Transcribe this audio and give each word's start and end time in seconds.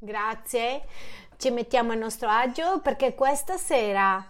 Grazie, 0.00 0.82
ci 1.38 1.50
mettiamo 1.50 1.90
a 1.90 1.96
nostro 1.96 2.28
agio 2.28 2.78
perché 2.78 3.16
questa 3.16 3.56
sera 3.56 4.24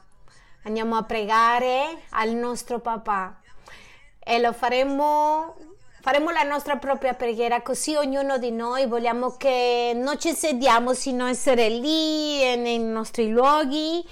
andiamo 0.65 0.97
a 0.97 1.03
pregare 1.03 2.05
al 2.13 2.31
nostro 2.31 2.79
papà 2.79 3.39
e 4.19 4.39
lo 4.41 4.55
faremo, 4.55 5.57
faremo 6.01 6.31
la 6.31 6.45
nostra 6.45 6.77
propria 6.77 7.13
preghiera 7.13 7.61
così 7.61 7.95
ognuno 7.97 8.39
di 8.39 8.51
noi 8.51 8.87
vogliamo 8.87 9.37
che 9.37 9.93
non 9.95 10.19
ci 10.19 10.33
sediamo 10.33 10.95
sino 10.95 11.27
essere 11.27 11.69
lì 11.69 12.39
nei 12.57 12.79
nostri 12.79 13.29
luoghi 13.29 14.03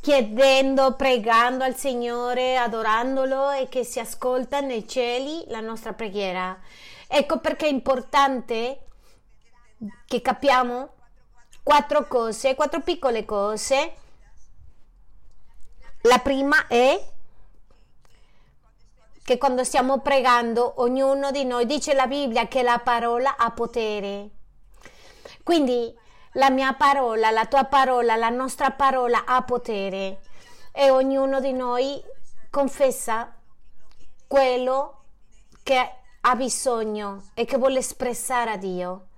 chiedendo, 0.00 0.94
pregando 0.94 1.64
al 1.64 1.74
Signore, 1.74 2.56
adorandolo 2.56 3.50
e 3.50 3.68
che 3.68 3.82
si 3.82 3.98
ascolta 3.98 4.60
nei 4.60 4.86
cieli 4.86 5.46
la 5.48 5.58
nostra 5.58 5.94
preghiera. 5.94 6.56
Ecco 7.08 7.40
perché 7.40 7.66
è 7.66 7.70
importante 7.70 8.84
che 10.06 10.20
capiamo 10.20 10.94
quattro 11.62 12.06
cose, 12.06 12.54
quattro 12.54 12.80
piccole 12.80 13.24
cose. 13.24 13.94
La 16.02 16.18
prima 16.18 16.66
è 16.66 17.12
che 19.22 19.38
quando 19.38 19.62
stiamo 19.64 20.00
pregando 20.00 20.80
ognuno 20.80 21.30
di 21.30 21.44
noi 21.44 21.66
dice 21.66 21.94
la 21.94 22.06
Bibbia 22.06 22.48
che 22.48 22.62
la 22.62 22.80
parola 22.82 23.36
ha 23.36 23.50
potere. 23.52 24.30
Quindi 25.42 25.96
la 26.32 26.50
mia 26.50 26.72
parola, 26.74 27.30
la 27.30 27.46
tua 27.46 27.64
parola, 27.64 28.16
la 28.16 28.28
nostra 28.28 28.70
parola 28.70 29.24
ha 29.24 29.42
potere 29.42 30.20
e 30.72 30.90
ognuno 30.90 31.40
di 31.40 31.52
noi 31.52 32.02
confessa 32.50 33.36
quello 34.26 35.04
che 35.62 35.94
ha 36.20 36.36
bisogno 36.36 37.30
e 37.34 37.44
che 37.44 37.56
vuole 37.56 37.78
espressare 37.78 38.50
a 38.50 38.56
Dio. 38.56 39.09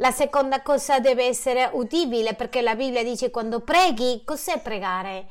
La 0.00 0.12
seconda 0.12 0.62
cosa 0.62 1.00
deve 1.00 1.24
essere 1.24 1.68
udibile 1.72 2.34
perché 2.34 2.62
la 2.62 2.76
Bibbia 2.76 3.02
dice 3.02 3.32
quando 3.32 3.58
preghi, 3.58 4.22
cos'è 4.24 4.60
pregare? 4.60 5.26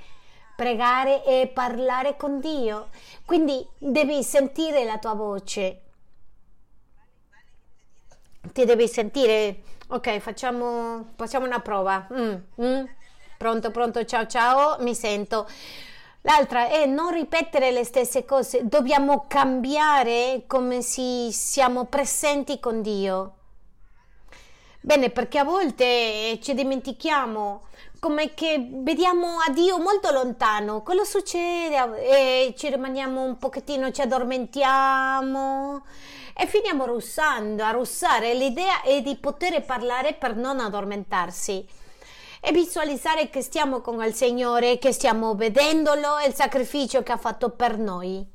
Pregare 0.58 1.24
è 1.24 1.48
parlare 1.48 2.18
con 2.18 2.42
Dio, 2.42 2.90
quindi 3.24 3.66
devi 3.78 4.22
sentire 4.24 4.84
la 4.84 4.98
tua 4.98 5.14
voce. 5.14 5.82
Ti 8.52 8.66
devi 8.66 8.90
sentire, 8.90 9.62
ok, 9.88 10.20
facciamo, 10.20 11.12
facciamo 11.16 11.46
una 11.46 11.62
prova. 11.62 12.06
Mm, 12.12 12.36
mm. 12.62 12.84
Pronto, 13.38 13.72
pronto, 13.72 14.04
ciao, 14.04 14.28
ciao, 14.28 14.76
mi 14.84 14.94
sento. 14.94 15.48
L'altra 16.22 16.68
è 16.68 16.86
non 16.86 17.14
ripetere 17.14 17.72
le 17.72 17.86
stesse 17.86 18.26
cose, 18.26 18.68
dobbiamo 18.68 19.28
cambiare 19.30 20.44
come 20.46 20.82
se 20.82 21.30
siamo 21.32 21.86
presenti 21.86 22.60
con 22.60 22.82
Dio. 22.82 23.37
Bene, 24.80 25.10
perché 25.10 25.40
a 25.40 25.44
volte 25.44 26.40
ci 26.42 26.54
dimentichiamo 26.54 27.64
come 28.00 28.34
che 28.34 28.70
vediamo 28.70 29.40
a 29.46 29.52
Dio 29.52 29.80
molto 29.80 30.12
lontano. 30.12 30.84
Cosa 30.84 31.04
succede? 31.04 32.08
E 32.08 32.54
ci 32.56 32.70
rimaniamo 32.70 33.24
un 33.24 33.38
pochettino, 33.38 33.92
ci 33.92 34.02
addormentiamo 34.02 35.84
e 36.36 36.46
finiamo 36.46 36.86
russando, 36.86 37.64
a 37.64 37.72
russare. 37.72 38.34
L'idea 38.34 38.82
è 38.84 39.02
di 39.02 39.16
poter 39.16 39.66
parlare 39.66 40.14
per 40.14 40.36
non 40.36 40.60
addormentarsi 40.60 41.66
e 42.40 42.52
visualizzare 42.52 43.30
che 43.30 43.42
stiamo 43.42 43.82
con 43.82 44.02
il 44.04 44.14
Signore, 44.14 44.78
che 44.78 44.94
stiamo 44.94 45.34
vedendolo 45.34 46.18
e 46.20 46.28
il 46.28 46.36
sacrificio 46.36 47.02
che 47.02 47.12
ha 47.12 47.18
fatto 47.18 47.50
per 47.50 47.78
noi 47.78 48.26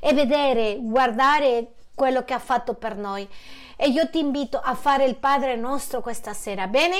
e 0.00 0.12
vedere, 0.12 0.78
guardare 0.80 1.74
quello 1.94 2.24
che 2.24 2.32
ha 2.32 2.38
fatto 2.38 2.74
per 2.74 2.96
noi. 2.96 3.28
E 3.76 3.88
io 3.88 4.08
ti 4.08 4.18
invito 4.18 4.58
a 4.58 4.74
fare 4.74 5.04
il 5.04 5.16
Padre 5.16 5.56
nostro 5.56 6.00
questa 6.00 6.32
sera, 6.32 6.66
bene? 6.66 6.96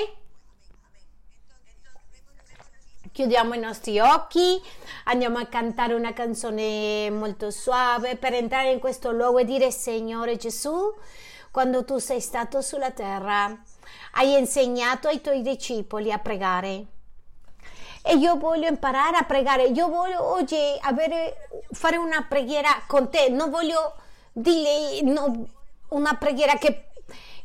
Chiudiamo 3.13 3.55
i 3.55 3.61
nostri 3.61 4.01
occhi, 4.01 4.61
andiamo 5.05 5.39
a 5.39 5.47
cantare 5.47 5.95
una 5.95 6.13
canzone 6.13 7.09
molto 7.11 7.53
suave 7.53 8.17
per 8.17 8.35
entrare 8.35 8.73
in 8.73 8.81
questo 8.81 9.13
luogo 9.13 9.39
e 9.39 9.45
dire 9.45 9.71
Signore 9.71 10.37
Gesù, 10.37 10.93
quando 11.53 11.85
tu 11.85 11.99
sei 11.99 12.21
stato 12.21 12.61
sulla 12.61 12.91
terra, 12.91 13.57
hai 14.15 14.37
insegnato 14.37 15.07
ai 15.07 15.21
tuoi 15.21 15.43
discepoli 15.43 16.11
a 16.11 16.19
pregare. 16.19 16.87
E 18.03 18.17
io 18.17 18.37
voglio 18.37 18.67
imparare 18.67 19.17
a 19.17 19.23
pregare, 19.23 19.67
io 19.67 19.89
voglio 19.89 20.21
oggi 20.21 20.57
avere, 20.81 21.49
fare 21.71 21.97
una 21.97 22.27
preghiera 22.29 22.83
con 22.89 23.09
te, 23.11 23.29
non 23.29 23.49
voglio 23.49 23.95
dire, 24.33 25.01
no, 25.03 25.47
una 25.95 26.15
preghiera 26.15 26.57
che, 26.57 26.91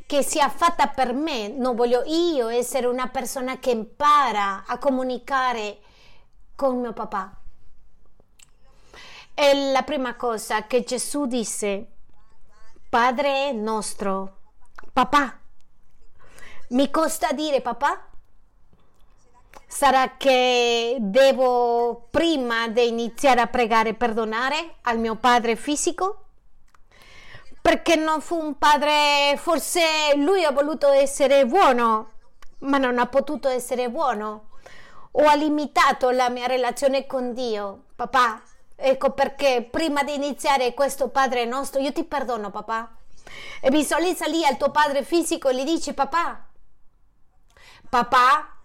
che 0.06 0.24
sia 0.24 0.50
fatta 0.50 0.88
per 0.88 1.14
me, 1.14 1.48
non 1.50 1.76
voglio 1.76 2.04
io 2.06 2.48
essere 2.48 2.88
una 2.88 3.08
persona 3.08 3.60
che 3.60 3.72
impara 3.72 4.64
a 4.66 4.78
comunicare 4.78 5.80
con 6.56 6.80
mio 6.80 6.94
papà. 6.94 7.34
E 9.34 9.72
la 9.72 9.84
prima 9.84 10.16
cosa 10.16 10.68
che 10.68 10.84
Gesù 10.84 11.26
disse, 11.26 11.88
Padre 12.90 13.52
nostro, 13.54 14.38
papà, 14.92 15.40
mi 16.70 16.90
costa 16.92 17.32
dire 17.32 17.62
papà? 17.62 18.08
Sarà 19.66 20.18
che 20.18 20.98
devo 21.00 22.08
prima 22.10 22.68
di 22.68 22.88
iniziare 22.88 23.42
a 23.42 23.48
pregare 23.48 23.94
perdonare 23.94 24.78
al 24.82 24.98
mio 24.98 25.16
padre 25.16 25.56
fisico? 25.56 26.29
Perché 27.70 27.96
non 27.96 28.20
fu 28.20 28.36
un 28.36 28.58
padre, 28.58 29.38
forse 29.38 30.16
lui 30.16 30.44
ha 30.44 30.50
voluto 30.50 30.90
essere 30.90 31.46
buono, 31.46 32.14
ma 32.62 32.80
non 32.80 32.98
ha 32.98 33.06
potuto 33.06 33.48
essere 33.48 33.92
buono. 33.92 34.48
O 35.12 35.28
ha 35.28 35.36
limitato 35.36 36.10
la 36.10 36.32
mia 36.32 36.48
relazione 36.48 37.06
con 37.06 37.32
Dio. 37.32 37.84
Papà, 37.96 38.42
ecco 38.76 39.12
perché 39.12 39.68
prima 39.70 40.02
di 40.02 40.16
iniziare 40.16 40.74
questo 40.74 41.10
Padre 41.10 41.46
nostro, 41.46 41.80
io 41.80 41.94
ti 41.94 42.04
perdono, 42.06 42.50
papà. 42.50 42.90
E 43.62 43.70
visualizza 43.70 44.26
lì 44.26 44.44
al 44.44 44.58
tuo 44.58 44.72
padre 44.72 45.04
fisico 45.04 45.50
e 45.50 45.56
gli 45.56 45.64
dici, 45.64 45.94
papà, 45.94 46.48
papà, 47.88 48.58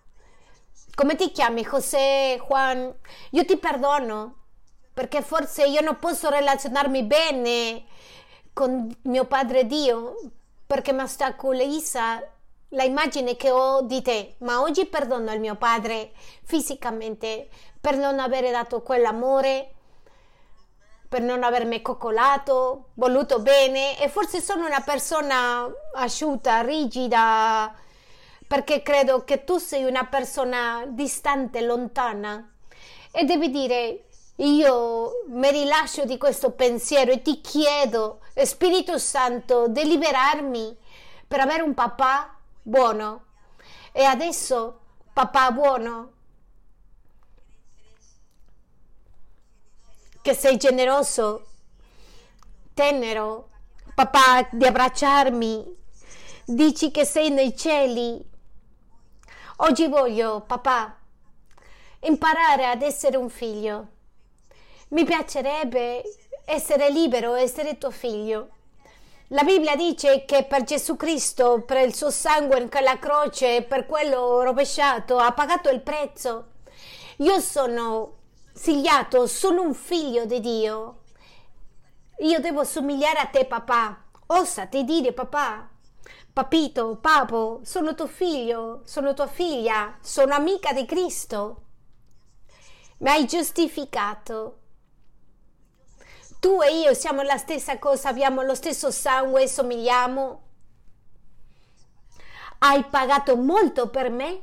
come 0.94 1.14
ti 1.14 1.30
chiami? 1.30 1.60
José, 1.62 2.40
Juan, 2.48 2.90
io 3.32 3.44
ti 3.44 3.58
perdono 3.58 4.36
perché 4.94 5.20
forse 5.20 5.66
io 5.66 5.82
non 5.82 5.98
posso 5.98 6.30
relazionarmi 6.30 7.02
bene 7.02 7.84
con 8.54 8.96
mio 9.02 9.24
Padre 9.26 9.66
Dio 9.66 10.14
perché 10.66 10.92
mi 10.92 11.02
ostacolizza 11.02 12.22
la 12.68 12.82
immagine 12.82 13.36
che 13.36 13.50
ho 13.50 13.82
di 13.82 14.02
te, 14.02 14.36
ma 14.38 14.60
oggi 14.60 14.86
perdono 14.86 15.32
il 15.32 15.40
mio 15.40 15.54
padre 15.54 16.12
fisicamente 16.42 17.48
per 17.80 17.96
non 17.96 18.18
aver 18.18 18.50
dato 18.50 18.82
quell'amore, 18.82 19.74
per 21.08 21.22
non 21.22 21.44
avermi 21.44 21.82
coccolato, 21.82 22.86
voluto 22.94 23.40
bene. 23.40 24.00
E 24.00 24.08
forse 24.08 24.40
sono 24.40 24.66
una 24.66 24.80
persona 24.80 25.70
asciutta, 25.94 26.62
rigida, 26.62 27.72
perché 28.46 28.82
credo 28.82 29.22
che 29.22 29.44
tu 29.44 29.58
sei 29.58 29.84
una 29.84 30.06
persona 30.06 30.84
distante, 30.88 31.60
lontana. 31.60 32.52
E 33.12 33.24
devi 33.24 33.50
dire 33.50 34.06
io 34.36 35.24
mi 35.28 35.50
rilascio 35.50 36.04
di 36.04 36.18
questo 36.18 36.50
pensiero 36.50 37.12
e 37.12 37.22
ti 37.22 37.40
chiedo, 37.40 38.20
Spirito 38.34 38.98
Santo, 38.98 39.68
di 39.68 39.84
liberarmi 39.84 40.76
per 41.28 41.38
avere 41.40 41.62
un 41.62 41.74
papà 41.74 42.36
buono. 42.60 43.26
E 43.92 44.02
adesso, 44.02 44.80
papà 45.12 45.52
buono, 45.52 46.12
che 50.20 50.34
sei 50.34 50.56
generoso, 50.56 51.46
tenero, 52.74 53.50
papà, 53.94 54.48
di 54.50 54.66
abbracciarmi, 54.66 55.76
dici 56.46 56.90
che 56.90 57.04
sei 57.04 57.30
nei 57.30 57.56
cieli. 57.56 58.32
Oggi 59.58 59.86
voglio, 59.86 60.40
papà, 60.40 60.98
imparare 62.00 62.66
ad 62.66 62.82
essere 62.82 63.16
un 63.16 63.28
figlio 63.28 63.92
mi 64.88 65.04
piacerebbe 65.04 66.02
essere 66.44 66.90
libero, 66.90 67.34
essere 67.34 67.78
tuo 67.78 67.90
figlio. 67.90 68.48
La 69.28 69.42
Bibbia 69.42 69.74
dice 69.74 70.24
che 70.26 70.44
per 70.44 70.64
Gesù 70.64 70.96
Cristo, 70.96 71.62
per 71.62 71.86
il 71.86 71.94
suo 71.94 72.10
sangue 72.10 72.68
quella 72.68 72.98
croce, 72.98 73.62
per 73.62 73.86
quello 73.86 74.42
rovesciato, 74.42 75.16
ha 75.16 75.32
pagato 75.32 75.70
il 75.70 75.80
prezzo. 75.80 76.48
Io 77.18 77.40
sono 77.40 78.12
figliato, 78.52 79.26
sono 79.26 79.62
un 79.62 79.74
figlio 79.74 80.26
di 80.26 80.40
Dio. 80.40 80.98
Io 82.18 82.38
devo 82.40 82.64
somigliare 82.64 83.18
a 83.18 83.26
te, 83.26 83.46
papà. 83.46 84.04
Osati 84.26 84.84
dire, 84.84 85.12
papà, 85.12 85.68
papito, 86.32 86.98
papo, 87.00 87.60
sono 87.64 87.94
tuo 87.94 88.06
figlio, 88.06 88.82
sono 88.84 89.14
tua 89.14 89.26
figlia, 89.26 89.96
sono 90.00 90.34
amica 90.34 90.72
di 90.72 90.84
Cristo. 90.84 91.62
Mi 92.98 93.08
hai 93.08 93.26
giustificato 93.26 94.58
tu 96.44 96.60
e 96.60 96.80
io 96.80 96.92
siamo 96.92 97.22
la 97.22 97.38
stessa 97.38 97.78
cosa, 97.78 98.10
abbiamo 98.10 98.42
lo 98.42 98.54
stesso 98.54 98.90
sangue, 98.90 99.48
somigliamo. 99.48 100.42
hai 102.58 102.84
pagato 102.84 103.34
molto 103.38 103.88
per 103.88 104.10
me. 104.10 104.42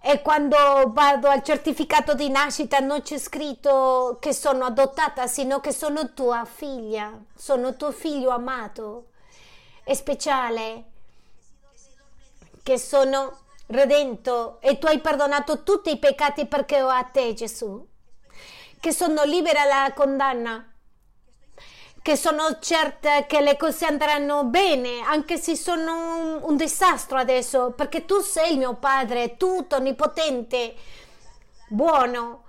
E 0.00 0.20
quando 0.22 0.56
vado 0.88 1.28
al 1.28 1.44
certificato 1.44 2.14
di 2.14 2.28
nascita 2.28 2.80
non 2.80 3.02
c'è 3.02 3.16
scritto 3.18 4.16
che 4.20 4.32
sono 4.32 4.64
adottata, 4.64 5.28
sino 5.28 5.60
che 5.60 5.70
sono 5.70 6.14
tua 6.14 6.44
figlia, 6.44 7.16
sono 7.32 7.76
tuo 7.76 7.92
figlio 7.92 8.30
amato. 8.30 9.10
E 9.84 9.94
speciale, 9.94 10.84
che 12.64 12.76
sono 12.76 13.38
redento 13.66 14.60
e 14.60 14.78
tu 14.80 14.86
hai 14.86 14.98
perdonato 14.98 15.62
tutti 15.62 15.92
i 15.92 15.98
peccati 15.98 16.46
perché 16.46 16.82
ho 16.82 16.88
a 16.88 17.04
te 17.04 17.34
Gesù, 17.34 17.86
che 18.80 18.92
sono 18.92 19.22
libera 19.22 19.64
dalla 19.64 19.92
condanna 19.92 20.66
che 22.02 22.16
sono 22.16 22.58
certa 22.60 23.26
che 23.26 23.40
le 23.40 23.56
cose 23.56 23.86
andranno 23.86 24.44
bene, 24.44 25.00
anche 25.06 25.38
se 25.38 25.54
sono 25.54 26.16
un, 26.16 26.38
un 26.42 26.56
disastro 26.56 27.16
adesso, 27.16 27.72
perché 27.72 28.04
tu 28.04 28.20
sei 28.20 28.52
il 28.52 28.58
mio 28.58 28.74
Padre, 28.74 29.36
tutto 29.36 29.76
onnipotente, 29.76 30.74
buono, 31.68 32.42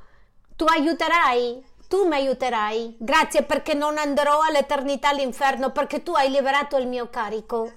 tu 0.56 0.66
aiuterai, 0.66 1.64
tu 1.88 2.08
mi 2.08 2.16
aiuterai. 2.16 2.96
Grazie 2.98 3.44
perché 3.44 3.76
non 3.76 4.00
andrò 4.00 4.40
all'eternità 4.42 5.10
all'inferno, 5.10 5.72
perché 5.72 6.02
tu 6.02 6.14
hai 6.14 6.32
liberato 6.32 6.78
il 6.78 6.88
mio 6.88 7.10
carico. 7.12 7.72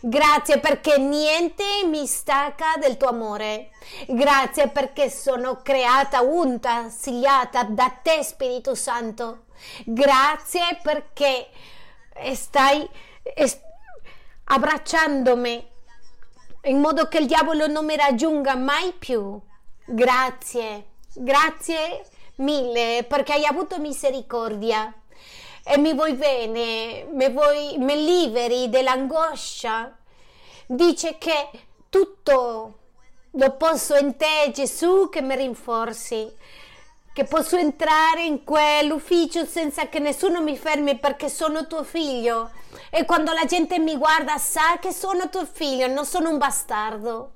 Grazie 0.00 0.60
perché 0.60 0.98
niente 0.98 1.64
mi 1.86 2.06
stacca 2.06 2.74
del 2.78 2.96
tuo 2.96 3.08
amore. 3.08 3.70
Grazie 4.06 4.68
perché 4.68 5.10
sono 5.10 5.60
creata, 5.62 6.20
unta, 6.20 6.88
sigliata 6.88 7.64
da 7.64 7.92
te, 8.00 8.22
Spirito 8.22 8.76
Santo. 8.76 9.45
Grazie 9.84 10.78
perché 10.82 11.48
stai 12.34 12.88
abbracciandomi 14.44 15.68
in 16.64 16.80
modo 16.80 17.08
che 17.08 17.18
il 17.18 17.26
diavolo 17.26 17.66
non 17.66 17.84
mi 17.84 17.96
raggiunga 17.96 18.56
mai 18.56 18.92
più. 18.92 19.38
Grazie, 19.84 20.86
grazie 21.14 22.04
mille 22.36 23.04
perché 23.08 23.34
hai 23.34 23.44
avuto 23.44 23.78
misericordia 23.78 24.92
e 25.64 25.78
mi 25.78 25.94
vuoi 25.94 26.14
bene, 26.14 27.06
mi, 27.12 27.30
vuoi, 27.30 27.76
mi 27.78 28.04
liberi 28.04 28.68
dell'angoscia. 28.68 29.96
Dice 30.66 31.18
che 31.18 31.50
tutto 31.88 32.78
lo 33.30 33.50
posso 33.56 33.96
in 33.96 34.16
te, 34.16 34.50
Gesù, 34.52 35.08
che 35.08 35.22
mi 35.22 35.36
rinforzi 35.36 36.32
che 37.16 37.24
posso 37.24 37.56
entrare 37.56 38.24
in 38.24 38.44
quell'ufficio 38.44 39.46
senza 39.46 39.88
che 39.88 40.00
nessuno 40.00 40.42
mi 40.42 40.54
fermi 40.54 40.98
perché 40.98 41.30
sono 41.30 41.66
tuo 41.66 41.82
figlio. 41.82 42.50
E 42.90 43.06
quando 43.06 43.32
la 43.32 43.46
gente 43.46 43.78
mi 43.78 43.96
guarda 43.96 44.36
sa 44.36 44.76
che 44.78 44.92
sono 44.92 45.30
tuo 45.30 45.46
figlio, 45.50 45.86
non 45.86 46.04
sono 46.04 46.28
un 46.28 46.36
bastardo. 46.36 47.32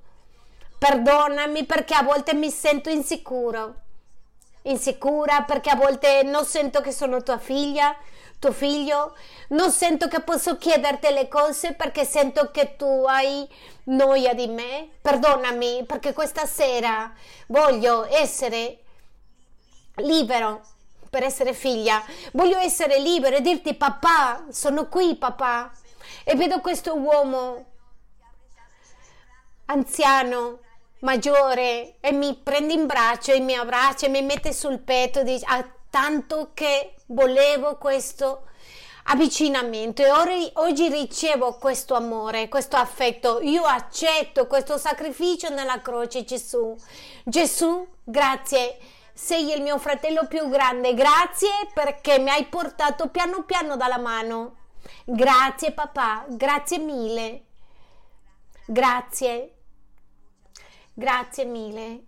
Perdonami 0.76 1.64
perché 1.64 1.94
a 1.94 2.02
volte 2.02 2.34
mi 2.34 2.50
sento 2.50 2.90
insicuro. 2.90 3.76
Insicura 4.64 5.44
perché 5.44 5.70
a 5.70 5.76
volte 5.76 6.24
non 6.24 6.44
sento 6.44 6.82
che 6.82 6.92
sono 6.92 7.22
tua 7.22 7.38
figlia, 7.38 7.96
tuo 8.38 8.52
figlio. 8.52 9.16
Non 9.48 9.70
sento 9.70 10.08
che 10.08 10.20
posso 10.20 10.58
chiederti 10.58 11.10
le 11.10 11.26
cose 11.26 11.72
perché 11.72 12.04
sento 12.04 12.50
che 12.50 12.76
tu 12.76 13.06
hai 13.06 13.48
noia 13.84 14.34
di 14.34 14.46
me. 14.46 14.90
Perdonami 15.00 15.84
perché 15.86 16.12
questa 16.12 16.44
sera 16.44 17.10
voglio 17.46 18.04
essere 18.10 18.79
libero 20.00 20.62
per 21.11 21.25
essere 21.25 21.52
figlia. 21.52 22.02
Voglio 22.32 22.58
essere 22.58 23.00
libero 23.00 23.37
e 23.37 23.41
dirti 23.41 23.75
papà, 23.75 24.47
sono 24.50 24.88
qui 24.88 25.17
papà. 25.17 25.70
E 26.25 26.37
vedo 26.37 26.61
questo 26.61 26.97
uomo 26.97 27.67
anziano, 29.67 30.61
maggiore, 31.00 31.97
e 32.00 32.12
mi 32.12 32.35
prende 32.35 32.73
in 32.73 32.87
braccio 32.87 33.32
e 33.32 33.41
mi 33.41 33.55
abbraccia 33.55 34.06
e 34.06 34.11
mi 34.11 34.23
mette 34.23 34.52
sul 34.52 34.79
petto, 34.79 35.23
dice, 35.23 35.44
ah, 35.49 35.67
tanto 35.91 36.50
che 36.55 36.94
volevo 37.06 37.76
questo 37.76 38.44
avvicinamento 39.05 40.02
e 40.02 40.11
oggi, 40.11 40.50
oggi 40.55 40.88
ricevo 40.88 41.55
questo 41.55 41.94
amore, 41.94 42.49
questo 42.49 42.76
affetto. 42.76 43.41
Io 43.41 43.64
accetto 43.64 44.47
questo 44.47 44.79
sacrificio 44.79 45.49
nella 45.49 45.81
croce, 45.81 46.25
Gesù. 46.25 46.76
Gesù, 47.25 47.87
grazie 48.05 48.79
sei 49.22 49.52
il 49.52 49.61
mio 49.61 49.78
fratello 49.78 50.26
più 50.26 50.49
grande, 50.49 50.94
grazie 50.94 51.50
perché 51.75 52.19
mi 52.19 52.31
hai 52.31 52.46
portato 52.46 53.08
piano 53.08 53.44
piano 53.44 53.76
dalla 53.76 53.99
mano. 53.99 54.56
Grazie 55.05 55.72
papà, 55.72 56.25
grazie 56.26 56.78
mille. 56.78 57.44
Grazie. 58.64 59.55
Grazie 60.94 61.44
mille. 61.44 62.05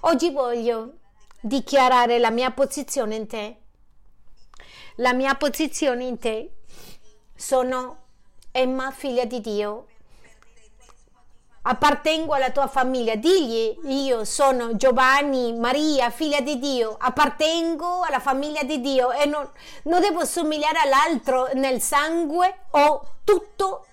Oggi 0.00 0.30
voglio 0.30 0.98
dichiarare 1.40 2.18
la 2.18 2.30
mia 2.30 2.50
posizione 2.50 3.14
in 3.14 3.26
te. 3.26 3.56
La 4.96 5.14
mia 5.14 5.34
posizione 5.36 6.04
in 6.04 6.18
te. 6.18 6.50
Sono 7.34 8.04
Emma, 8.52 8.90
figlia 8.90 9.24
di 9.24 9.40
Dio 9.40 9.86
appartengo 11.68 12.32
alla 12.32 12.50
tua 12.50 12.68
famiglia, 12.68 13.16
digli 13.16 13.76
io 13.84 14.24
sono 14.24 14.76
Giovanni, 14.76 15.52
Maria, 15.52 16.10
figlia 16.10 16.40
di 16.40 16.58
Dio, 16.58 16.96
appartengo 16.98 18.02
alla 18.02 18.20
famiglia 18.20 18.62
di 18.62 18.80
Dio 18.80 19.10
e 19.10 19.26
non, 19.26 19.48
non 19.84 20.00
devo 20.00 20.24
somigliare 20.24 20.78
all'altro 20.78 21.48
nel 21.54 21.80
sangue 21.80 22.66
o 22.70 23.14
tutto 23.24 23.86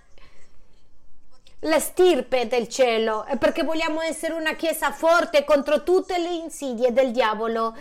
la 1.66 1.80
stirpe 1.80 2.48
del 2.48 2.68
cielo 2.68 3.24
è 3.24 3.38
perché 3.38 3.64
vogliamo 3.64 4.02
essere 4.02 4.34
una 4.34 4.54
chiesa 4.54 4.92
forte 4.92 5.46
contro 5.46 5.84
tutte 5.84 6.18
le 6.18 6.34
insidie 6.34 6.92
del 6.92 7.12
diavolo. 7.12 7.74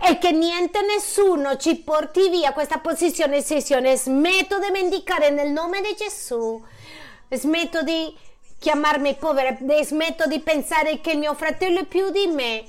E 0.00 0.16
che 0.16 0.30
niente 0.30 0.80
nessuno 0.80 1.56
ci 1.56 1.76
porti 1.76 2.30
via 2.30 2.54
questa 2.54 2.78
posizione 2.78 3.36
e 3.36 3.42
sessione. 3.42 3.96
Smetto 3.96 4.58
di 4.58 4.70
mendicare 4.70 5.28
nel 5.28 5.50
nome 5.50 5.82
di 5.82 5.94
Gesù. 5.94 6.64
Smetto 7.28 7.82
di 7.82 8.16
chiamarmi 8.58 9.14
povera, 9.14 9.56
smetto 9.82 10.26
di 10.26 10.40
pensare 10.40 11.00
che 11.00 11.14
mio 11.14 11.34
fratello 11.34 11.80
è 11.80 11.84
più 11.84 12.10
di 12.10 12.26
me. 12.26 12.64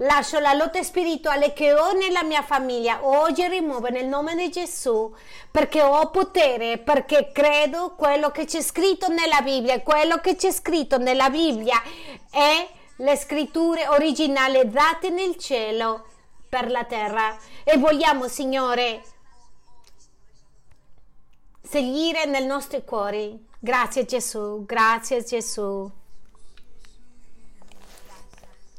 Lascio 0.00 0.38
la 0.40 0.52
lotta 0.52 0.82
spirituale 0.82 1.54
che 1.54 1.72
ho 1.72 1.92
nella 1.92 2.22
mia 2.22 2.42
famiglia, 2.42 2.98
oggi 3.06 3.46
rimuovo 3.48 3.88
nel 3.88 4.06
nome 4.06 4.34
di 4.34 4.50
Gesù, 4.50 5.14
perché 5.50 5.80
ho 5.80 6.10
potere, 6.10 6.76
perché 6.76 7.30
credo 7.32 7.94
quello 7.96 8.30
che 8.30 8.44
c'è 8.44 8.60
scritto 8.60 9.08
nella 9.08 9.40
Bibbia, 9.40 9.80
quello 9.80 10.18
che 10.18 10.36
c'è 10.36 10.52
scritto 10.52 10.98
nella 10.98 11.30
Bibbia 11.30 11.82
è 12.30 12.68
le 12.96 13.16
scritture 13.16 13.88
originali 13.88 14.68
date 14.68 15.08
nel 15.08 15.36
cielo 15.38 16.08
per 16.46 16.70
la 16.70 16.84
terra. 16.84 17.34
E 17.64 17.78
vogliamo, 17.78 18.28
Signore, 18.28 19.02
seguire 21.62 22.26
nei 22.26 22.44
nostri 22.44 22.84
cuori 22.84 23.45
Grazie 23.58 24.04
Gesù, 24.04 24.64
grazie 24.66 25.24
Gesù. 25.24 25.90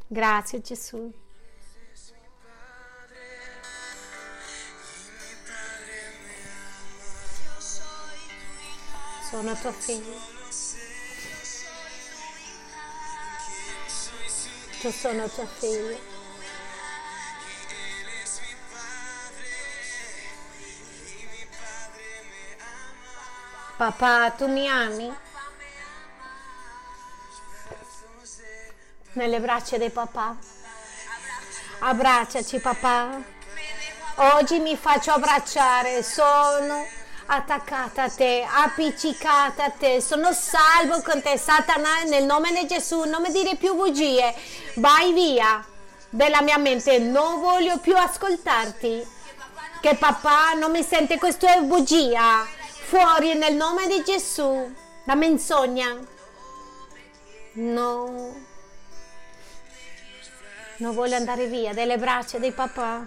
Grazie 0.07 0.61
Gesù. 0.61 1.11
Sono 9.29 9.53
tuo 9.55 9.71
figlio. 9.73 10.15
Io 14.83 14.91
sono 14.91 15.27
tuo 15.27 15.45
figlio. 15.45 16.16
Papà, 23.77 24.31
tu 24.35 24.47
mi 24.47 24.67
ami? 24.67 25.15
Nelle 29.13 29.39
braccia 29.39 29.77
di 29.77 29.91
papà. 29.91 30.35
Abbracciaci 31.79 32.59
papà. 32.59 33.21
Oggi 34.15 34.57
mi 34.57 34.75
faccio 34.75 35.11
abbracciare, 35.11 36.01
sono 36.01 36.87
attaccata 37.27 38.03
a 38.03 38.09
te, 38.09 38.47
appiccicata 38.49 39.65
a 39.65 39.69
te, 39.69 40.01
sono 40.01 40.33
salvo 40.33 41.03
con 41.03 41.21
te, 41.21 41.37
Satana, 41.37 42.01
nel 42.07 42.23
nome 42.23 42.51
di 42.53 42.65
Gesù, 42.65 43.03
non 43.03 43.21
mi 43.21 43.31
dire 43.31 43.57
più 43.57 43.75
bugie, 43.75 44.33
vai 44.77 45.13
via 45.13 45.63
della 46.09 46.41
mia 46.41 46.57
mente, 46.57 46.97
non 46.97 47.41
voglio 47.41 47.77
più 47.77 47.95
ascoltarti, 47.95 49.07
che 49.81 49.95
papà 49.95 50.53
non 50.53 50.71
mi 50.71 50.81
sente 50.81 51.19
questa 51.19 51.57
bugia, 51.57 52.43
Fuori 52.87 53.33
nel 53.33 53.53
nome 53.53 53.85
di 53.85 54.01
Gesù. 54.01 54.73
La 55.03 55.15
menzogna. 55.15 55.93
No. 57.55 58.33
Non 60.77 60.93
vuole 60.93 61.15
andare 61.15 61.47
via 61.47 61.73
dalle 61.73 61.97
braccia 61.97 62.37
di 62.37 62.49
papà. 62.53 63.05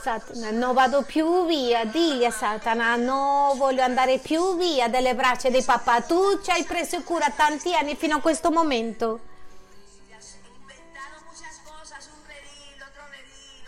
Satana, 0.00 0.52
non 0.52 0.74
vado 0.74 1.02
più 1.02 1.44
via, 1.46 1.84
digli 1.86 2.24
a 2.24 2.30
Satana, 2.30 2.94
non 2.94 3.58
voglio 3.58 3.82
andare 3.82 4.18
più 4.18 4.56
via 4.56 4.88
dalle 4.88 5.16
braccia 5.16 5.50
di 5.50 5.60
papà. 5.60 6.00
Tu 6.02 6.40
ci 6.40 6.52
hai 6.52 6.62
preso 6.62 7.02
cura 7.02 7.32
tanti 7.34 7.74
anni 7.74 7.96
fino 7.96 8.18
a 8.18 8.20
questo 8.20 8.52
momento. 8.52 9.18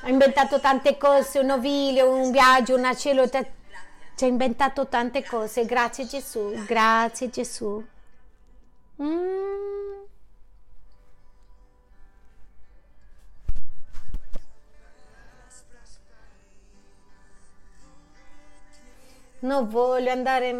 Hai 0.03 0.13
inventato 0.13 0.61
tante 0.61 0.97
cose, 0.97 1.41
un 1.41 1.51
ovilio, 1.51 2.11
un 2.11 2.31
viaggio, 2.31 2.77
una 2.77 2.95
cielo. 2.95 3.29
Ci 4.21 4.27
hai 4.27 4.33
inventato 4.33 4.87
tante 4.87 5.25
cose. 5.25 5.65
Grazie 5.65 6.05
Gesù, 6.05 6.53
grazie 6.67 7.31
Gesù. 7.31 7.83
Mm. 9.01 10.03
Non 19.39 19.69
voglio 19.71 20.11
andare 20.11 20.53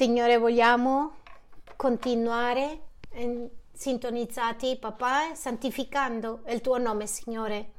Signore, 0.00 0.38
vogliamo 0.38 1.16
continuare 1.76 2.84
sintonizzati, 3.70 4.78
papà, 4.80 5.34
santificando 5.34 6.40
il 6.46 6.62
tuo 6.62 6.78
nome, 6.78 7.06
Signore. 7.06 7.70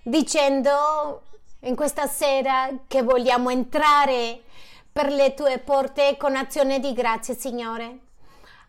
Dicendo 0.00 1.22
in 1.62 1.74
questa 1.74 2.06
sera 2.06 2.68
che 2.86 3.02
vogliamo 3.02 3.50
entrare 3.50 4.42
per 4.92 5.10
le 5.10 5.34
tue 5.34 5.58
porte 5.58 6.16
con 6.16 6.36
azione 6.36 6.78
di 6.78 6.92
grazia, 6.92 7.34
Signore, 7.34 7.98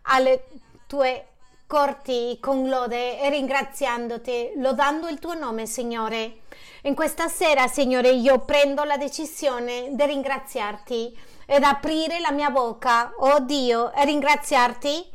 alle 0.02 0.46
tue 0.88 1.26
corti 1.68 2.36
con 2.40 2.68
lode 2.68 3.20
e 3.20 3.30
ringraziandoti, 3.30 4.54
lodando 4.56 5.06
il 5.06 5.20
tuo 5.20 5.34
nome, 5.34 5.66
Signore. 5.66 6.41
In 6.82 6.94
questa 6.94 7.28
sera, 7.28 7.68
Signore, 7.68 8.10
io 8.10 8.40
prendo 8.40 8.84
la 8.84 8.96
decisione 8.96 9.88
di 9.90 10.04
ringraziarti 10.04 11.16
ed 11.46 11.62
aprire 11.62 12.18
la 12.20 12.32
mia 12.32 12.50
bocca, 12.50 13.12
oh 13.18 13.40
Dio, 13.40 13.92
e 13.92 14.04
ringraziarti 14.04 15.10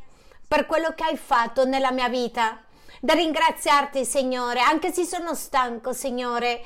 per 0.48 0.66
quello 0.66 0.94
che 0.96 1.04
hai 1.04 1.18
fatto 1.18 1.66
nella 1.66 1.92
mia 1.92 2.10
vita. 2.10 2.62
Da 3.02 3.14
ringraziarti, 3.14 4.06
Signore, 4.06 4.62
anche 4.62 4.92
se 4.92 5.04
sono 5.04 5.36
stanco, 5.36 5.94
Signore, 5.94 6.64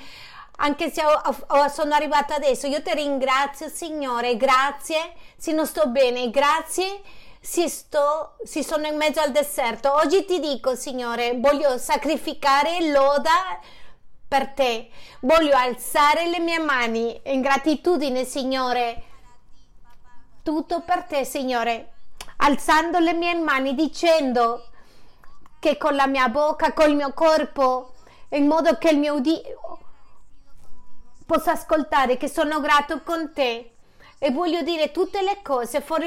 anche 0.58 0.92
se 0.92 1.04
ho, 1.04 1.22
ho, 1.48 1.68
sono 1.68 1.96
arrivata 1.96 2.36
adesso, 2.36 2.68
io 2.68 2.82
ti 2.82 2.94
ringrazio, 2.94 3.68
Signore, 3.70 4.38
grazie 4.38 5.14
se 5.36 5.52
non 5.52 5.66
sto 5.66 5.88
bene, 5.88 6.30
grazie 6.30 7.02
si, 7.40 7.68
sto, 7.68 8.36
si 8.44 8.64
sono 8.64 8.86
in 8.86 8.96
mezzo 8.96 9.20
al 9.20 9.32
deserto. 9.32 9.92
Oggi 9.94 10.24
ti 10.26 10.40
dico, 10.40 10.76
Signore, 10.76 11.34
voglio 11.40 11.78
sacrificare 11.80 12.92
loda 12.92 13.60
per 14.32 14.54
te. 14.54 14.90
Voglio 15.20 15.58
alzare 15.58 16.30
le 16.30 16.40
mie 16.40 16.58
mani 16.58 17.20
in 17.26 17.42
gratitudine, 17.42 18.24
Signore. 18.24 19.04
Tutto 20.42 20.80
per 20.84 21.04
te, 21.04 21.26
Signore. 21.26 21.92
Alzando 22.38 23.00
le 23.00 23.12
mie 23.12 23.36
mani 23.36 23.76
dicendo 23.76 24.70
che 25.60 25.76
con 25.76 25.96
la 25.96 26.08
mia 26.08 26.30
bocca, 26.30 26.72
col 26.72 26.96
mio 26.96 27.12
corpo, 27.12 27.96
in 28.30 28.48
modo 28.48 28.78
che 28.78 28.92
il 28.92 29.00
mio 29.00 29.16
udito 29.16 29.80
possa 31.26 31.52
ascoltare 31.52 32.16
che 32.16 32.30
sono 32.30 32.62
grato 32.62 33.02
con 33.04 33.34
te 33.34 33.71
e 34.24 34.30
voglio 34.30 34.62
dire 34.62 34.92
tutte 34.92 35.24
le 35.24 35.40
cose, 35.42 35.82
fare 35.82 36.06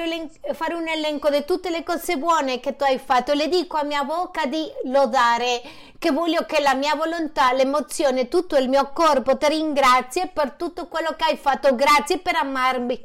un 0.75 0.87
elenco 0.87 1.31
di 1.31 1.45
tutte 1.45 1.69
le 1.69 1.83
cose 1.83 2.17
buone 2.17 2.61
che 2.61 2.77
tu 2.77 2.85
hai 2.85 3.01
fatto. 3.01 3.33
Le 3.33 3.49
dico 3.49 3.77
a 3.77 3.83
mia 3.83 4.05
bocca 4.05 4.47
di 4.47 4.65
lodare, 4.85 5.61
che 5.99 6.13
voglio 6.13 6.47
che 6.47 6.61
la 6.61 6.75
mia 6.75 6.95
volontà, 6.95 7.53
l'emozione, 7.53 8.29
tutto 8.29 8.57
il 8.57 8.69
mio 8.69 8.93
corpo 8.93 9.37
ti 9.37 9.49
ringrazi 9.49 10.31
per 10.33 10.53
tutto 10.53 10.87
quello 10.87 11.17
che 11.17 11.25
hai 11.25 11.37
fatto. 11.37 11.75
Grazie 11.75 12.19
per 12.19 12.37
amarmi. 12.37 13.05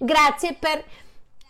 Grazie 0.00 0.52
per 0.52 0.84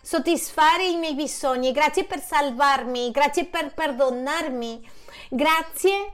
soddisfare 0.01 0.85
i 0.85 0.95
miei 0.95 1.13
bisogni. 1.13 1.73
Grazie 1.73 2.05
per 2.05 2.21
salvarmi. 2.21 3.11
Grazie 3.11 3.47
per 3.47 3.73
perdonarmi. 3.73 4.89
Grazie 5.27 6.13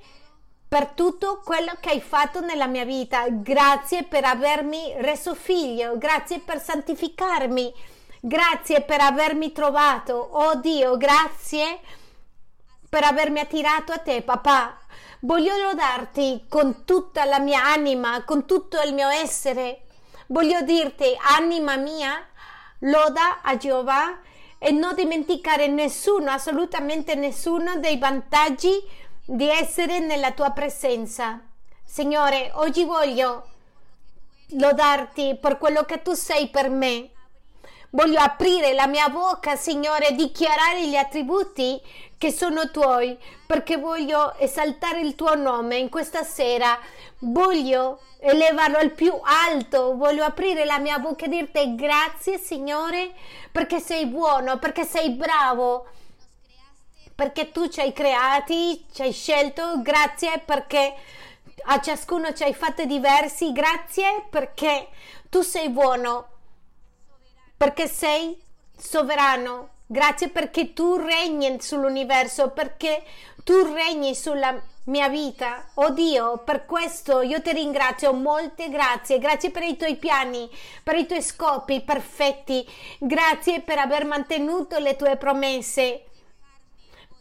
per 0.71 0.91
tutto 0.91 1.41
quello 1.43 1.73
che 1.81 1.89
hai 1.89 1.99
fatto 1.99 2.39
nella 2.39 2.65
mia 2.65 2.85
vita. 2.85 3.25
Grazie 3.27 4.03
per 4.03 4.23
avermi 4.23 4.93
reso 4.99 5.35
figlio, 5.35 5.97
grazie 5.97 6.39
per 6.39 6.61
santificarmi, 6.61 7.73
grazie 8.21 8.79
per 8.79 9.01
avermi 9.01 9.51
trovato. 9.51 10.13
Oh 10.13 10.55
Dio, 10.55 10.95
grazie 10.95 11.81
per 12.87 13.03
avermi 13.03 13.41
attirato 13.41 13.91
a 13.91 13.97
te, 13.97 14.21
papà. 14.21 14.79
Voglio 15.19 15.57
lodarti 15.57 16.45
con 16.47 16.85
tutta 16.85 17.25
la 17.25 17.39
mia 17.39 17.65
anima, 17.65 18.23
con 18.23 18.45
tutto 18.45 18.79
il 18.81 18.93
mio 18.93 19.09
essere. 19.09 19.81
Voglio 20.27 20.61
dirti, 20.61 21.13
anima 21.35 21.75
mia, 21.75 22.25
loda 22.79 23.41
a 23.41 23.57
Geova 23.57 24.19
e 24.57 24.71
non 24.71 24.95
dimenticare 24.95 25.67
nessuno, 25.67 26.31
assolutamente 26.31 27.15
nessuno 27.15 27.75
dei 27.75 27.97
vantaggi 27.97 29.09
di 29.33 29.47
essere 29.49 29.99
nella 29.99 30.31
tua 30.31 30.49
presenza. 30.49 31.39
Signore, 31.85 32.51
oggi 32.55 32.83
voglio 32.83 33.47
lodarti 34.57 35.37
per 35.39 35.57
quello 35.57 35.85
che 35.85 36.01
tu 36.01 36.11
sei 36.13 36.49
per 36.49 36.69
me. 36.69 37.11
Voglio 37.91 38.19
aprire 38.19 38.73
la 38.73 38.87
mia 38.87 39.07
bocca, 39.07 39.55
Signore, 39.55 40.15
dichiarare 40.15 40.85
gli 40.85 40.97
attributi 40.97 41.81
che 42.17 42.29
sono 42.29 42.71
tuoi, 42.71 43.17
perché 43.47 43.77
voglio 43.77 44.35
esaltare 44.35 44.99
il 44.99 45.15
tuo 45.15 45.33
nome 45.35 45.77
in 45.77 45.87
questa 45.87 46.23
sera. 46.23 46.77
Voglio 47.19 48.01
elevarlo 48.19 48.79
al 48.79 48.91
più 48.91 49.17
alto, 49.23 49.95
voglio 49.95 50.25
aprire 50.25 50.65
la 50.65 50.77
mia 50.77 50.99
bocca 50.99 51.23
e 51.23 51.29
dirti 51.29 51.75
grazie, 51.75 52.37
Signore, 52.37 53.13
perché 53.49 53.79
sei 53.79 54.07
buono, 54.07 54.59
perché 54.59 54.83
sei 54.83 55.11
bravo 55.11 55.87
perché 57.21 57.51
tu 57.51 57.67
ci 57.67 57.79
hai 57.81 57.93
creati, 57.93 58.83
ci 58.91 59.03
hai 59.03 59.11
scelto, 59.11 59.79
grazie 59.83 60.41
perché 60.43 60.95
a 61.65 61.79
ciascuno 61.79 62.33
ci 62.33 62.41
hai 62.41 62.55
fatto 62.55 62.83
diversi, 62.85 63.51
grazie 63.51 64.25
perché 64.27 64.87
tu 65.29 65.43
sei 65.43 65.69
buono, 65.69 66.29
perché 67.55 67.87
sei 67.87 68.41
sovrano, 68.75 69.69
grazie 69.85 70.29
perché 70.29 70.73
tu 70.73 70.95
regni 70.95 71.61
sull'universo, 71.61 72.49
perché 72.49 73.03
tu 73.43 73.71
regni 73.71 74.15
sulla 74.15 74.59
mia 74.85 75.07
vita. 75.07 75.65
Oh 75.75 75.91
Dio, 75.91 76.39
per 76.39 76.65
questo 76.65 77.21
io 77.21 77.39
ti 77.39 77.51
ringrazio, 77.51 78.13
molte 78.13 78.67
grazie, 78.69 79.19
grazie 79.19 79.51
per 79.51 79.61
i 79.61 79.77
tuoi 79.77 79.95
piani, 79.95 80.49
per 80.81 80.95
i 80.95 81.05
tuoi 81.05 81.21
scopi 81.21 81.81
perfetti, 81.81 82.67
grazie 82.97 83.61
per 83.61 83.77
aver 83.77 84.05
mantenuto 84.05 84.79
le 84.79 84.95
tue 84.95 85.17
promesse 85.17 86.05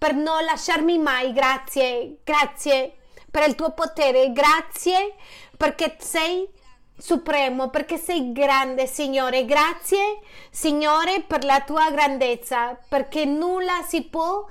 per 0.01 0.15
non 0.15 0.43
lasciarmi 0.45 0.97
mai. 0.97 1.31
Grazie, 1.35 2.21
grazie 2.25 2.95
per 3.31 3.47
il 3.47 3.55
tuo 3.55 3.73
potere, 3.73 4.33
grazie 4.33 5.15
perché 5.59 5.97
sei 6.01 6.49
supremo, 6.97 7.69
perché 7.69 7.99
sei 7.99 8.33
grande, 8.33 8.87
Signore. 8.87 9.45
Grazie, 9.45 10.21
Signore, 10.51 11.21
per 11.21 11.45
la 11.45 11.61
tua 11.61 11.91
grandezza, 11.91 12.79
perché 12.89 13.27
nulla 13.27 13.83
si 13.87 14.05
può 14.05 14.47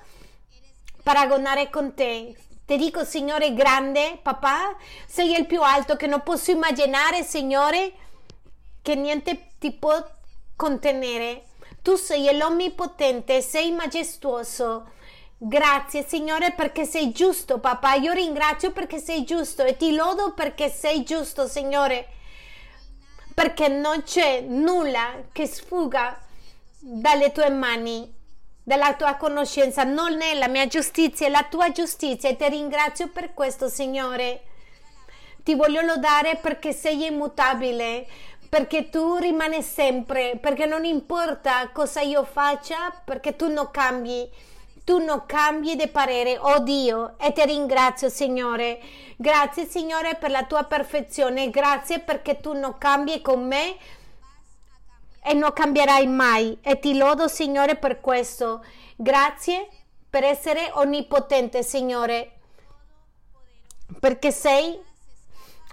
paragonare 1.01 1.71
con 1.71 1.95
te. 1.95 2.35
Ti 2.63 2.77
dico, 2.77 3.03
Signore, 3.03 3.55
grande, 3.55 4.19
papà, 4.21 4.77
sei 5.07 5.35
il 5.35 5.47
più 5.47 5.63
alto 5.63 5.95
che 5.95 6.05
non 6.05 6.21
posso 6.21 6.51
immaginare, 6.51 7.23
Signore, 7.23 7.93
che 8.83 8.93
niente 8.93 9.53
ti 9.57 9.71
può 9.71 9.99
contenere. 10.55 11.45
Tu 11.81 11.95
sei 11.95 12.37
l'onnipotente, 12.37 13.41
sei 13.41 13.71
majestuoso. 13.71 14.97
Grazie 15.41 16.05
Signore 16.05 16.51
perché 16.51 16.83
sei 16.83 17.11
giusto, 17.11 17.59
papà. 17.59 17.93
Io 17.93 18.11
ringrazio 18.11 18.71
perché 18.71 18.99
sei 18.99 19.23
giusto 19.23 19.63
e 19.63 19.77
ti 19.77 19.95
lodo 19.95 20.33
perché 20.33 20.69
sei 20.69 21.03
giusto, 21.03 21.47
Signore. 21.47 22.07
Perché 23.33 23.69
non 23.69 24.03
c'è 24.03 24.41
nulla 24.41 25.23
che 25.31 25.47
sfuga 25.47 26.19
dalle 26.77 27.31
tue 27.31 27.49
mani. 27.49 28.17
della 28.69 28.93
tua 28.93 29.15
conoscenza, 29.15 29.83
non 29.83 30.21
è 30.21 30.35
la 30.35 30.47
mia 30.47 30.67
giustizia, 30.67 31.25
è 31.25 31.31
la 31.31 31.47
tua 31.49 31.71
giustizia 31.71 32.29
e 32.29 32.35
ti 32.35 32.47
ringrazio 32.49 33.07
per 33.07 33.33
questo, 33.33 33.67
Signore. 33.67 34.41
Ti 35.41 35.55
voglio 35.55 35.81
lodare 35.81 36.35
perché 36.35 36.71
sei 36.71 37.05
immutabile, 37.05 38.05
perché 38.47 38.89
tu 38.91 39.15
rimani 39.15 39.63
sempre, 39.63 40.37
perché 40.39 40.67
non 40.67 40.85
importa 40.85 41.67
cosa 41.73 42.01
io 42.01 42.23
faccia, 42.23 42.91
perché 43.03 43.35
tu 43.35 43.51
non 43.51 43.71
cambi. 43.71 44.29
Tu 44.89 44.97
non 44.97 45.27
cambi 45.27 45.75
di 45.75 45.87
parere, 45.87 46.35
oh 46.39 46.61
Dio, 46.61 47.13
e 47.19 47.31
ti 47.31 47.45
ringrazio, 47.45 48.09
Signore. 48.09 48.81
Grazie, 49.17 49.67
Signore, 49.67 50.15
per 50.15 50.31
la 50.31 50.45
tua 50.45 50.63
perfezione. 50.63 51.51
Grazie 51.51 51.99
perché 51.99 52.39
tu 52.39 52.53
non 52.53 52.79
cambi 52.79 53.21
con 53.21 53.45
me 53.45 53.77
e 55.23 55.33
non 55.35 55.53
cambierai 55.53 56.07
mai. 56.07 56.57
E 56.63 56.79
ti 56.79 56.97
lodo, 56.97 57.27
Signore, 57.27 57.75
per 57.75 58.01
questo. 58.01 58.65
Grazie 58.95 59.69
per 60.09 60.23
essere 60.23 60.71
onnipotente, 60.73 61.61
Signore, 61.61 62.39
perché 63.99 64.31
sei 64.31 64.75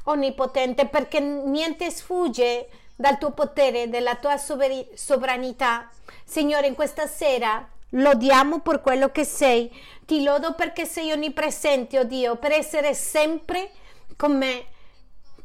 onnipotente, 0.04 0.88
perché 0.88 1.20
niente 1.20 1.90
sfugge 1.90 2.68
dal 2.94 3.16
tuo 3.16 3.30
potere, 3.30 3.88
dalla 3.88 4.16
tua 4.16 4.37
sovranità. 4.37 5.88
Signore, 6.23 6.66
in 6.66 6.75
questa 6.75 7.06
sera 7.06 7.66
lodiamo 7.90 8.61
per 8.61 8.81
quello 8.81 9.11
che 9.11 9.25
sei. 9.25 9.71
Ti 10.05 10.23
lodo 10.23 10.55
perché 10.55 10.85
sei 10.85 11.12
onnipresente, 11.12 11.99
oh 11.99 12.05
Dio, 12.05 12.37
per 12.37 12.52
essere 12.52 12.95
sempre 12.95 13.71
con 14.16 14.37
me, 14.37 14.64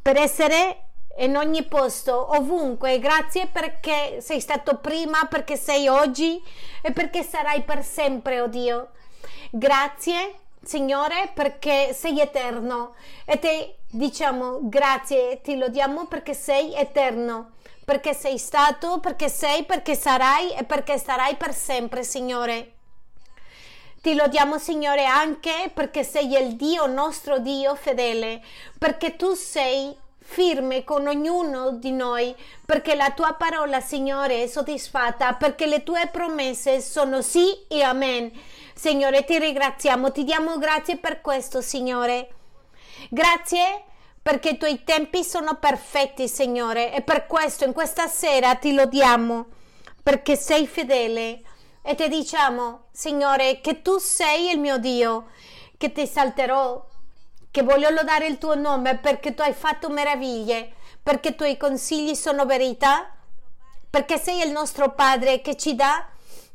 per 0.01 0.17
essere 0.17 0.85
in 1.17 1.35
ogni 1.35 1.63
posto, 1.63 2.35
ovunque. 2.35 2.99
Grazie 2.99 3.47
perché 3.47 4.21
sei 4.21 4.39
stato 4.39 4.77
prima, 4.77 5.25
perché 5.25 5.57
sei 5.57 5.87
oggi 5.87 6.41
e 6.81 6.91
perché 6.91 7.23
sarai 7.23 7.63
per 7.63 7.83
sempre, 7.83 8.41
oh 8.41 8.47
Dio. 8.47 8.89
Grazie, 9.49 10.35
Signore, 10.63 11.31
perché 11.33 11.93
sei 11.93 12.19
eterno 12.19 12.93
e 13.25 13.39
ti 13.39 13.79
diciamo 13.91 14.59
grazie, 14.61 15.41
ti 15.41 15.57
lodiamo 15.57 16.05
perché 16.05 16.33
sei 16.33 16.73
eterno, 16.73 17.51
perché 17.91 18.13
sei 18.13 18.37
stato, 18.37 19.01
perché 19.01 19.27
sei, 19.27 19.65
perché 19.65 19.95
sarai 19.95 20.53
e 20.53 20.63
perché 20.63 20.97
sarai 20.97 21.35
per 21.35 21.53
sempre, 21.53 22.03
Signore. 22.03 22.71
Ti 24.01 24.15
lodiamo, 24.15 24.57
Signore, 24.57 25.03
anche 25.03 25.69
perché 25.73 26.05
sei 26.05 26.31
il 26.31 26.55
Dio, 26.55 26.85
nostro 26.85 27.39
Dio 27.39 27.75
fedele, 27.75 28.41
perché 28.79 29.17
tu 29.17 29.33
sei 29.33 29.93
firme 30.19 30.85
con 30.85 31.05
ognuno 31.05 31.71
di 31.71 31.91
noi, 31.91 32.33
perché 32.65 32.95
la 32.95 33.11
tua 33.11 33.33
parola, 33.33 33.81
Signore, 33.81 34.43
è 34.43 34.47
soddisfatta, 34.47 35.33
perché 35.33 35.65
le 35.65 35.83
tue 35.83 36.07
promesse 36.09 36.79
sono 36.79 37.21
sì 37.21 37.65
e 37.67 37.81
amen. 37.81 38.31
Signore, 38.73 39.25
ti 39.25 39.37
ringraziamo, 39.37 40.13
ti 40.13 40.23
diamo 40.23 40.57
grazie 40.57 40.95
per 40.95 41.19
questo, 41.19 41.59
Signore. 41.59 42.29
Grazie 43.09 43.83
perché 44.21 44.49
i 44.49 44.57
tuoi 44.57 44.83
tempi 44.83 45.23
sono 45.23 45.55
perfetti, 45.55 46.27
Signore, 46.27 46.93
e 46.93 47.01
per 47.01 47.25
questo 47.25 47.65
in 47.65 47.73
questa 47.73 48.07
sera 48.07 48.55
ti 48.55 48.73
lodiamo, 48.73 49.47
perché 50.03 50.35
sei 50.35 50.67
fedele. 50.67 51.41
E 51.81 51.95
ti 51.95 52.07
diciamo, 52.07 52.87
Signore, 52.91 53.59
che 53.61 53.81
tu 53.81 53.97
sei 53.97 54.51
il 54.51 54.59
mio 54.59 54.77
Dio, 54.77 55.29
che 55.77 55.91
ti 55.91 56.05
salterò 56.05 56.89
che 57.49 57.63
voglio 57.63 57.89
lodare 57.89 58.27
il 58.27 58.37
tuo 58.37 58.55
nome 58.55 58.97
perché 58.97 59.33
tu 59.33 59.41
hai 59.41 59.53
fatto 59.53 59.89
meraviglie, 59.89 60.73
perché 61.03 61.29
i 61.29 61.35
tuoi 61.35 61.57
consigli 61.57 62.15
sono 62.15 62.45
verità, 62.45 63.11
perché 63.89 64.17
sei 64.17 64.41
il 64.41 64.51
nostro 64.51 64.93
Padre 64.93 65.41
che 65.41 65.57
ci 65.57 65.75
dà 65.75 66.07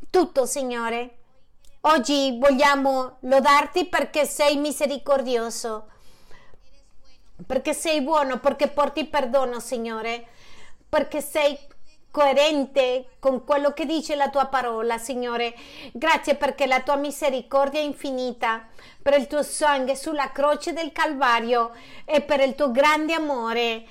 tutto, 0.08 0.46
Signore. 0.46 1.18
Oggi 1.82 2.38
vogliamo 2.40 3.18
lodarti 3.20 3.86
perché 3.86 4.24
sei 4.24 4.56
misericordioso, 4.56 5.88
perché 7.44 7.74
sei 7.74 8.00
buono, 8.00 8.38
perché 8.38 8.68
porti 8.68 9.04
perdono, 9.06 9.60
Signore, 9.60 10.26
perché 10.88 11.20
sei 11.20 11.58
coerente 12.10 13.16
con 13.18 13.44
quello 13.44 13.72
che 13.72 13.84
dice 13.84 14.14
la 14.14 14.30
tua 14.30 14.46
parola, 14.46 14.96
Signore. 14.96 15.54
Grazie 15.92 16.34
perché 16.34 16.66
la 16.66 16.80
tua 16.80 16.96
misericordia 16.96 17.78
è 17.78 17.84
infinita, 17.84 18.66
per 19.02 19.18
il 19.18 19.26
tuo 19.26 19.42
sangue 19.42 19.94
sulla 19.94 20.32
croce 20.32 20.72
del 20.72 20.92
Calvario 20.92 21.72
e 22.06 22.22
per 22.22 22.40
il 22.40 22.54
tuo 22.54 22.70
grande 22.70 23.12
amore. 23.12 23.84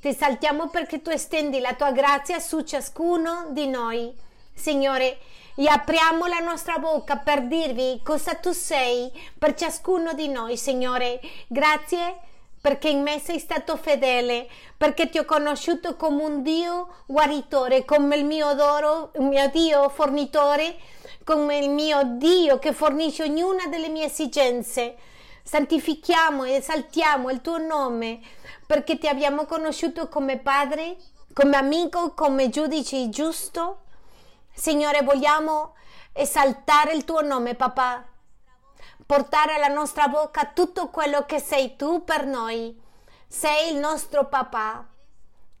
Ti 0.00 0.14
saltiamo 0.14 0.68
perché 0.68 1.02
tu 1.02 1.10
estendi 1.10 1.60
la 1.60 1.74
tua 1.74 1.92
grazia 1.92 2.38
su 2.38 2.62
ciascuno 2.62 3.48
di 3.50 3.66
noi. 3.66 4.10
Signore, 4.54 5.18
e 5.54 5.68
apriamo 5.68 6.26
la 6.26 6.38
nostra 6.38 6.78
bocca 6.78 7.16
per 7.16 7.42
dirvi 7.42 8.00
cosa 8.02 8.36
tu 8.36 8.52
sei 8.52 9.10
per 9.36 9.54
ciascuno 9.54 10.14
di 10.14 10.28
noi, 10.28 10.56
Signore. 10.56 11.20
Grazie 11.46 12.20
perché 12.68 12.90
in 12.90 13.00
me 13.00 13.18
sei 13.18 13.38
stato 13.38 13.78
fedele, 13.78 14.46
perché 14.76 15.08
ti 15.08 15.16
ho 15.16 15.24
conosciuto 15.24 15.96
come 15.96 16.22
un 16.22 16.42
Dio 16.42 16.96
guaritore, 17.06 17.86
come 17.86 18.14
il 18.16 18.26
mio, 18.26 18.52
doro, 18.52 19.10
il 19.14 19.22
mio 19.22 19.48
Dio 19.48 19.88
fornitore, 19.88 20.76
come 21.24 21.56
il 21.56 21.70
mio 21.70 22.02
Dio 22.18 22.58
che 22.58 22.74
fornisce 22.74 23.22
ognuna 23.22 23.68
delle 23.68 23.88
mie 23.88 24.04
esigenze. 24.04 24.96
Santifichiamo 25.42 26.44
e 26.44 26.56
esaltiamo 26.56 27.30
il 27.30 27.40
tuo 27.40 27.56
nome 27.56 28.20
perché 28.66 28.98
ti 28.98 29.08
abbiamo 29.08 29.46
conosciuto 29.46 30.10
come 30.10 30.36
Padre, 30.36 30.98
come 31.32 31.56
amico, 31.56 32.12
come 32.12 32.50
giudice 32.50 33.08
giusto. 33.08 33.84
Signore, 34.52 35.00
vogliamo 35.00 35.74
esaltare 36.12 36.92
il 36.92 37.06
tuo 37.06 37.22
nome, 37.22 37.54
papà 37.54 38.04
portare 39.08 39.54
alla 39.54 39.68
nostra 39.68 40.06
bocca 40.06 40.50
tutto 40.52 40.88
quello 40.88 41.24
che 41.24 41.40
sei 41.40 41.76
tu 41.76 42.04
per 42.04 42.26
noi. 42.26 42.78
Sei 43.26 43.72
il 43.72 43.78
nostro 43.78 44.28
papà. 44.28 44.86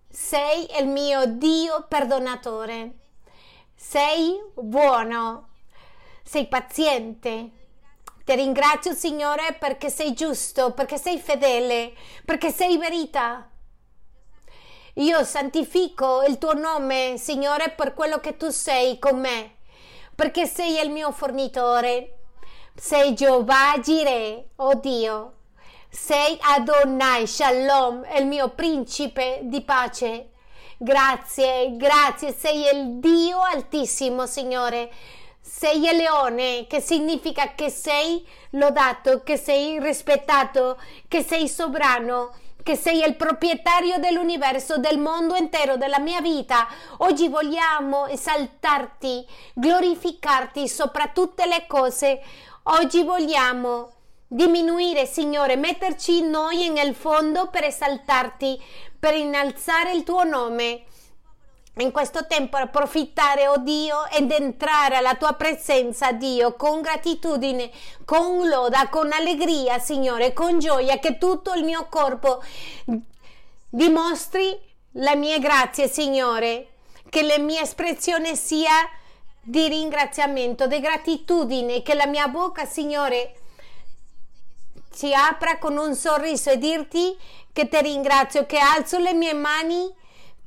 Sei 0.06 0.68
il 0.78 0.86
mio 0.86 1.24
Dio 1.24 1.86
perdonatore. 1.88 2.96
Sei 3.74 4.38
buono. 4.52 5.48
Sei 6.22 6.46
paziente. 6.46 7.50
Ti 8.22 8.34
ringrazio, 8.34 8.92
Signore, 8.92 9.56
perché 9.58 9.88
sei 9.88 10.12
giusto, 10.12 10.74
perché 10.74 10.98
sei 10.98 11.18
fedele, 11.18 11.94
perché 12.26 12.50
sei 12.50 12.76
verità. 12.76 13.48
Io 14.96 15.24
santifico 15.24 16.22
il 16.24 16.36
tuo 16.36 16.52
nome, 16.52 17.14
Signore, 17.16 17.70
per 17.70 17.94
quello 17.94 18.20
che 18.20 18.36
tu 18.36 18.50
sei 18.50 18.98
con 18.98 19.18
me, 19.18 19.56
perché 20.14 20.44
sei 20.44 20.78
il 20.84 20.90
mio 20.90 21.12
fornitore, 21.12 22.17
sei 22.78 23.12
Jehová 23.12 23.76
Jireh, 23.82 24.50
oh 24.56 24.74
Dio. 24.74 25.32
Sei 25.90 26.38
Adonai 26.40 27.26
Shalom, 27.26 28.06
il 28.16 28.26
mio 28.26 28.50
principe 28.50 29.40
di 29.42 29.62
pace. 29.62 30.28
Grazie, 30.76 31.76
grazie, 31.76 32.32
sei 32.32 32.72
il 32.72 33.00
Dio 33.00 33.40
altissimo, 33.40 34.26
Signore. 34.26 34.90
Sei 35.40 35.78
il 35.78 35.96
leone, 35.96 36.66
che 36.68 36.80
significa 36.80 37.54
che 37.54 37.68
sei 37.68 38.24
lodato, 38.50 39.24
che 39.24 39.36
sei 39.36 39.80
rispettato, 39.80 40.80
che 41.08 41.22
sei 41.22 41.48
sovrano 41.48 42.32
che 42.68 42.76
sei 42.76 43.02
il 43.02 43.16
proprietario 43.16 43.96
dell'universo, 43.96 44.76
del 44.76 44.98
mondo 44.98 45.34
intero, 45.36 45.78
della 45.78 45.98
mia 45.98 46.20
vita. 46.20 46.68
Oggi 46.98 47.28
vogliamo 47.28 48.06
esaltarti, 48.08 49.26
glorificarti 49.54 50.68
sopra 50.68 51.08
tutte 51.08 51.46
le 51.46 51.64
cose. 51.66 52.20
Oggi 52.70 53.02
vogliamo 53.02 53.92
diminuire, 54.26 55.06
Signore, 55.06 55.56
metterci 55.56 56.20
noi 56.20 56.68
nel 56.68 56.94
fondo 56.94 57.48
per 57.48 57.64
esaltarti, 57.64 58.62
per 58.98 59.14
innalzare 59.14 59.94
il 59.94 60.02
tuo 60.02 60.22
nome. 60.24 60.82
In 61.76 61.90
questo 61.92 62.26
tempo 62.26 62.58
approfittare, 62.58 63.48
oh 63.48 63.56
Dio, 63.56 64.06
ed 64.08 64.30
entrare 64.30 64.96
alla 64.96 65.14
tua 65.14 65.32
presenza, 65.32 66.12
Dio, 66.12 66.56
con 66.56 66.82
gratitudine, 66.82 67.70
con 68.04 68.46
loda, 68.46 68.90
con 68.90 69.12
allegria, 69.12 69.78
Signore, 69.78 70.34
con 70.34 70.58
gioia, 70.58 70.98
che 70.98 71.16
tutto 71.16 71.54
il 71.54 71.64
mio 71.64 71.86
corpo 71.88 72.42
dimostri 73.70 74.60
la 74.92 75.14
mia 75.14 75.38
grazia, 75.38 75.86
Signore, 75.86 76.74
che 77.08 77.22
la 77.22 77.38
mia 77.38 77.62
espressione 77.62 78.36
sia 78.36 78.90
di 79.42 79.68
ringraziamento, 79.68 80.66
di 80.66 80.80
gratitudine, 80.80 81.82
che 81.82 81.94
la 81.94 82.06
mia 82.06 82.28
bocca, 82.28 82.64
Signore, 82.64 83.34
si 84.90 85.12
apra 85.14 85.58
con 85.58 85.76
un 85.76 85.94
sorriso 85.94 86.50
e 86.50 86.58
dirti 86.58 87.16
che 87.52 87.68
ti 87.68 87.80
ringrazio, 87.80 88.46
che 88.46 88.58
alzo 88.58 88.98
le 88.98 89.14
mie 89.14 89.34
mani 89.34 89.94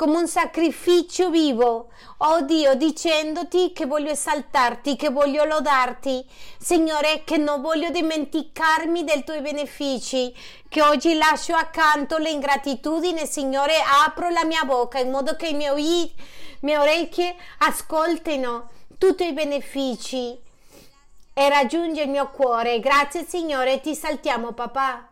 come 0.01 0.17
un 0.17 0.27
sacrificio 0.27 1.29
vivo, 1.29 1.89
oh 2.17 2.41
Dio, 2.41 2.73
dicendoti 2.73 3.71
che 3.71 3.85
voglio 3.85 4.09
esaltarti, 4.09 4.95
che 4.95 5.09
voglio 5.09 5.43
lodarti, 5.43 6.25
Signore, 6.57 7.23
che 7.23 7.37
non 7.37 7.61
voglio 7.61 7.91
dimenticarmi 7.91 9.03
dei 9.03 9.23
tuoi 9.23 9.41
benefici, 9.41 10.33
che 10.67 10.81
oggi 10.81 11.13
lascio 11.13 11.53
accanto 11.53 12.17
l'ingratitudine, 12.17 13.27
Signore, 13.27 13.75
apro 14.03 14.29
la 14.29 14.43
mia 14.43 14.63
bocca 14.63 14.97
in 14.97 15.11
modo 15.11 15.35
che 15.35 15.49
i 15.49 15.53
miei, 15.53 16.11
mie 16.61 16.77
orecchie 16.77 17.35
ascoltino 17.59 18.69
tutti 19.01 19.25
i 19.25 19.33
benefici 19.33 20.39
e 21.33 21.49
raggiunge 21.49 22.03
il 22.03 22.09
mio 22.11 22.29
cuore. 22.29 22.79
Grazie 22.79 23.25
Signore, 23.25 23.81
ti 23.81 23.95
saltiamo 23.95 24.51
papà. 24.51 25.10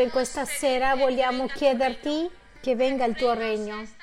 In 0.00 0.10
questa 0.10 0.44
sera 0.44 0.94
vogliamo 0.94 1.46
chiederti 1.46 2.30
che 2.60 2.76
venga 2.76 3.04
il 3.04 3.16
tuo 3.16 3.32
regno 3.34 3.97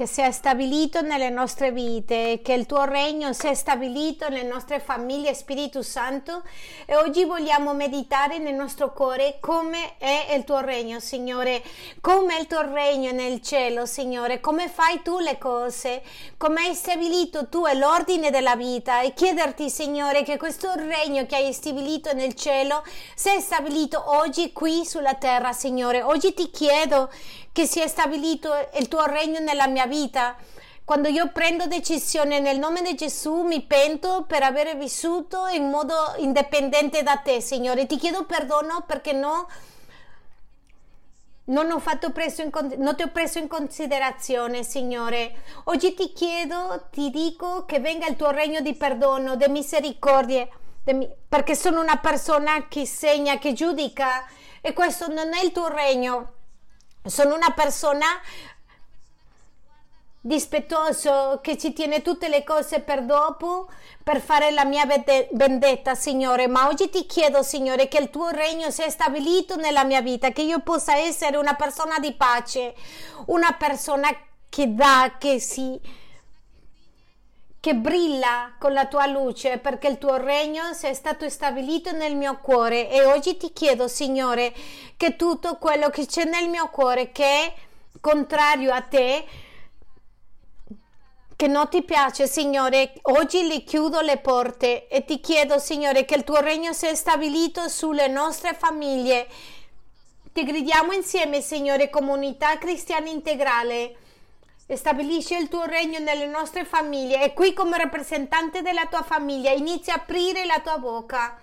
che 0.00 0.06
sia 0.06 0.32
stabilito 0.32 1.02
nelle 1.02 1.28
nostre 1.28 1.72
vite, 1.72 2.40
che 2.42 2.54
il 2.54 2.64
tuo 2.64 2.84
regno 2.84 3.34
sia 3.34 3.52
stabilito 3.52 4.30
nelle 4.30 4.48
nostre 4.48 4.80
famiglie, 4.80 5.34
Spirito 5.34 5.82
Santo. 5.82 6.42
E 6.86 6.96
oggi 6.96 7.26
vogliamo 7.26 7.74
meditare 7.74 8.38
nel 8.38 8.54
nostro 8.54 8.94
cuore 8.94 9.36
come 9.40 9.98
è 9.98 10.32
il 10.34 10.44
tuo 10.44 10.60
regno, 10.60 11.00
Signore, 11.00 11.62
come 12.00 12.34
è 12.34 12.40
il 12.40 12.46
tuo 12.46 12.62
regno 12.62 13.12
nel 13.12 13.42
cielo, 13.42 13.84
Signore, 13.84 14.40
come 14.40 14.70
fai 14.70 15.02
tu 15.02 15.18
le 15.18 15.36
cose, 15.36 16.02
come 16.38 16.62
hai 16.62 16.74
stabilito 16.74 17.50
tu 17.50 17.66
l'ordine 17.74 18.30
della 18.30 18.56
vita 18.56 19.02
e 19.02 19.12
chiederti, 19.12 19.68
Signore, 19.68 20.22
che 20.22 20.38
questo 20.38 20.72
regno 20.76 21.26
che 21.26 21.36
hai 21.36 21.52
stabilito 21.52 22.14
nel 22.14 22.32
cielo 22.32 22.82
sia 23.14 23.38
stabilito 23.38 24.02
oggi 24.06 24.50
qui 24.54 24.86
sulla 24.86 25.16
terra, 25.16 25.52
Signore. 25.52 26.00
Oggi 26.00 26.32
ti 26.32 26.48
chiedo 26.48 27.10
che 27.52 27.66
sia 27.66 27.86
stabilito 27.86 28.52
il 28.78 28.88
tuo 28.88 29.04
regno 29.06 29.40
nella 29.40 29.66
mia 29.66 29.86
vita. 29.86 30.36
Quando 30.84 31.08
io 31.08 31.30
prendo 31.30 31.66
decisione 31.66 32.40
nel 32.40 32.58
nome 32.58 32.82
di 32.82 32.94
Gesù, 32.94 33.42
mi 33.42 33.62
pento 33.62 34.24
per 34.26 34.42
aver 34.42 34.76
vissuto 34.76 35.46
in 35.46 35.68
modo 35.68 35.94
indipendente 36.16 37.02
da 37.02 37.16
te, 37.16 37.40
Signore. 37.40 37.86
Ti 37.86 37.96
chiedo 37.96 38.24
perdono 38.24 38.82
perché 38.86 39.12
no, 39.12 39.46
non, 41.44 41.70
ho 41.70 41.82
in, 42.42 42.50
non 42.78 42.96
ti 42.96 43.02
ho 43.02 43.08
preso 43.08 43.38
in 43.38 43.46
considerazione, 43.46 44.64
Signore. 44.64 45.42
Oggi 45.64 45.94
ti 45.94 46.12
chiedo, 46.12 46.88
ti 46.90 47.10
dico 47.10 47.64
che 47.66 47.78
venga 47.78 48.08
il 48.08 48.16
tuo 48.16 48.30
regno 48.30 48.60
di 48.60 48.74
perdono, 48.74 49.36
di 49.36 49.46
misericordia, 49.48 50.48
perché 51.28 51.54
sono 51.54 51.80
una 51.80 51.98
persona 51.98 52.66
che 52.68 52.84
segna, 52.86 53.38
che 53.38 53.52
giudica 53.52 54.26
e 54.60 54.72
questo 54.72 55.06
non 55.06 55.32
è 55.34 55.44
il 55.44 55.52
tuo 55.52 55.68
regno. 55.68 56.32
Sono 57.04 57.34
una 57.34 57.50
persona 57.50 58.06
dispettoso 60.22 61.40
che 61.42 61.56
ci 61.56 61.72
tiene 61.72 62.02
tutte 62.02 62.28
le 62.28 62.44
cose 62.44 62.80
per 62.80 63.04
dopo 63.04 63.70
per 64.02 64.20
fare 64.20 64.50
la 64.50 64.64
mia 64.64 64.84
vendetta 64.84 65.94
Signore. 65.94 66.46
Ma 66.46 66.68
oggi 66.68 66.90
ti 66.90 67.06
chiedo 67.06 67.42
Signore 67.42 67.88
che 67.88 67.98
il 67.98 68.10
tuo 68.10 68.28
regno 68.28 68.70
sia 68.70 68.90
stabilito 68.90 69.56
nella 69.56 69.84
mia 69.84 70.02
vita 70.02 70.30
che 70.30 70.42
io 70.42 70.60
possa 70.60 70.96
essere 70.96 71.36
una 71.38 71.54
persona 71.54 71.98
di 71.98 72.12
pace 72.12 72.74
una 73.26 73.52
persona 73.52 74.08
che 74.48 74.74
dà 74.74 75.14
che 75.18 75.38
si 75.38 75.78
che 77.60 77.74
brilla 77.74 78.54
con 78.58 78.72
la 78.72 78.86
tua 78.86 79.04
luce 79.06 79.58
perché 79.58 79.88
il 79.88 79.98
tuo 79.98 80.16
regno 80.16 80.72
sia 80.72 80.94
stato 80.94 81.28
stabilito 81.28 81.92
nel 81.92 82.16
mio 82.16 82.38
cuore. 82.40 82.90
E 82.90 83.04
oggi 83.04 83.36
ti 83.36 83.52
chiedo 83.52 83.86
Signore 83.86 84.54
che 84.96 85.16
tutto 85.16 85.56
quello 85.56 85.90
che 85.90 86.06
c'è 86.06 86.24
nel 86.24 86.48
mio 86.48 86.68
cuore 86.68 87.12
che 87.12 87.24
è 87.24 87.54
contrario 88.00 88.72
a 88.72 88.80
te 88.80 89.26
che 91.36 91.46
non 91.46 91.68
ti 91.70 91.82
piace 91.82 92.26
Signore 92.26 92.92
oggi 93.02 93.46
li 93.46 93.64
chiudo 93.64 94.00
le 94.00 94.18
porte. 94.18 94.88
E 94.88 95.04
ti 95.04 95.20
chiedo 95.20 95.58
Signore 95.58 96.04
che 96.06 96.14
il 96.14 96.24
tuo 96.24 96.40
regno 96.40 96.72
sia 96.72 96.94
stabilito 96.94 97.68
sulle 97.68 98.08
nostre 98.08 98.54
famiglie. 98.54 99.26
Ti 100.32 100.44
gridiamo 100.44 100.92
insieme 100.92 101.40
Signore 101.42 101.90
comunità 101.90 102.56
cristiana 102.56 103.08
integrale 103.08 103.96
Stabilisci 104.76 105.34
il 105.34 105.48
tuo 105.48 105.64
regno 105.64 105.98
nelle 105.98 106.26
nostre 106.26 106.64
famiglie 106.64 107.22
e 107.22 107.34
qui 107.34 107.52
come 107.52 107.76
rappresentante 107.76 108.62
della 108.62 108.86
tua 108.86 109.02
famiglia 109.02 109.50
inizia 109.50 109.94
a 109.94 109.96
aprire 109.96 110.44
la 110.44 110.60
tua 110.60 110.78
bocca. 110.78 111.38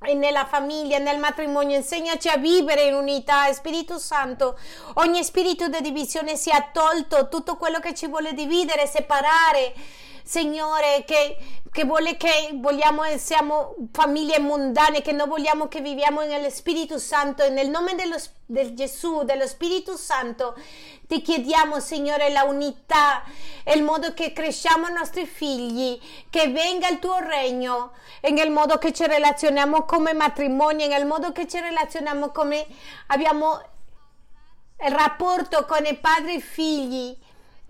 E 0.00 0.14
nella 0.14 0.44
famiglia, 0.44 0.98
nel 0.98 1.18
matrimonio, 1.18 1.76
insegnaci 1.76 2.28
a 2.28 2.36
vivere 2.36 2.84
in 2.84 2.94
unità, 2.94 3.52
Spirito 3.52 3.98
Santo. 3.98 4.56
Ogni 4.94 5.24
spirito 5.24 5.66
di 5.68 5.80
divisione 5.80 6.36
sia 6.36 6.68
tolto, 6.72 7.28
tutto 7.28 7.56
quello 7.56 7.80
che 7.80 7.94
ci 7.94 8.06
vuole 8.06 8.32
dividere, 8.32 8.86
separare. 8.86 9.74
Signore, 10.28 11.04
che, 11.06 11.38
che 11.72 11.84
vuole 11.86 12.18
che 12.18 12.50
vogliamo, 12.52 13.00
siamo 13.16 13.74
famiglie 13.92 14.38
mondane, 14.38 15.00
che 15.00 15.12
non 15.12 15.26
vogliamo 15.26 15.68
che 15.68 15.80
viviamo 15.80 16.22
nello 16.22 16.50
Spirito 16.50 16.98
Santo. 16.98 17.42
E 17.42 17.48
nel 17.48 17.70
nome 17.70 17.94
dello, 17.94 18.18
del 18.44 18.74
Gesù, 18.74 19.22
dello 19.22 19.46
Spirito 19.46 19.96
Santo, 19.96 20.54
ti 21.06 21.22
chiediamo, 21.22 21.80
Signore, 21.80 22.28
la 22.28 22.42
unità 22.42 23.22
e 23.64 23.72
il 23.74 23.82
modo 23.82 24.12
che 24.12 24.34
cresciamo 24.34 24.88
i 24.88 24.92
nostri 24.92 25.24
figli, 25.24 25.98
che 26.28 26.48
venga 26.48 26.90
il 26.90 26.98
tuo 26.98 27.18
regno, 27.20 27.92
e 28.20 28.30
nel 28.30 28.50
modo 28.50 28.76
che 28.76 28.92
ci 28.92 29.06
relazioniamo 29.06 29.86
come 29.86 30.12
matrimonio, 30.12 30.88
nel 30.88 31.06
modo 31.06 31.32
che 31.32 31.48
ci 31.48 31.58
relazioniamo 31.58 32.32
come 32.32 32.66
abbiamo 33.06 33.62
il 34.84 34.92
rapporto 34.92 35.64
con 35.64 35.86
i 35.86 35.96
padri 35.96 36.34
e 36.34 36.40
figli 36.40 37.16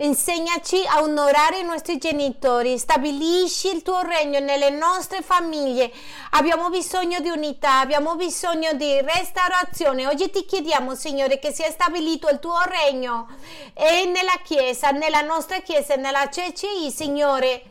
Insegnaci 0.01 0.85
a 0.87 1.03
onorare 1.03 1.59
i 1.59 1.65
nostri 1.65 1.99
genitori, 1.99 2.79
stabilisci 2.79 3.67
il 3.75 3.83
tuo 3.83 4.01
regno 4.03 4.39
nelle 4.39 4.71
nostre 4.71 5.23
famiglie. 5.23 5.91
Abbiamo 6.31 6.71
bisogno 6.71 7.19
di 7.19 7.31
unità, 7.31 7.81
abbiamo 7.81 8.15
bisogno 8.15 8.75
di 8.75 9.01
restaurazione. 9.01 10.07
Oggi 10.07 10.31
ti 10.31 10.45
chiediamo, 10.45 10.95
Signore, 10.95 11.41
che 11.41 11.53
sia 11.53 11.69
stabilito 11.71 12.29
il 12.29 12.39
tuo 12.39 12.61
regno 12.61 13.27
e 13.75 14.05
nella 14.05 14.39
Chiesa, 14.45 14.91
nella 14.91 15.23
nostra 15.23 15.59
Chiesa, 15.63 15.97
nella 15.97 16.29
CCI, 16.29 16.93
Signore 16.93 17.71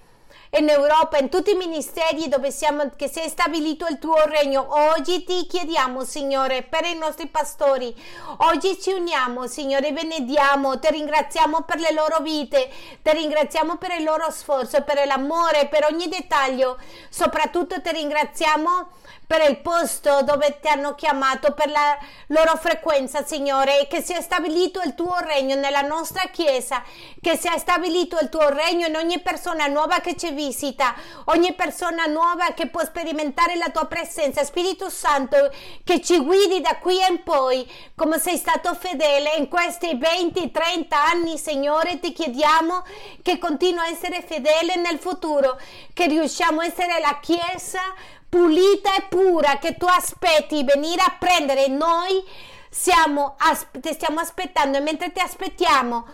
in 0.51 0.69
Europa, 0.69 1.17
in 1.17 1.29
tutti 1.29 1.51
i 1.51 1.55
ministeri 1.55 2.27
dove 2.27 2.51
siamo, 2.51 2.91
che 2.95 3.07
si 3.07 3.19
è 3.19 3.27
stabilito 3.27 3.85
il 3.87 3.99
tuo 3.99 4.23
regno. 4.25 4.65
Oggi 4.95 5.23
ti 5.23 5.45
chiediamo, 5.45 6.03
Signore, 6.03 6.63
per 6.63 6.85
i 6.85 6.97
nostri 6.97 7.27
pastori. 7.27 7.93
Oggi 8.37 8.79
ci 8.79 8.91
uniamo, 8.91 9.47
Signore, 9.47 9.91
benediamo, 9.91 10.79
ti 10.79 10.89
ringraziamo 10.89 11.63
per 11.63 11.79
le 11.79 11.91
loro 11.91 12.19
vite, 12.19 12.69
ti 13.01 13.11
ringraziamo 13.11 13.77
per 13.77 13.91
il 13.97 14.03
loro 14.03 14.31
sforzo, 14.31 14.81
per 14.83 15.05
l'amore, 15.05 15.67
per 15.67 15.85
ogni 15.85 16.07
dettaglio. 16.07 16.77
Soprattutto 17.09 17.81
ti 17.81 17.91
ringraziamo 17.91 18.87
per 19.27 19.47
il 19.47 19.57
posto 19.59 20.21
dove 20.23 20.57
ti 20.61 20.69
hanno 20.69 20.95
chiamato, 20.95 21.51
per 21.51 21.69
la 21.69 21.97
loro 22.27 22.55
frequenza, 22.55 23.25
Signore, 23.25 23.81
e 23.81 23.87
che 23.87 24.01
sia 24.01 24.21
stabilito 24.21 24.81
il 24.85 24.95
tuo 24.95 25.17
regno 25.19 25.55
nella 25.55 25.81
nostra 25.81 26.29
Chiesa, 26.31 26.81
che 27.21 27.35
sia 27.35 27.57
stabilito 27.57 28.17
il 28.21 28.29
tuo 28.29 28.47
regno 28.47 28.87
in 28.87 28.95
ogni 28.95 29.19
persona 29.19 29.67
nuova 29.67 29.99
che 29.99 30.15
ci 30.15 30.31
visita, 30.31 30.95
ogni 31.25 31.53
persona 31.53 32.05
nuova 32.05 32.53
che 32.53 32.67
può 32.67 32.85
sperimentare 32.85 33.57
la 33.57 33.69
tua 33.69 33.85
presenza. 33.85 34.45
Spirito 34.45 34.89
Santo, 34.89 35.51
che 35.83 36.01
ci 36.01 36.19
guidi 36.19 36.61
da 36.61 36.77
qui 36.77 36.95
in 37.09 37.21
poi, 37.23 37.69
come 37.95 38.19
sei 38.19 38.37
stato 38.37 38.73
fedele 38.75 39.35
in 39.35 39.49
questi 39.49 39.93
20-30 39.95 40.85
anni, 40.93 41.37
Signore, 41.37 41.99
ti 41.99 42.13
chiediamo 42.13 42.83
che 43.21 43.37
continua 43.39 43.83
a 43.83 43.89
essere 43.89 44.23
fedele 44.25 44.75
nel 44.77 44.99
futuro, 44.99 45.59
che 45.93 46.07
riusciamo 46.07 46.61
a 46.61 46.65
essere 46.65 47.01
la 47.01 47.19
Chiesa 47.19 47.81
pulita 48.29 48.95
e 48.95 49.05
pura 49.09 49.57
che 49.57 49.75
tu 49.77 49.85
aspetti 49.85 50.63
venire 50.63 51.01
a 51.01 51.15
prendere. 51.17 51.67
Noi 51.67 52.23
siamo, 52.69 53.35
ti 53.71 53.93
stiamo 53.93 54.19
aspettando 54.19 54.77
e 54.77 54.81
mentre 54.81 55.11
ti 55.11 55.19
aspettiamo 55.19 56.05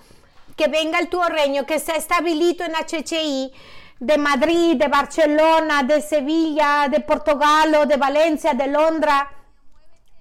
che 0.56 0.68
venga 0.68 1.00
il 1.00 1.08
tuo 1.08 1.26
regno 1.26 1.64
che 1.64 1.80
sei 1.80 2.00
stabilito 2.00 2.64
in 2.64 2.74
ACCI 2.74 3.54
de 3.98 4.18
Madrid, 4.18 4.78
de 4.78 4.88
Barcellona, 4.88 5.84
de 5.84 6.02
Sevilla, 6.02 6.88
de 6.90 7.02
Portogallo, 7.02 7.86
de 7.86 7.98
Valencia, 7.98 8.54
de 8.54 8.68
Londra 8.68 9.43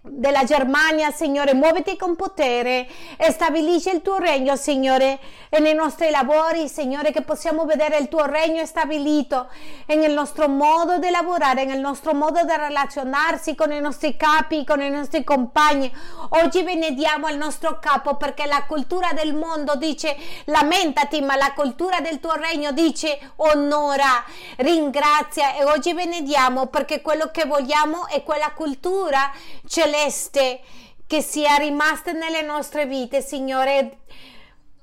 della 0.05 0.43
Germania, 0.43 1.13
Signore, 1.13 1.55
muoviti 1.55 1.97
con 1.97 2.17
potere 2.17 2.89
e 3.17 3.31
stabilisci 3.31 3.89
il 3.91 4.03
tuo 4.03 4.19
regno, 4.19 4.57
Signore, 4.57 5.21
e 5.49 5.61
nei 5.61 5.75
nostri 5.75 6.11
lavori, 6.11 6.69
Signore, 6.69 7.13
che 7.13 7.23
possiamo 7.23 7.65
vedere 7.65 7.99
il 7.99 8.09
tuo 8.09 8.27
regno 8.27 8.67
stabilito 8.67 9.49
nel 9.87 10.13
nostro 10.13 10.49
modo 10.49 10.99
di 10.99 11.09
lavorare, 11.11 11.65
nel 11.65 11.79
nostro 11.79 12.15
modo 12.15 12.43
di 12.43 12.53
relazionarsi 12.53 13.55
con 13.55 13.71
i 13.71 13.79
nostri 13.79 14.17
capi, 14.17 14.65
con 14.65 14.81
i 14.81 14.91
nostri 14.91 15.23
compagni. 15.23 15.93
Oggi 16.31 16.65
benediamo 16.65 17.29
il 17.29 17.37
nostro 17.37 17.79
capo 17.79 18.17
perché 18.17 18.47
la 18.47 18.65
cultura 18.67 19.11
del 19.13 19.35
mondo 19.35 19.77
dice 19.77 20.17
lamentati, 20.47 21.21
ma 21.21 21.37
la 21.37 21.53
cultura 21.55 22.01
del 22.01 22.19
tuo 22.19 22.33
regno 22.33 22.73
dice 22.73 23.21
onora, 23.37 24.25
ringrazia 24.57 25.55
e 25.55 25.65
oggi 25.65 25.95
benediamo 25.95 26.67
perché 26.67 27.03
quello 27.03 27.31
che 27.31 27.45
vogliamo 27.45 28.09
è 28.09 28.23
quella 28.25 28.51
cultura 28.53 29.31
celeste 29.67 29.92
celeste 29.93 30.61
che 31.07 31.21
sia 31.21 31.57
rimasta 31.57 32.13
nelle 32.13 32.41
nostre 32.41 32.87
vite, 32.87 33.21
Signore. 33.21 33.99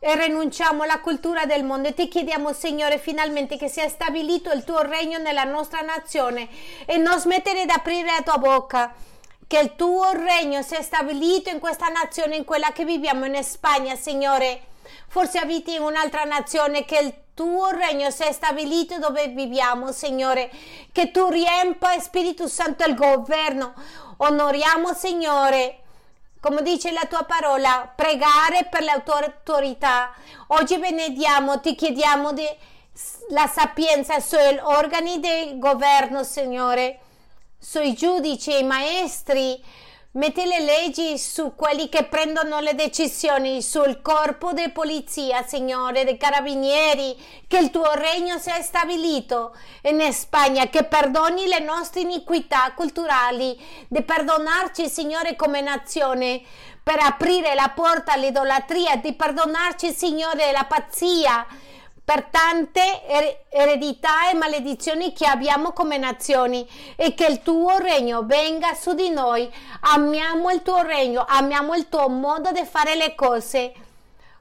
E 0.01 0.15
rinunciamo 0.15 0.83
alla 0.83 0.99
cultura 1.01 1.45
del 1.45 1.65
mondo 1.65 1.89
e 1.89 1.93
ti 1.93 2.07
chiediamo, 2.07 2.53
Signore, 2.53 2.99
finalmente 2.99 3.57
che 3.57 3.67
sia 3.67 3.89
stabilito 3.89 4.51
il 4.51 4.63
tuo 4.63 4.81
regno 4.81 5.17
nella 5.17 5.43
nostra 5.43 5.81
nazione 5.81 6.47
e 6.85 6.97
non 6.97 7.19
smettere 7.19 7.65
di 7.65 7.71
aprire 7.71 8.05
la 8.05 8.21
tua 8.23 8.37
bocca. 8.37 8.93
Che 9.45 9.59
il 9.59 9.75
tuo 9.75 10.11
regno 10.11 10.61
sia 10.61 10.81
stabilito 10.83 11.49
in 11.49 11.59
questa 11.59 11.87
nazione, 11.87 12.35
in 12.35 12.45
quella 12.45 12.71
che 12.71 12.85
viviamo 12.85 13.25
in 13.25 13.43
Spagna, 13.43 13.95
Signore. 13.95 14.67
Forse 15.07 15.39
abiti 15.39 15.73
in 15.73 15.81
un'altra 15.81 16.23
nazione, 16.23 16.85
che 16.85 16.99
il 16.99 17.13
tuo 17.33 17.69
regno 17.71 18.11
sia 18.11 18.31
stabilito 18.31 18.99
dove 18.99 19.27
viviamo, 19.29 19.91
Signore. 19.91 20.51
Che 20.91 21.09
tu 21.09 21.27
riempa, 21.29 21.99
Spirito 21.99 22.47
Santo, 22.47 22.85
il 22.85 22.93
governo 22.93 23.73
Onoriamo, 24.21 24.93
Signore, 24.93 25.79
come 26.41 26.61
dice 26.61 26.91
la 26.91 27.05
tua 27.07 27.23
parola, 27.23 27.89
pregare 27.95 28.67
per 28.69 28.81
le 28.81 28.91
autorità. 28.91 30.13
Oggi 30.47 30.77
benediamo, 30.77 31.61
ti 31.61 31.73
chiediamo 31.73 32.33
di, 32.33 32.45
la 33.29 33.47
sapienza 33.47 34.19
sugli 34.19 34.59
organi 34.61 35.21
del 35.21 35.57
governo, 35.57 36.23
Signore, 36.23 36.99
sui 37.57 37.93
giudici, 37.93 38.59
i 38.59 38.63
maestri, 38.63 39.63
Metti 40.13 40.43
le 40.43 40.61
leggi 40.61 41.19
su 41.19 41.53
quelli 41.53 41.87
che 41.87 42.05
prendono 42.05 42.61
le 42.61 42.73
decisioni, 42.73 43.61
sul 43.61 44.01
corpo 44.01 44.53
di 44.53 44.67
polizia, 44.71 45.45
Signore, 45.45 46.03
dei 46.03 46.17
carabinieri, 46.17 47.15
che 47.47 47.59
il 47.59 47.69
tuo 47.69 47.93
regno 47.93 48.39
sia 48.39 48.59
stabilito 48.63 49.55
in 49.83 50.01
Spagna, 50.11 50.65
che 50.65 50.83
perdoni 50.85 51.45
le 51.45 51.59
nostre 51.59 52.01
iniquità 52.01 52.73
culturali, 52.75 53.55
di 53.87 54.01
perdonarci, 54.01 54.89
Signore, 54.89 55.35
come 55.35 55.61
nazione, 55.61 56.41
per 56.81 56.97
aprire 57.01 57.53
la 57.53 57.71
porta 57.75 58.13
all'idolatria, 58.13 58.95
di 58.95 59.13
perdonarci, 59.13 59.93
Signore, 59.93 60.51
la 60.51 60.65
pazzia 60.67 61.45
per 62.09 62.23
tante 62.23 63.03
eredità 63.49 64.31
e 64.31 64.33
maledizioni 64.33 65.13
che 65.13 65.27
abbiamo 65.27 65.73
come 65.73 65.99
nazioni 65.99 66.67
e 66.95 67.13
che 67.13 67.27
il 67.27 67.43
tuo 67.43 67.77
regno 67.77 68.23
venga 68.23 68.73
su 68.73 68.95
di 68.95 69.11
noi. 69.11 69.47
Amiamo 69.81 70.49
il 70.49 70.63
tuo 70.63 70.81
regno, 70.81 71.23
amiamo 71.27 71.75
il 71.75 71.87
tuo 71.87 72.09
modo 72.09 72.51
di 72.51 72.65
fare 72.65 72.95
le 72.95 73.13
cose. 73.13 73.73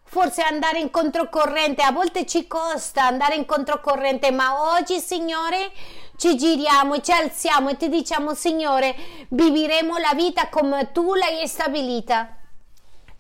Forse 0.02 0.40
andare 0.40 0.78
in 0.78 0.90
controcorrente, 0.90 1.82
a 1.82 1.92
volte 1.92 2.24
ci 2.24 2.46
costa 2.46 3.04
andare 3.04 3.34
in 3.34 3.44
controcorrente, 3.44 4.30
ma 4.30 4.72
oggi, 4.74 4.98
Signore, 4.98 5.70
ci 6.16 6.38
giriamo 6.38 6.94
e 6.94 7.02
ci 7.02 7.12
alziamo 7.12 7.68
e 7.68 7.76
ti 7.76 7.90
diciamo, 7.90 8.32
Signore, 8.32 8.96
vivremo 9.28 9.98
la 9.98 10.14
vita 10.14 10.48
come 10.48 10.90
tu 10.90 11.12
l'hai 11.12 11.46
stabilita 11.46 12.32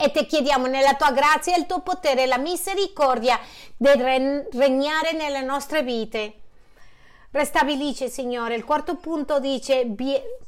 e 0.00 0.12
ti 0.12 0.26
chiediamo 0.26 0.68
nella 0.68 0.94
tua 0.94 1.10
grazia 1.10 1.56
il 1.56 1.66
tuo 1.66 1.80
potere, 1.80 2.26
la 2.26 2.38
misericordia 2.38 3.36
di 3.76 3.88
regnare 3.88 5.12
nelle 5.12 5.42
nostre 5.42 5.82
vite. 5.82 6.34
Restabilisce, 7.32 8.08
Signore. 8.08 8.54
Il 8.54 8.64
quarto 8.64 8.94
punto 8.94 9.40
dice 9.40 9.92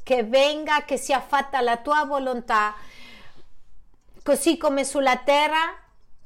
che 0.03 0.23
venga, 0.23 0.85
che 0.85 0.95
sia 0.95 1.19
fatta 1.19 1.59
la 1.59 1.75
tua 1.77 2.05
volontà, 2.05 2.73
così 4.23 4.55
come 4.55 4.85
sulla 4.85 5.17
terra 5.17 5.75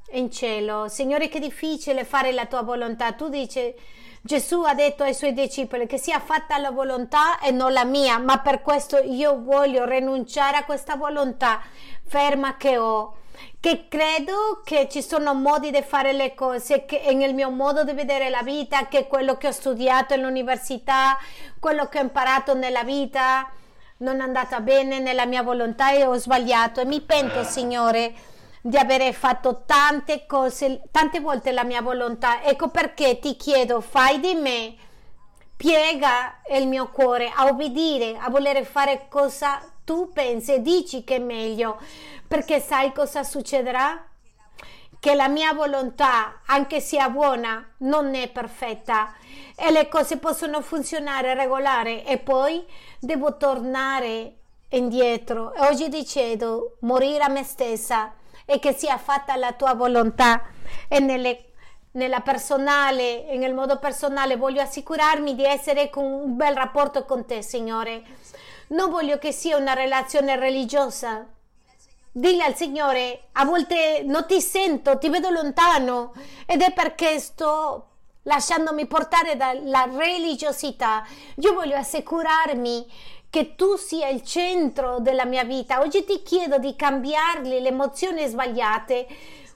e 0.08 0.20
in 0.20 0.30
cielo. 0.30 0.86
Signore, 0.86 1.28
che 1.28 1.40
difficile 1.40 2.04
fare 2.04 2.30
la 2.30 2.46
tua 2.46 2.62
volontà. 2.62 3.10
Tu 3.10 3.28
dici, 3.28 3.74
Gesù 4.22 4.62
ha 4.62 4.74
detto 4.74 5.02
ai 5.02 5.14
suoi 5.14 5.32
discepoli 5.32 5.86
che 5.86 5.98
sia 5.98 6.20
fatta 6.20 6.58
la 6.58 6.70
volontà 6.70 7.40
e 7.40 7.50
non 7.50 7.72
la 7.72 7.84
mia, 7.84 8.18
ma 8.18 8.38
per 8.38 8.62
questo 8.62 8.98
io 8.98 9.42
voglio 9.42 9.84
rinunciare 9.84 10.56
a 10.56 10.64
questa 10.64 10.94
volontà 10.94 11.60
ferma 12.06 12.56
che 12.56 12.78
ho 12.78 13.14
che 13.60 13.86
credo 13.88 14.62
che 14.64 14.88
ci 14.88 15.02
sono 15.02 15.34
modi 15.34 15.70
di 15.70 15.82
fare 15.82 16.12
le 16.12 16.34
cose 16.34 16.84
che 16.84 17.12
nel 17.12 17.34
mio 17.34 17.50
modo 17.50 17.84
di 17.84 17.92
vedere 17.92 18.30
la 18.30 18.42
vita 18.42 18.86
che 18.86 19.06
quello 19.06 19.36
che 19.36 19.48
ho 19.48 19.52
studiato 19.52 20.14
all'università 20.14 21.18
quello 21.58 21.88
che 21.88 21.98
ho 21.98 22.02
imparato 22.02 22.54
nella 22.54 22.84
vita. 22.84 23.50
Non 23.98 24.20
è 24.20 24.22
andata 24.22 24.60
bene 24.60 25.00
nella 25.00 25.26
mia 25.26 25.42
volontà 25.42 25.92
e 25.92 26.04
ho 26.04 26.14
sbagliato. 26.16 26.80
E 26.80 26.84
mi 26.84 27.00
pento 27.00 27.42
Signore 27.42 28.14
di 28.60 28.76
avere 28.76 29.12
fatto 29.12 29.62
tante 29.64 30.26
cose 30.26 30.82
tante 30.90 31.20
volte 31.20 31.50
la 31.50 31.64
mia 31.64 31.82
volontà. 31.82 32.42
Ecco 32.42 32.68
perché 32.68 33.18
ti 33.18 33.36
chiedo 33.36 33.80
fai 33.80 34.20
di 34.20 34.34
me 34.34 34.76
piega 35.56 36.40
il 36.50 36.68
mio 36.68 36.90
cuore 36.90 37.32
a 37.34 37.46
obbedire 37.46 38.16
a 38.18 38.28
voler 38.28 38.64
fare 38.64 39.06
cosa 39.08 39.60
tu 39.86 40.10
pensi 40.12 40.52
e 40.52 40.62
dici 40.62 41.04
che 41.04 41.16
è 41.16 41.18
meglio, 41.20 41.80
perché 42.26 42.58
sai 42.58 42.92
cosa 42.92 43.22
succederà? 43.22 44.04
Che 44.98 45.14
la 45.14 45.28
mia 45.28 45.52
volontà, 45.52 46.40
anche 46.46 46.80
sia 46.80 47.08
buona, 47.08 47.64
non 47.78 48.16
è 48.16 48.28
perfetta 48.28 49.14
e 49.54 49.70
le 49.70 49.86
cose 49.86 50.16
possono 50.16 50.60
funzionare 50.60 51.34
regolare 51.34 52.04
e 52.04 52.18
poi 52.18 52.66
devo 52.98 53.36
tornare 53.36 54.38
indietro. 54.70 55.52
Oggi 55.58 55.88
decido 55.88 56.78
morire 56.80 57.22
a 57.22 57.28
me 57.28 57.44
stessa 57.44 58.12
e 58.44 58.58
che 58.58 58.72
sia 58.72 58.98
fatta 58.98 59.36
la 59.36 59.52
tua 59.52 59.74
volontà 59.74 60.42
e 60.88 60.98
nelle 60.98 61.44
nella 61.96 62.20
personale 62.20 63.24
nel 63.36 63.54
modo 63.54 63.78
personale 63.78 64.36
voglio 64.36 64.60
assicurarmi 64.60 65.34
di 65.34 65.44
essere 65.44 65.88
con 65.88 66.04
un 66.04 66.36
bel 66.36 66.54
rapporto 66.54 67.06
con 67.06 67.24
te, 67.24 67.40
Signore. 67.40 68.02
Non 68.68 68.90
voglio 68.90 69.18
che 69.18 69.30
sia 69.30 69.56
una 69.56 69.74
relazione 69.74 70.34
religiosa. 70.34 71.24
Dille 72.10 72.42
al 72.42 72.56
Signore, 72.56 73.28
a 73.32 73.44
volte 73.44 74.02
non 74.04 74.26
ti 74.26 74.40
sento, 74.40 74.98
ti 74.98 75.08
vedo 75.08 75.30
lontano 75.30 76.14
ed 76.46 76.62
è 76.62 76.72
perché 76.72 77.20
sto 77.20 77.90
lasciandomi 78.22 78.86
portare 78.86 79.36
dalla 79.36 79.88
religiosità. 79.88 81.06
Io 81.36 81.52
voglio 81.52 81.76
assicurarmi 81.76 82.90
che 83.30 83.54
tu 83.54 83.76
sia 83.76 84.08
il 84.08 84.22
centro 84.22 84.98
della 84.98 85.26
mia 85.26 85.44
vita. 85.44 85.80
Oggi 85.80 86.04
ti 86.04 86.22
chiedo 86.22 86.58
di 86.58 86.74
cambiarli 86.74 87.60
le 87.60 87.68
emozioni 87.68 88.26
sbagliate, 88.26 89.06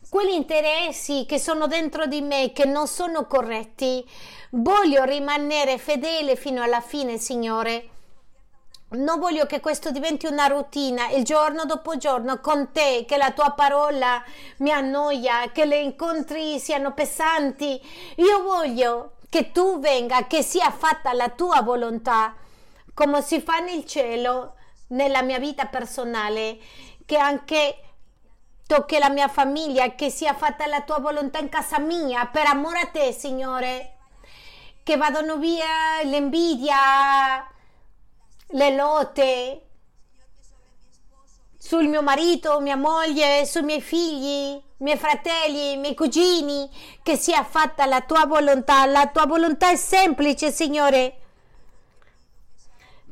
quegli 0.09 0.35
interessi 0.35 1.25
che 1.27 1.41
sono 1.41 1.67
dentro 1.67 2.07
di 2.07 2.21
me 2.21 2.53
che 2.53 2.65
non 2.65 2.87
sono 2.87 3.27
corretti. 3.27 4.09
Voglio 4.51 5.03
rimanere 5.03 5.79
fedele 5.79 6.37
fino 6.37 6.63
alla 6.63 6.81
fine, 6.81 7.19
Signore 7.19 7.99
non 8.91 9.21
voglio 9.21 9.47
che 9.47 9.61
questo 9.61 9.91
diventi 9.91 10.27
una 10.27 10.47
routine 10.47 11.13
il 11.15 11.25
giorno 11.25 11.65
dopo 11.65 11.97
giorno 11.97 12.41
con 12.41 12.73
te, 12.73 13.05
che 13.07 13.17
la 13.17 13.31
tua 13.31 13.51
parola 13.51 14.23
mi 14.59 14.73
annoia, 14.73 15.51
che 15.53 15.65
le 15.65 15.79
incontri 15.79 16.59
siano 16.59 16.93
pesanti. 16.93 17.81
Io 18.17 18.43
voglio 18.43 19.13
che 19.29 19.53
tu 19.53 19.79
venga, 19.79 20.27
che 20.27 20.43
sia 20.43 20.71
fatta 20.73 21.13
la 21.13 21.29
tua 21.29 21.63
volontà, 21.63 22.35
come 22.93 23.23
si 23.23 23.41
fa 23.41 23.61
nel 23.61 23.85
cielo, 23.87 24.55
nella 24.89 25.23
mia 25.23 25.39
vita 25.39 25.67
personale, 25.67 26.59
che 27.07 27.17
anche 27.17 27.83
tocchi 28.67 28.99
la 28.99 29.09
mia 29.09 29.29
famiglia, 29.29 29.95
che 29.95 30.11
sia 30.11 30.35
fatta 30.35 30.67
la 30.67 30.83
tua 30.83 30.99
volontà 30.99 31.39
in 31.39 31.49
casa 31.49 31.79
mia, 31.79 32.27
per 32.27 32.47
amore 32.47 32.81
a 32.81 32.87
te, 32.87 33.13
Signore. 33.13 33.99
Che 34.83 34.97
vadano 34.97 35.37
via 35.37 36.03
l'invidia 36.03 37.49
le 38.53 38.75
lotte 38.75 39.65
sul 41.57 41.87
mio 41.87 42.03
marito, 42.03 42.59
mia 42.61 42.77
moglie, 42.77 43.45
sui 43.45 43.63
miei 43.63 43.83
figli, 43.83 44.61
miei 44.79 44.97
fratelli, 44.97 45.77
miei 45.77 45.95
cugini, 45.95 46.69
che 47.03 47.17
sia 47.17 47.45
fatta 47.45 47.85
la 47.87 48.01
tua 48.01 48.25
volontà. 48.27 48.87
La 48.87 49.09
tua 49.09 49.27
volontà 49.27 49.71
è 49.71 49.77
semplice, 49.77 50.51
Signore. 50.51 51.17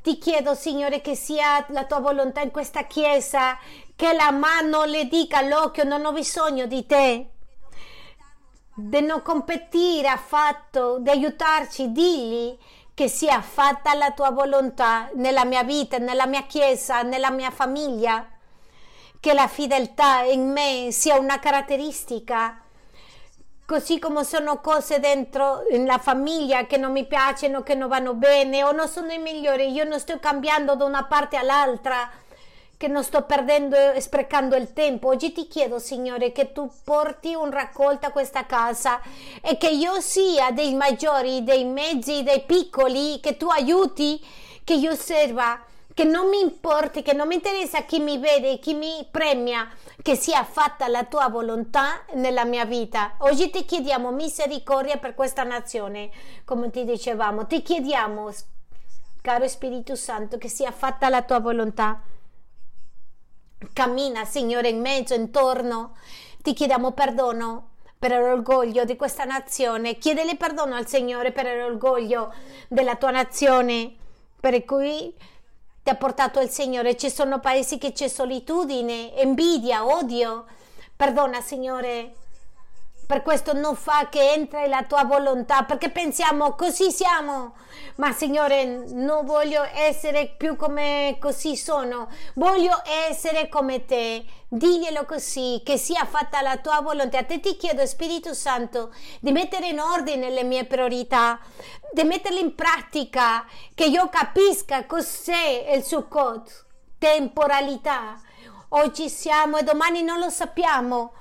Ti 0.02 0.18
chiedo, 0.18 0.54
Signore, 0.54 1.00
che 1.02 1.14
sia 1.14 1.64
la 1.68 1.84
tua 1.84 2.00
volontà 2.00 2.40
in 2.40 2.50
questa 2.50 2.84
chiesa, 2.84 3.58
che 3.94 4.12
la 4.14 4.30
mano 4.30 4.84
le 4.84 5.06
dica 5.06 5.38
all'occhio, 5.38 5.84
non 5.84 6.04
ho 6.04 6.12
bisogno 6.12 6.66
di 6.66 6.86
te, 6.86 7.30
di 8.74 9.00
non 9.02 9.20
competire 9.22 10.08
affatto, 10.08 10.98
di 11.00 11.10
aiutarci, 11.10 11.92
digli 11.92 12.58
che 12.98 13.06
sia 13.06 13.40
fatta 13.42 13.94
la 13.94 14.10
tua 14.10 14.32
volontà 14.32 15.08
nella 15.14 15.44
mia 15.44 15.62
vita, 15.62 15.98
nella 15.98 16.26
mia 16.26 16.42
chiesa, 16.42 17.02
nella 17.02 17.30
mia 17.30 17.52
famiglia, 17.52 18.26
che 19.20 19.34
la 19.34 19.46
fedeltà 19.46 20.22
in 20.22 20.50
me 20.50 20.88
sia 20.90 21.16
una 21.16 21.38
caratteristica. 21.38 22.60
Così 23.64 24.00
come 24.00 24.24
sono 24.24 24.60
cose 24.60 24.98
dentro 24.98 25.62
la 25.70 25.98
famiglia 25.98 26.66
che 26.66 26.76
non 26.76 26.90
mi 26.90 27.06
piacciono, 27.06 27.62
che 27.62 27.76
non 27.76 27.86
vanno 27.86 28.14
bene 28.14 28.64
o 28.64 28.72
non 28.72 28.88
sono 28.88 29.12
i 29.12 29.18
migliori, 29.18 29.70
io 29.70 29.84
non 29.84 30.00
sto 30.00 30.18
cambiando 30.18 30.74
da 30.74 30.84
una 30.84 31.04
parte 31.04 31.36
all'altra, 31.36 32.10
che 32.78 32.88
non 32.88 33.02
sto 33.02 33.22
perdendo 33.22 33.76
e 33.92 34.00
sprecando 34.00 34.54
il 34.56 34.72
tempo. 34.72 35.08
Oggi 35.08 35.32
ti 35.32 35.48
chiedo, 35.48 35.80
Signore, 35.80 36.30
che 36.30 36.52
tu 36.52 36.70
porti 36.84 37.34
un 37.34 37.50
raccolto 37.50 38.06
a 38.06 38.10
questa 38.10 38.46
casa 38.46 39.00
e 39.42 39.58
che 39.58 39.68
io 39.68 40.00
sia 40.00 40.52
dei 40.52 40.74
maggiori, 40.74 41.42
dei 41.42 41.64
mezzi, 41.64 42.22
dei 42.22 42.44
piccoli, 42.46 43.18
che 43.20 43.36
tu 43.36 43.48
aiuti, 43.48 44.24
che 44.62 44.74
io 44.74 44.94
serva 44.94 45.60
che 45.92 46.04
non 46.04 46.28
mi 46.28 46.38
importi, 46.38 47.02
che 47.02 47.12
non 47.12 47.26
mi 47.26 47.34
interessa 47.34 47.82
chi 47.82 47.98
mi 47.98 48.18
vede, 48.18 48.60
chi 48.60 48.72
mi 48.72 49.04
premia, 49.10 49.68
che 50.00 50.14
sia 50.14 50.44
fatta 50.44 50.86
la 50.86 51.02
tua 51.02 51.28
volontà 51.28 52.04
nella 52.12 52.44
mia 52.44 52.64
vita. 52.64 53.14
Oggi 53.18 53.50
ti 53.50 53.64
chiediamo 53.64 54.12
misericordia 54.12 54.98
per 54.98 55.16
questa 55.16 55.42
nazione, 55.42 56.10
come 56.44 56.70
ti 56.70 56.84
dicevamo. 56.84 57.48
Ti 57.48 57.62
chiediamo, 57.62 58.30
caro 59.20 59.48
Spirito 59.48 59.96
Santo, 59.96 60.38
che 60.38 60.48
sia 60.48 60.70
fatta 60.70 61.08
la 61.08 61.22
tua 61.22 61.40
volontà. 61.40 62.00
Cammina, 63.72 64.24
Signore, 64.24 64.68
in 64.68 64.80
mezzo, 64.80 65.14
intorno. 65.14 65.96
Ti 66.42 66.52
chiediamo 66.52 66.92
perdono 66.92 67.70
per 67.98 68.12
l'orgoglio 68.12 68.84
di 68.84 68.96
questa 68.96 69.24
nazione. 69.24 69.98
Chiedele 69.98 70.36
perdono 70.36 70.76
al 70.76 70.86
Signore 70.86 71.32
per 71.32 71.46
l'orgoglio 71.56 72.32
della 72.68 72.96
tua 72.96 73.10
nazione, 73.10 73.92
per 74.38 74.64
cui 74.64 75.12
ti 75.82 75.90
ha 75.90 75.96
portato 75.96 76.40
il 76.40 76.48
Signore. 76.48 76.96
Ci 76.96 77.10
sono 77.10 77.40
paesi 77.40 77.78
che 77.78 77.92
c'è 77.92 78.08
solitudine, 78.08 79.12
invidia, 79.22 79.84
odio. 79.84 80.46
Perdona, 80.94 81.40
Signore, 81.40 82.14
per 83.08 83.22
questo 83.22 83.54
non 83.54 83.74
fa 83.74 84.08
che 84.10 84.34
entri 84.34 84.68
la 84.68 84.84
tua 84.84 85.04
volontà, 85.04 85.62
perché 85.62 85.88
pensiamo 85.88 86.54
così 86.56 86.90
siamo. 86.90 87.54
Ma 87.94 88.12
Signore, 88.12 88.84
non 88.90 89.24
voglio 89.24 89.66
essere 89.72 90.34
più 90.36 90.56
come 90.56 91.16
così 91.18 91.56
sono, 91.56 92.10
voglio 92.34 92.82
essere 93.08 93.48
come 93.48 93.86
te. 93.86 94.26
Diglielo 94.46 95.06
così, 95.06 95.62
che 95.64 95.78
sia 95.78 96.04
fatta 96.04 96.42
la 96.42 96.58
tua 96.58 96.82
volontà. 96.82 97.20
A 97.20 97.24
te 97.24 97.40
ti 97.40 97.56
chiedo, 97.56 97.86
Spirito 97.86 98.34
Santo, 98.34 98.92
di 99.20 99.32
mettere 99.32 99.68
in 99.68 99.80
ordine 99.80 100.28
le 100.28 100.44
mie 100.44 100.66
priorità, 100.66 101.40
di 101.90 102.04
metterle 102.04 102.40
in 102.40 102.54
pratica, 102.54 103.46
che 103.74 103.86
io 103.86 104.10
capisca 104.10 104.84
cos'è 104.84 105.72
il 105.74 105.82
Sukkot, 105.82 106.66
temporalità. 106.98 108.20
Oggi 108.72 109.08
siamo 109.08 109.56
e 109.56 109.62
domani 109.62 110.02
non 110.02 110.18
lo 110.18 110.28
sappiamo 110.28 111.12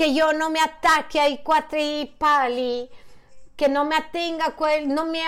che 0.00 0.06
io 0.06 0.30
non 0.32 0.50
mi 0.50 0.58
attacchi 0.58 1.18
ai 1.18 1.42
quattro 1.42 1.78
pali, 2.16 2.88
che 3.54 3.66
non 3.66 3.86
mi 3.86 3.94
attenga 3.94 4.54
quel, 4.54 4.86
non 4.86 5.10
mi 5.10 5.18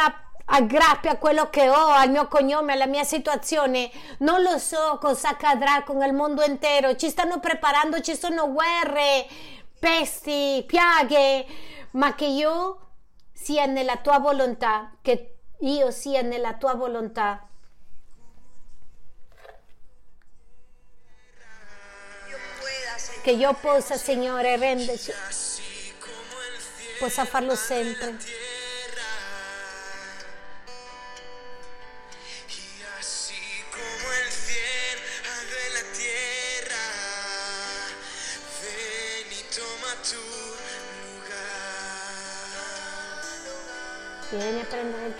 aggrappi 0.46 1.08
a 1.08 1.18
quello 1.18 1.50
che 1.50 1.68
ho, 1.68 1.88
al 1.88 2.08
mio 2.08 2.26
cognome, 2.26 2.72
alla 2.72 2.86
mia 2.86 3.04
situazione. 3.04 3.90
Non 4.20 4.40
lo 4.40 4.56
so 4.56 4.96
cosa 4.98 5.28
accadrà 5.28 5.82
con 5.82 6.02
il 6.02 6.14
mondo 6.14 6.42
intero. 6.42 6.96
Ci 6.96 7.10
stanno 7.10 7.38
preparando, 7.38 8.00
ci 8.00 8.16
sono 8.16 8.50
guerre, 8.50 9.26
pesti, 9.78 10.64
piaghe, 10.66 11.44
ma 11.90 12.14
che 12.14 12.24
io 12.24 12.78
sia 13.30 13.66
nella 13.66 13.98
tua 13.98 14.20
volontà, 14.20 14.90
che 15.02 15.40
io 15.58 15.90
sia 15.90 16.22
nella 16.22 16.54
tua 16.54 16.76
volontà. 16.76 17.46
Che 23.22 23.30
io 23.30 23.54
possa, 23.54 23.96
Signore, 23.96 24.56
renderci, 24.56 25.12
possa 26.98 27.24
farlo 27.24 27.54
sempre. 27.54 28.16
Vieni 44.30 44.60
a 44.60 44.64
prendere 44.64 45.06
il 45.06 45.12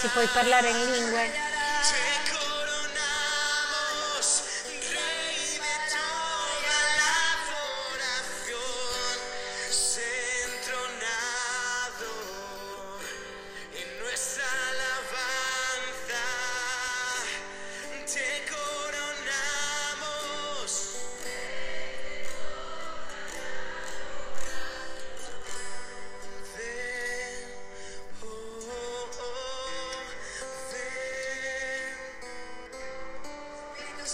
Si 0.00 0.08
puoi 0.08 0.26
parlare 0.32 0.70
in 0.70 0.90
lingue. 0.92 1.49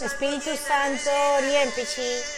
Spirito 0.05 0.55
Santo, 0.55 1.11
riempici 1.41 2.36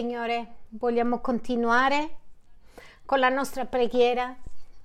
Signore, 0.00 0.46
vogliamo 0.70 1.18
continuare 1.18 2.08
con 3.04 3.18
la 3.18 3.28
nostra 3.28 3.66
preghiera 3.66 4.34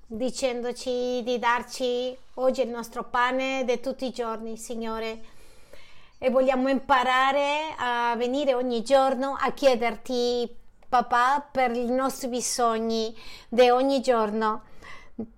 dicendoci 0.05 1.23
di 1.23 1.39
darci 1.39 2.13
oggi 2.33 2.63
il 2.63 2.67
nostro 2.67 3.05
pane 3.05 3.63
di 3.63 3.79
tutti 3.79 4.07
i 4.07 4.11
giorni, 4.11 4.57
Signore. 4.57 5.21
E 6.17 6.29
vogliamo 6.29 6.67
imparare 6.67 7.75
a 7.77 8.13
venire 8.17 8.55
ogni 8.55 8.83
giorno 8.83 9.37
a 9.39 9.53
chiederti, 9.53 10.53
papà, 10.89 11.47
per 11.49 11.73
i 11.73 11.89
nostri 11.89 12.27
bisogni 12.27 13.17
di 13.47 13.69
ogni 13.69 14.01
giorno, 14.01 14.63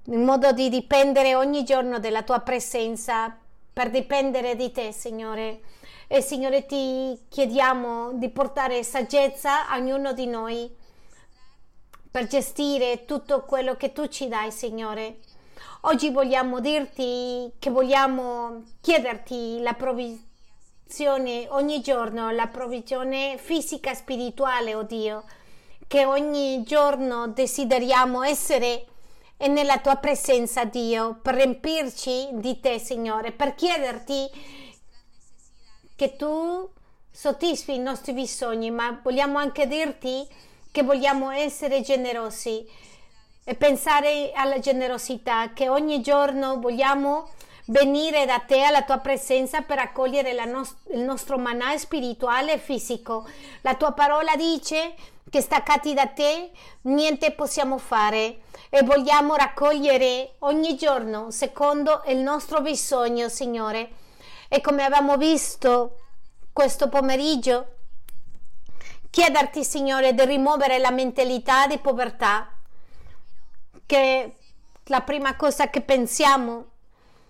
in 0.06 0.24
modo 0.24 0.54
di 0.54 0.70
dipendere 0.70 1.36
ogni 1.36 1.64
giorno 1.64 2.00
dalla 2.00 2.24
tua 2.24 2.40
presenza, 2.40 3.32
per 3.74 3.92
dipendere 3.92 4.56
di 4.56 4.72
te, 4.72 4.92
Signore. 4.92 5.60
E 6.10 6.22
Signore 6.22 6.66
ti 6.66 7.20
chiediamo 7.28 8.14
di 8.14 8.30
portare 8.30 8.82
saggezza 8.82 9.68
a 9.68 9.76
ognuno 9.76 10.14
di 10.14 10.26
noi 10.26 10.74
per 12.10 12.28
gestire 12.28 13.04
tutto 13.04 13.44
quello 13.44 13.76
che 13.76 13.92
tu 13.92 14.08
ci 14.08 14.30
dai, 14.30 14.50
Signore. 14.50 15.18
Oggi 15.82 16.10
vogliamo 16.10 16.62
dirti 16.62 17.52
che 17.60 17.70
vogliamo 17.70 18.64
chiederti 18.80 19.60
la 19.60 19.74
provvigione 19.74 21.48
ogni 21.50 21.82
giorno, 21.82 22.32
la 22.32 22.48
provvigione 22.48 23.38
fisica 23.38 23.92
e 23.92 23.96
spirituale, 23.96 24.76
oh 24.76 24.84
Dio, 24.84 25.26
che 25.88 26.06
ogni 26.06 26.64
giorno 26.64 27.28
desideriamo 27.28 28.24
essere 28.24 28.86
nella 29.40 29.80
tua 29.80 29.98
presenza, 29.98 30.64
Dio, 30.64 31.20
per 31.22 31.36
riempirci 31.36 32.30
di 32.32 32.62
te, 32.62 32.80
Signore, 32.80 33.34
per 33.34 33.56
chiederti 33.56 34.56
che 35.98 36.16
tu 36.16 36.70
soddisfi 37.12 37.74
i 37.74 37.80
nostri 37.80 38.14
bisogni, 38.14 38.70
ma 38.70 39.00
vogliamo 39.04 39.40
anche 39.40 39.68
dirti 39.68 40.26
che 40.72 40.84
vogliamo 40.84 41.32
essere 41.32 41.82
generosi 41.82 42.66
e 43.44 43.56
pensare 43.56 44.32
alla 44.36 44.60
generosità, 44.60 45.54
che 45.54 45.70
ogni 45.70 46.00
giorno 46.02 46.60
vogliamo 46.60 47.30
venire 47.66 48.26
da 48.26 48.40
te 48.40 48.62
alla 48.62 48.84
tua 48.84 49.00
presenza 49.00 49.62
per 49.62 49.80
accogliere 49.80 50.46
nos- 50.46 50.76
il 50.92 51.00
nostro 51.00 51.40
manà 51.40 51.76
spirituale 51.80 52.54
e 52.54 52.58
fisico. 52.60 53.28
La 53.62 53.74
tua 53.74 53.94
parola 53.94 54.36
dice 54.36 54.94
che 55.32 55.42
staccati 55.42 55.96
da 55.96 56.06
te 56.06 56.52
niente 56.82 57.32
possiamo 57.32 57.80
fare 57.80 58.42
e 58.70 58.84
vogliamo 58.84 59.36
raccogliere 59.36 60.36
ogni 60.40 60.76
giorno 60.76 61.32
secondo 61.32 62.04
il 62.06 62.18
nostro 62.18 62.62
bisogno, 62.62 63.30
Signore. 63.30 64.06
E 64.48 64.62
come 64.62 64.84
abbiamo 64.84 65.18
visto 65.18 66.00
questo 66.54 66.90
pomeriggio, 66.90 67.76
chiederti, 69.10 69.64
Signore, 69.64 70.14
di 70.14 70.26
rimuovere 70.26 70.80
la 70.80 70.92
mentalità 70.92 71.68
di 71.68 71.78
povertà, 71.80 72.52
che 73.86 74.36
la 74.86 75.02
prima 75.02 75.36
cosa 75.36 75.70
che 75.70 75.82
pensiamo 75.82 76.72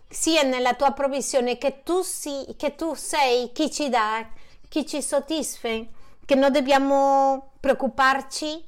sia 0.10 0.44
nella 0.44 0.74
tua 0.74 0.92
provvisione 0.92 1.58
che 1.58 1.84
tu, 1.84 2.02
si, 2.02 2.56
che 2.58 2.76
tu 2.76 2.94
sei 2.94 3.52
chi 3.52 3.72
ci 3.72 3.90
dà, 3.90 4.28
chi 4.70 4.86
ci 4.86 5.02
soddisfa, 5.02 5.80
che 6.26 6.36
non 6.36 6.52
dobbiamo 6.52 7.52
preoccuparci 7.60 8.66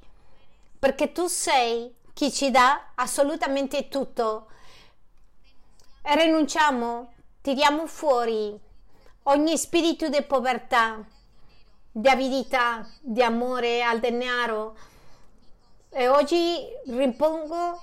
perché 0.80 1.12
tu 1.12 1.28
sei 1.28 1.94
chi 2.14 2.32
ci 2.32 2.52
dà 2.52 2.92
assolutamente 2.96 3.88
tutto. 3.90 4.48
E 6.02 6.16
rinunciamo, 6.16 7.14
tiriamo 7.50 7.88
fuori 7.88 8.56
ogni 9.24 9.58
spirito 9.58 10.08
di 10.08 10.22
povertà, 10.22 11.04
di 11.92 12.08
avidità, 12.08 12.88
di 13.02 13.24
amore 13.24 13.82
al 13.82 14.00
denaro. 14.00 14.78
E 15.90 16.08
oggi 16.08 16.60
ripongo 16.86 17.82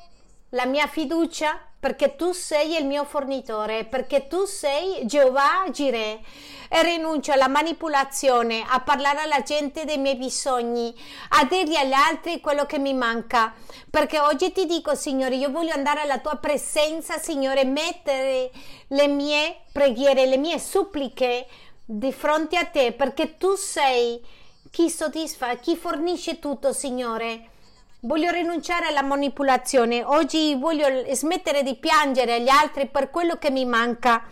la 0.50 0.66
mia 0.66 0.86
fiducia 0.86 1.58
perché 1.86 2.16
tu 2.16 2.32
sei 2.32 2.76
il 2.76 2.84
mio 2.84 3.04
fornitore, 3.04 3.84
perché 3.84 4.26
tu 4.26 4.44
sei 4.44 5.06
Geova 5.06 5.66
Gire 5.70 6.18
e 6.68 6.82
rinuncio 6.82 7.30
alla 7.30 7.46
manipolazione, 7.46 8.64
a 8.68 8.80
parlare 8.80 9.20
alla 9.20 9.42
gente 9.42 9.84
dei 9.84 9.96
miei 9.96 10.16
bisogni, 10.16 10.92
a 11.28 11.44
dirgli 11.44 11.76
agli 11.76 11.92
altri 11.92 12.40
quello 12.40 12.66
che 12.66 12.80
mi 12.80 12.92
manca, 12.92 13.54
perché 13.88 14.18
oggi 14.18 14.50
ti 14.50 14.66
dico 14.66 14.96
Signore, 14.96 15.36
io 15.36 15.52
voglio 15.52 15.74
andare 15.74 16.00
alla 16.00 16.18
tua 16.18 16.34
presenza, 16.38 17.18
Signore, 17.18 17.64
mettere 17.64 18.50
le 18.88 19.06
mie 19.06 19.58
preghiere, 19.70 20.26
le 20.26 20.38
mie 20.38 20.58
suppliche 20.58 21.46
di 21.84 22.12
fronte 22.12 22.56
a 22.56 22.64
te, 22.64 22.94
perché 22.94 23.36
tu 23.36 23.54
sei 23.54 24.20
chi 24.72 24.90
soddisfa, 24.90 25.54
chi 25.54 25.76
fornisce 25.76 26.40
tutto, 26.40 26.72
Signore. 26.72 27.50
Voglio 28.06 28.30
rinunciare 28.30 28.86
alla 28.86 29.02
manipolazione. 29.02 30.04
Oggi 30.04 30.54
voglio 30.54 30.86
smettere 31.12 31.64
di 31.64 31.74
piangere 31.74 32.34
agli 32.34 32.48
altri 32.48 32.86
per 32.86 33.10
quello 33.10 33.36
che 33.36 33.50
mi 33.50 33.64
manca. 33.64 34.22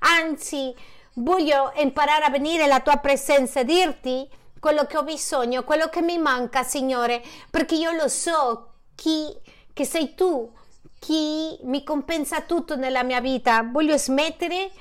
Anzi, 0.00 0.74
voglio 1.14 1.70
imparare 1.76 2.24
a 2.24 2.30
venire 2.30 2.64
alla 2.64 2.80
tua 2.80 2.96
presenza 2.96 3.60
e 3.60 3.64
dirti 3.64 4.28
quello 4.58 4.84
che 4.84 4.96
ho 4.96 5.04
bisogno, 5.04 5.62
quello 5.62 5.88
che 5.88 6.02
mi 6.02 6.18
manca, 6.18 6.64
Signore, 6.64 7.22
perché 7.48 7.76
io 7.76 7.92
lo 7.92 8.08
so 8.08 8.72
chi, 8.96 9.32
che 9.72 9.84
sei 9.84 10.16
tu, 10.16 10.50
chi 10.98 11.56
mi 11.62 11.84
compensa 11.84 12.40
tutto 12.40 12.74
nella 12.74 13.04
mia 13.04 13.20
vita. 13.20 13.62
Voglio 13.62 13.96
smettere, 13.96 14.72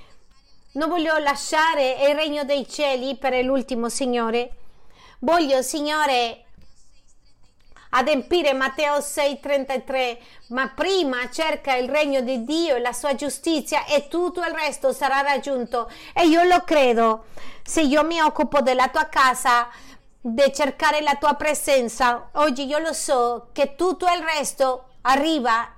non 0.71 0.89
voglio 0.89 1.15
lasciare 1.19 1.97
il 2.09 2.15
regno 2.15 2.43
dei 2.45 2.67
cieli 2.67 3.15
per 3.15 3.35
l'ultimo, 3.43 3.89
Signore. 3.89 4.53
Voglio, 5.19 5.61
Signore, 5.61 6.45
adempiere 7.89 8.53
Matteo 8.53 8.99
6:33, 8.99 10.17
ma 10.49 10.71
prima 10.75 11.29
cerca 11.29 11.75
il 11.75 11.89
regno 11.89 12.21
di 12.21 12.43
Dio 12.43 12.75
e 12.75 12.79
la 12.79 12.93
sua 12.93 13.15
giustizia 13.15 13.85
e 13.85 14.07
tutto 14.07 14.41
il 14.41 14.53
resto 14.53 14.91
sarà 14.93 15.21
raggiunto. 15.21 15.89
E 16.13 16.27
io 16.27 16.43
lo 16.43 16.63
credo. 16.63 17.25
Se 17.63 17.81
io 17.81 18.03
mi 18.03 18.19
occupo 18.19 18.61
della 18.61 18.89
tua 18.89 19.05
casa, 19.05 19.69
di 20.21 20.51
cercare 20.53 21.01
la 21.01 21.15
tua 21.15 21.35
presenza, 21.35 22.29
oggi 22.33 22.65
io 22.65 22.79
lo 22.79 22.93
so 22.93 23.49
che 23.53 23.75
tutto 23.75 24.05
il 24.05 24.21
resto 24.21 24.89
arriva 25.01 25.73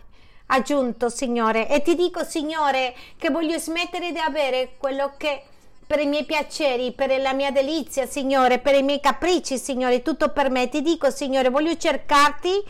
aggiunto, 0.48 1.10
Signore. 1.10 1.70
E 1.70 1.82
ti 1.82 1.96
dico, 1.96 2.24
Signore, 2.24 2.96
che 3.18 3.30
voglio 3.30 3.58
smettere 3.58 4.12
di 4.12 4.20
avere 4.20 4.76
quello 4.78 5.14
che 5.18 5.44
per 5.92 6.00
i 6.00 6.06
miei 6.06 6.24
piaceri, 6.24 6.94
per 6.94 7.20
la 7.20 7.34
mia 7.34 7.52
delizia, 7.52 8.06
Signore, 8.06 8.60
per 8.60 8.76
i 8.76 8.82
miei 8.82 9.02
capricci, 9.02 9.58
Signore, 9.58 10.02
tutto 10.02 10.30
per 10.30 10.50
me. 10.50 10.70
Ti 10.70 10.82
dico, 10.82 11.12
Signore, 11.12 11.50
voglio 11.50 11.76
cercarti 11.76 12.64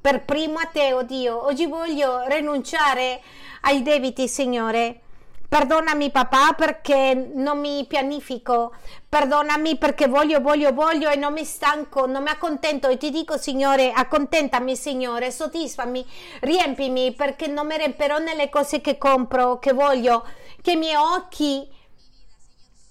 per 0.00 0.24
primo 0.24 0.56
a 0.56 0.64
te, 0.64 0.94
oh 0.94 1.02
Dio. 1.02 1.44
Oggi 1.44 1.66
voglio 1.66 2.24
rinunciare 2.26 3.20
ai 3.60 3.82
debiti, 3.82 4.26
Signore. 4.28 5.00
Perdonami 5.46 6.10
papà 6.10 6.54
perché 6.56 7.32
non 7.34 7.58
mi 7.58 7.84
pianifico, 7.86 8.72
perdonami 9.06 9.76
perché 9.76 10.08
voglio, 10.08 10.40
voglio, 10.40 10.72
voglio 10.72 11.10
e 11.10 11.16
non 11.16 11.34
mi 11.34 11.44
stanco, 11.44 12.06
non 12.06 12.22
mi 12.22 12.30
accontento 12.30 12.88
e 12.88 12.96
ti 12.96 13.10
dico 13.10 13.36
Signore, 13.36 13.92
accontentami 13.92 14.74
Signore, 14.74 15.30
soddisfami, 15.30 16.02
riempimi 16.40 17.12
perché 17.12 17.46
non 17.46 17.66
mi 17.66 17.76
riemperò 17.76 18.16
nelle 18.16 18.48
cose 18.48 18.80
che 18.80 18.96
compro, 18.96 19.58
che 19.58 19.74
voglio, 19.74 20.26
che 20.62 20.72
i 20.72 20.76
miei 20.76 20.96
occhi 20.96 21.76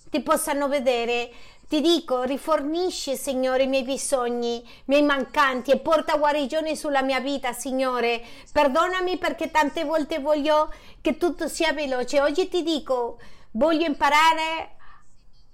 ti 0.10 0.22
possano 0.22 0.68
vedere. 0.68 1.30
Ti 1.68 1.82
dico, 1.82 2.24
rifornisci, 2.24 3.18
Signore, 3.18 3.64
i 3.64 3.68
miei 3.68 3.84
bisogni, 3.84 4.56
i 4.56 4.84
miei 4.86 5.02
mancanti 5.02 5.72
e 5.72 5.80
porta 5.80 6.16
guarigione 6.16 6.78
sulla 6.78 7.02
mia 7.02 7.20
vita, 7.20 7.52
Signore. 7.52 8.24
Perdonami 8.54 9.18
perché 9.18 9.52
tante 9.52 9.84
volte 9.84 10.20
voglio 10.20 10.74
che 11.02 11.18
tutto 11.18 11.50
sia 11.50 11.74
veloce. 11.74 12.22
Oggi 12.22 12.48
ti 12.48 12.64
dico, 12.64 13.20
voglio 13.52 13.86
imparare 13.86 14.76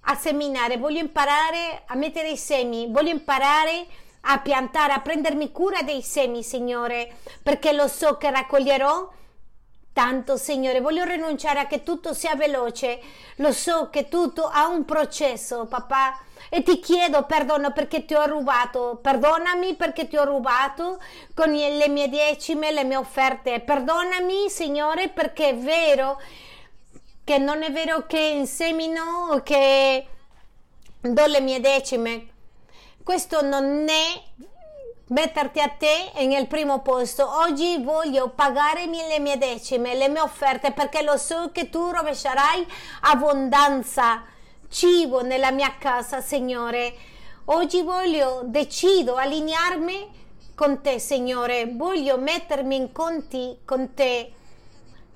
a 0.01 0.15
seminare, 0.15 0.77
voglio 0.77 0.99
imparare 0.99 1.83
a 1.87 1.95
mettere 1.95 2.29
i 2.29 2.37
semi, 2.37 2.91
voglio 2.91 3.09
imparare 3.09 3.87
a 4.21 4.39
piantare, 4.39 4.93
a 4.93 4.99
prendermi 4.99 5.51
cura 5.51 5.81
dei 5.81 6.01
semi, 6.03 6.43
Signore, 6.43 7.17
perché 7.41 7.73
lo 7.73 7.87
so 7.87 8.17
che 8.17 8.29
raccoglierò 8.29 9.09
tanto, 9.93 10.35
Signore. 10.35 10.81
Voglio 10.81 11.05
rinunciare 11.05 11.59
a 11.59 11.67
che 11.67 11.83
tutto 11.83 12.13
sia 12.13 12.35
veloce. 12.35 12.99
Lo 13.37 13.51
so 13.53 13.89
che 13.89 14.09
tutto 14.09 14.45
ha 14.51 14.67
un 14.67 14.83
processo, 14.83 15.65
papà. 15.65 16.19
E 16.49 16.61
ti 16.61 16.79
chiedo 16.79 17.23
perdono 17.23 17.71
perché 17.71 18.03
ti 18.05 18.13
ho 18.13 18.25
rubato. 18.25 18.99
Perdonami 19.01 19.75
perché 19.75 20.07
ti 20.07 20.17
ho 20.17 20.25
rubato 20.25 20.99
con 21.33 21.51
le 21.51 21.87
mie 21.87 22.09
decime, 22.09 22.71
le 22.71 22.83
mie 22.83 22.97
offerte. 22.97 23.61
Perdonami, 23.61 24.49
Signore, 24.49 25.09
perché 25.09 25.49
è 25.49 25.55
vero 25.55 26.19
che 27.23 27.37
non 27.37 27.63
è 27.63 27.71
vero 27.71 28.05
che 28.05 28.19
insemino 28.19 29.29
o 29.31 29.41
che 29.43 30.07
do 30.99 31.25
le 31.25 31.39
mie 31.39 31.59
decime. 31.59 32.27
Questo 33.03 33.41
non 33.41 33.87
è 33.87 34.21
metterti 35.13 35.59
a 35.59 35.69
te 35.69 36.11
nel 36.25 36.47
primo 36.47 36.81
posto. 36.81 37.29
Oggi 37.41 37.77
voglio 37.83 38.29
pagare 38.29 38.87
le 38.87 39.19
mie 39.19 39.37
decime, 39.37 39.93
le 39.93 40.09
mie 40.09 40.21
offerte, 40.21 40.71
perché 40.71 41.03
lo 41.03 41.17
so 41.17 41.51
che 41.53 41.69
tu 41.69 41.91
rovescerai 41.91 42.65
abbondanza, 43.01 44.23
cibo 44.69 45.21
nella 45.21 45.51
mia 45.51 45.75
casa, 45.77 46.19
Signore. 46.19 46.93
Oggi 47.45 47.83
voglio, 47.83 48.41
decido, 48.45 49.15
allinearmi 49.15 50.21
con 50.55 50.81
te, 50.81 50.97
Signore. 50.97 51.71
Voglio 51.71 52.17
mettermi 52.17 52.75
in 52.75 52.91
conti 52.91 53.59
con 53.65 53.93
te. 53.93 54.33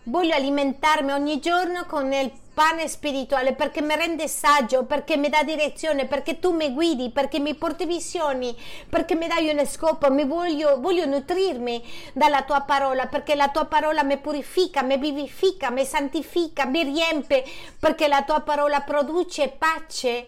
Voglio 0.03 0.35
alimentarmi 0.35 1.11
ogni 1.11 1.39
giorno 1.39 1.85
con 1.85 2.13
il 2.13 2.31
pane 2.57 2.87
spirituale 2.87 3.53
perché 3.53 3.83
mi 3.83 3.95
rende 3.95 4.27
saggio, 4.27 4.85
perché 4.85 5.15
mi 5.15 5.29
dà 5.29 5.43
direzione, 5.43 6.07
perché 6.07 6.39
tu 6.39 6.53
mi 6.53 6.73
guidi, 6.73 7.11
perché 7.11 7.37
mi 7.37 7.53
porti 7.53 7.85
visioni, 7.85 8.57
perché 8.89 9.13
mi 9.13 9.27
dai 9.27 9.47
uno 9.49 9.63
scopo, 9.63 10.11
mi 10.11 10.25
voglio, 10.25 10.79
voglio 10.79 11.05
nutrirmi 11.05 11.85
dalla 12.13 12.41
tua 12.41 12.61
parola, 12.61 13.05
perché 13.05 13.35
la 13.35 13.49
tua 13.49 13.65
parola 13.65 14.01
mi 14.01 14.17
purifica, 14.17 14.81
mi 14.81 14.97
vivifica, 14.97 15.69
mi 15.69 15.85
santifica, 15.85 16.65
mi 16.65 16.81
riempie, 16.81 17.43
perché 17.79 18.07
la 18.07 18.23
tua 18.23 18.39
parola 18.39 18.81
produce 18.81 19.49
pace 19.49 20.27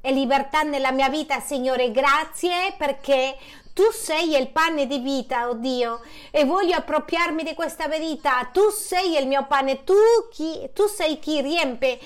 e 0.00 0.12
libertà 0.12 0.62
nella 0.62 0.92
mia 0.92 1.08
vita, 1.08 1.40
Signore. 1.40 1.90
Grazie 1.90 2.74
perché 2.78 3.36
tu 3.80 3.90
sei 3.92 4.36
il 4.36 4.50
pane 4.50 4.86
di 4.86 4.98
vita, 4.98 5.48
oh 5.48 5.54
Dio, 5.54 6.02
e 6.30 6.44
voglio 6.44 6.76
appropriarmi 6.76 7.42
di 7.42 7.54
questa 7.54 7.88
verità. 7.88 8.46
Tu 8.52 8.68
sei 8.68 9.18
il 9.18 9.26
mio 9.26 9.46
pane, 9.46 9.84
tu, 9.84 9.94
chi, 10.30 10.68
tu 10.74 10.86
sei 10.86 11.18
chi 11.18 11.40
riempie. 11.40 11.98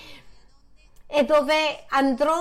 E 1.08 1.24
dove 1.24 1.84
andrò 1.88 2.36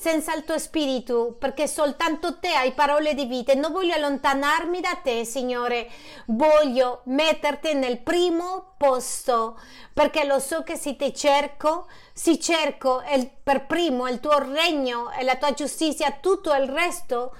senza 0.00 0.34
il 0.34 0.44
tuo 0.44 0.58
spirito, 0.58 1.36
perché 1.38 1.66
soltanto 1.66 2.38
te 2.38 2.48
hai 2.48 2.72
parole 2.72 3.12
di 3.12 3.26
vita. 3.26 3.52
Non 3.52 3.70
voglio 3.70 3.94
allontanarmi 3.94 4.80
da 4.80 4.98
te, 5.02 5.26
Signore. 5.26 5.90
Voglio 6.24 7.02
metterti 7.04 7.74
nel 7.74 7.98
primo 7.98 8.72
posto, 8.78 9.60
perché 9.92 10.24
lo 10.24 10.38
so 10.38 10.62
che 10.62 10.76
se 10.76 10.96
ti 10.96 11.14
cerco, 11.14 11.86
se 12.14 12.38
cerco 12.38 13.02
il, 13.14 13.30
per 13.42 13.66
primo 13.66 14.08
il 14.08 14.20
tuo 14.20 14.38
regno 14.38 15.10
e 15.10 15.22
la 15.22 15.36
tua 15.36 15.52
giustizia, 15.52 16.12
tutto 16.12 16.54
il 16.54 16.70
resto 16.70 17.36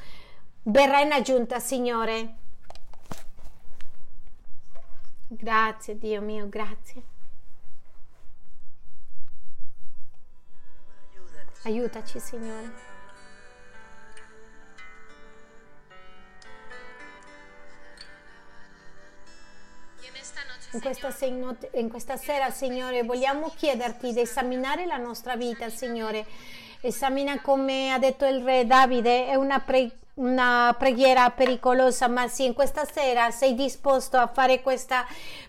verrà 0.65 1.01
in 1.01 1.13
aggiunta, 1.13 1.59
Signore. 1.61 2.35
Grazie, 5.29 5.97
Dio 5.97 6.21
mio, 6.21 6.47
grazie. 6.47 7.10
Aiutaci, 11.65 12.19
Signore. 12.19 12.89
In 20.73 20.81
questa, 20.81 21.27
in 21.73 21.91
questa, 21.91 22.17
sera, 22.17 22.51
Signore, 22.51 23.03
vogliamo 23.03 23.53
chiederti 23.55 24.13
di 24.13 24.21
esaminare 24.21 24.87
la 24.87 24.97
nostra 24.97 25.37
vita, 25.37 25.69
Signore. 25.69 26.25
Esamina 26.81 27.41
come 27.43 27.93
ha 27.93 27.99
detto 27.99 28.25
il 28.25 28.43
re 28.43 28.65
Davide, 28.67 29.27
è 29.27 29.35
una, 29.35 29.59
pre, 29.61 29.91
una 30.15 30.75
preghiera 30.79 31.29
pericolosa, 31.31 32.09
ma 32.09 32.27
sì, 32.29 32.47
in 32.47 32.55
questa 32.55 32.87
sera 32.87 33.31
sei 33.31 33.55
disposto 33.55 34.17
a 34.17 34.29
fare 34.29 34.63
questa 34.63 35.05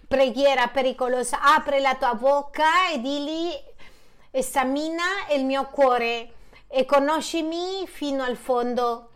preghiera 0.08 0.68
pericolosa. 0.68 1.42
Apri 1.42 1.80
la 1.80 1.96
tua 1.96 2.16
bocca 2.16 2.90
e 2.92 3.00
digli 3.00 3.54
esamina 4.32 5.04
il 5.34 5.46
mio 5.46 5.68
cuore 5.68 6.34
e 6.68 6.86
conoscimi 6.86 7.86
fino 7.86 8.24
al 8.24 8.38
fondo. 8.38 9.10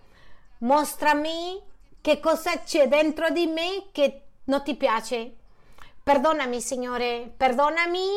Mostrami 0.60 1.62
che 2.02 2.20
cosa 2.20 2.60
c'è 2.60 2.88
dentro 2.88 3.30
di 3.30 3.48
me 3.48 3.88
che 3.92 4.22
non 4.46 4.62
ti 4.64 4.76
piace. 4.76 5.36
Perdonami, 6.04 6.62
Signore, 6.62 7.34
perdonami 7.36 8.08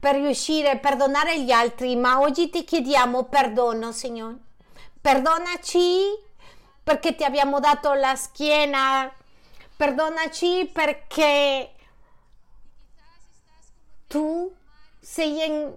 per 0.00 0.16
riuscire 0.16 0.70
a 0.70 0.78
perdonare 0.78 1.40
gli 1.42 1.50
altri, 1.50 1.94
ma 1.94 2.20
oggi 2.20 2.48
ti 2.48 2.64
chiediamo 2.64 3.24
perdono, 3.24 3.92
Signore. 3.92 4.38
Perdonaci 5.00 6.28
perché 6.82 7.14
ti 7.14 7.22
abbiamo 7.22 7.60
dato 7.60 7.92
la 7.92 8.16
schiena. 8.16 9.12
Perdonaci 9.76 10.68
perché 10.72 11.74
tu 14.06 14.52
sei 15.00 15.44
in 15.46 15.72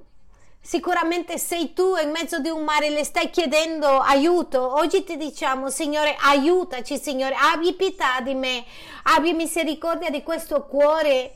Sicuramente 0.66 1.38
sei 1.38 1.74
tu 1.74 1.98
in 2.02 2.10
mezzo 2.12 2.40
di 2.40 2.48
un 2.48 2.64
mare, 2.64 2.90
le 2.90 3.04
stai 3.04 3.30
chiedendo 3.30 4.00
aiuto. 4.00 4.76
Oggi 4.76 5.04
ti 5.04 5.18
diciamo, 5.18 5.70
Signore, 5.70 6.16
aiutaci, 6.18 6.98
Signore, 6.98 7.36
abbi 7.38 7.74
pietà 7.74 8.22
di 8.22 8.34
me, 8.34 8.64
abbi 9.04 9.34
misericordia 9.34 10.10
di 10.10 10.24
questo 10.24 10.64
cuore 10.64 11.36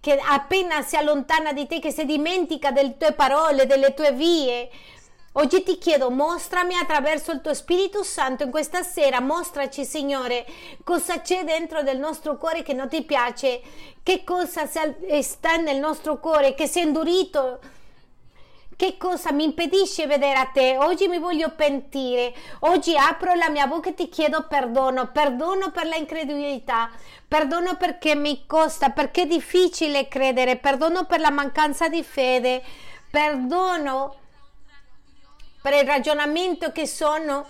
che 0.00 0.18
appena 0.20 0.82
si 0.82 0.96
allontana 0.96 1.52
di 1.52 1.68
te, 1.68 1.78
che 1.78 1.92
si 1.92 2.04
dimentica 2.04 2.72
delle 2.72 2.96
tue 2.96 3.12
parole, 3.12 3.64
delle 3.64 3.94
tue 3.94 4.10
vie. 4.10 4.70
Oggi 5.34 5.62
ti 5.62 5.78
chiedo, 5.78 6.10
mostrami 6.10 6.74
attraverso 6.74 7.30
il 7.30 7.40
tuo 7.40 7.54
Spirito 7.54 8.02
Santo 8.02 8.42
in 8.42 8.50
questa 8.50 8.82
sera, 8.82 9.20
mostraci 9.20 9.84
Signore 9.84 10.44
cosa 10.82 11.20
c'è 11.20 11.44
dentro 11.44 11.84
del 11.84 11.98
nostro 11.98 12.36
cuore 12.38 12.64
che 12.64 12.72
non 12.72 12.88
ti 12.88 13.02
piace, 13.02 13.60
che 14.02 14.24
cosa 14.24 14.66
sta 14.66 15.56
nel 15.58 15.78
nostro 15.78 16.18
cuore 16.18 16.54
che 16.54 16.66
si 16.66 16.80
è 16.80 16.82
indurito 16.82 17.60
che 18.76 18.98
cosa 18.98 19.32
mi 19.32 19.44
impedisce 19.44 20.06
vedere 20.06 20.38
a 20.38 20.44
te? 20.44 20.76
Oggi 20.76 21.08
mi 21.08 21.18
voglio 21.18 21.50
pentire. 21.56 22.34
Oggi 22.60 22.94
apro 22.94 23.32
la 23.34 23.48
mia 23.48 23.66
bocca 23.66 23.88
e 23.88 23.94
ti 23.94 24.10
chiedo 24.10 24.46
perdono. 24.46 25.10
Perdono 25.10 25.70
per 25.70 25.86
la 25.86 25.96
incredulità. 25.96 26.90
Perdono 27.26 27.76
perché 27.76 28.14
mi 28.14 28.44
costa, 28.46 28.90
perché 28.90 29.22
è 29.22 29.26
difficile 29.26 30.08
credere. 30.08 30.56
Perdono 30.56 31.04
per 31.04 31.20
la 31.20 31.30
mancanza 31.30 31.88
di 31.88 32.02
fede. 32.02 32.62
Perdono 33.10 34.14
per 35.62 35.72
il 35.72 35.86
ragionamento 35.86 36.70
che 36.70 36.86
sono 36.86 37.46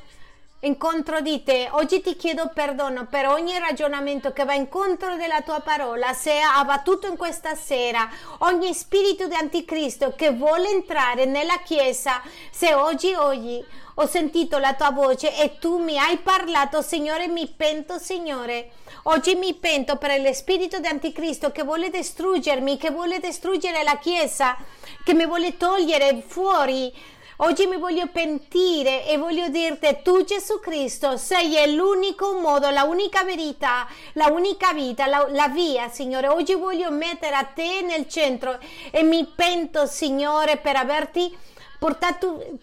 incontro 0.60 1.20
di 1.20 1.42
te. 1.42 1.68
Oggi 1.72 2.00
ti 2.00 2.16
chiedo 2.16 2.50
perdono 2.54 3.06
per 3.06 3.26
ogni 3.26 3.58
ragionamento 3.58 4.32
che 4.32 4.44
va 4.44 4.54
incontro 4.54 5.16
della 5.16 5.42
tua 5.42 5.60
parola, 5.60 6.12
se 6.14 6.32
è 6.32 6.40
abbattuto 6.40 7.06
in 7.06 7.16
questa 7.16 7.54
sera, 7.54 8.08
ogni 8.38 8.72
spirito 8.72 9.26
di 9.26 9.34
anticristo 9.34 10.14
che 10.16 10.30
vuole 10.30 10.70
entrare 10.70 11.26
nella 11.26 11.58
chiesa, 11.64 12.22
se 12.50 12.74
oggi, 12.74 13.12
oggi 13.12 13.64
ho 13.98 14.06
sentito 14.06 14.58
la 14.58 14.74
tua 14.74 14.90
voce 14.90 15.34
e 15.36 15.58
tu 15.58 15.78
mi 15.78 15.98
hai 15.98 16.18
parlato, 16.18 16.82
Signore, 16.82 17.28
mi 17.28 17.46
pento, 17.48 17.98
Signore. 17.98 18.72
Oggi 19.04 19.36
mi 19.36 19.54
pento 19.54 19.96
per 19.96 20.20
lo 20.20 20.32
spirito 20.34 20.80
di 20.80 20.86
anticristo 20.86 21.50
che 21.50 21.62
vuole 21.62 21.88
distruggermi, 21.88 22.76
che 22.76 22.90
vuole 22.90 23.20
distruggere 23.20 23.82
la 23.84 23.96
chiesa, 23.96 24.56
che 25.02 25.14
mi 25.14 25.24
vuole 25.24 25.56
togliere 25.56 26.22
fuori 26.26 26.92
Oggi 27.38 27.66
mi 27.66 27.76
voglio 27.76 28.06
pentire 28.06 29.06
e 29.06 29.18
voglio 29.18 29.48
dirti, 29.48 29.98
tu 30.02 30.24
Gesù 30.24 30.58
Cristo 30.58 31.18
sei 31.18 31.74
l'unico 31.74 32.32
modo, 32.40 32.70
la 32.70 32.84
unica 32.84 33.24
verità, 33.24 33.86
la 34.14 34.28
unica 34.28 34.72
vita, 34.72 35.06
la, 35.06 35.26
la 35.28 35.48
via, 35.48 35.90
Signore. 35.90 36.28
Oggi 36.28 36.54
voglio 36.54 36.90
mettere 36.90 37.34
a 37.34 37.44
te 37.44 37.82
nel 37.82 38.08
centro 38.08 38.58
e 38.90 39.02
mi 39.02 39.26
pento, 39.26 39.86
Signore, 39.86 40.56
per 40.56 40.76
averti 40.76 41.36
portato 41.78 42.58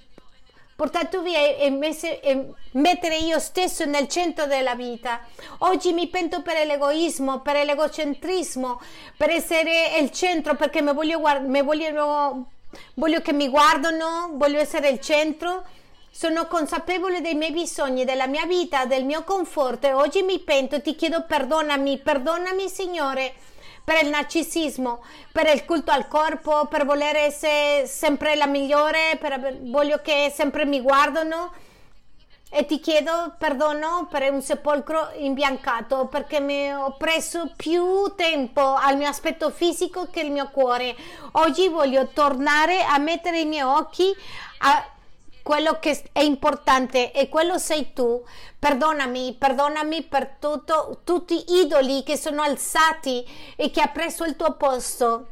portato 0.75 1.21
via 1.21 1.55
e, 1.55 1.69
messe, 1.69 2.19
e, 2.19 2.49
mettere 2.71 3.17
io 3.17 3.37
stesso 3.37 3.85
nel 3.85 4.07
centro 4.07 4.47
della 4.47 4.73
vita. 4.73 5.21
Oggi 5.59 5.93
mi 5.93 6.07
pento 6.07 6.41
per 6.41 6.65
l'egoismo, 6.65 7.41
per 7.41 7.63
l'egocentrismo, 7.63 8.81
per 9.15 9.29
essere 9.29 9.99
il 9.99 10.09
centro 10.09 10.55
perché 10.55 10.81
mi 10.81 10.93
voglio, 10.93 11.21
mi 11.41 11.61
voglio 11.61 12.47
Voglio 12.95 13.21
che 13.21 13.33
mi 13.33 13.49
guardano, 13.49 14.31
voglio 14.33 14.59
essere 14.59 14.89
il 14.89 14.99
centro. 14.99 15.63
Sono 16.11 16.47
consapevole 16.47 17.21
dei 17.21 17.33
miei 17.33 17.51
bisogni, 17.51 18.05
della 18.05 18.27
mia 18.27 18.45
vita, 18.45 18.85
del 18.85 19.03
mio 19.03 19.23
conforto 19.23 19.87
e 19.87 19.93
oggi 19.93 20.21
mi 20.21 20.39
pento, 20.39 20.81
ti 20.81 20.95
chiedo 20.95 21.23
perdonami, 21.23 21.97
perdonami 21.99 22.69
Signore 22.69 23.33
per 23.83 24.03
il 24.03 24.09
narcisismo, 24.09 25.03
per 25.31 25.51
il 25.53 25.65
culto 25.65 25.91
al 25.91 26.07
corpo, 26.07 26.67
per 26.67 26.85
voler 26.85 27.15
essere 27.15 27.85
sempre 27.87 28.35
la 28.35 28.47
migliore, 28.47 29.17
per, 29.19 29.57
voglio 29.63 29.99
che 30.01 30.31
sempre 30.33 30.65
mi 30.65 30.79
guardano 30.81 31.51
e 32.55 32.67
ti 32.67 32.79
chiedo 32.79 33.33
perdono 33.39 34.07
per 34.11 34.31
un 34.31 34.39
sepolcro 34.39 35.09
imbiancato 35.15 36.05
perché 36.05 36.39
mi 36.39 36.71
ho 36.71 36.95
preso 36.97 37.51
più 37.55 38.13
tempo 38.15 38.75
al 38.75 38.95
mio 38.95 39.07
aspetto 39.07 39.49
fisico 39.49 40.07
che 40.11 40.21
il 40.21 40.29
mio 40.29 40.51
cuore. 40.51 40.95
Oggi 41.31 41.67
voglio 41.67 42.09
tornare 42.09 42.83
a 42.83 42.99
mettere 42.99 43.39
i 43.39 43.45
miei 43.45 43.63
occhi 43.63 44.15
a 44.59 44.87
quello 45.41 45.79
che 45.79 46.03
è 46.11 46.21
importante 46.21 47.11
e 47.11 47.27
quello 47.27 47.57
sei 47.57 47.91
tu. 47.91 48.23
Perdonami, 48.59 49.33
perdonami 49.33 50.03
per 50.03 50.35
tutto, 50.39 50.99
tutti 51.03 51.43
gli 51.47 51.55
idoli 51.63 52.03
che 52.03 52.17
sono 52.17 52.43
alzati 52.43 53.25
e 53.55 53.71
che 53.71 53.81
ha 53.81 53.87
preso 53.87 54.25
il 54.25 54.35
tuo 54.35 54.53
posto. 54.53 55.29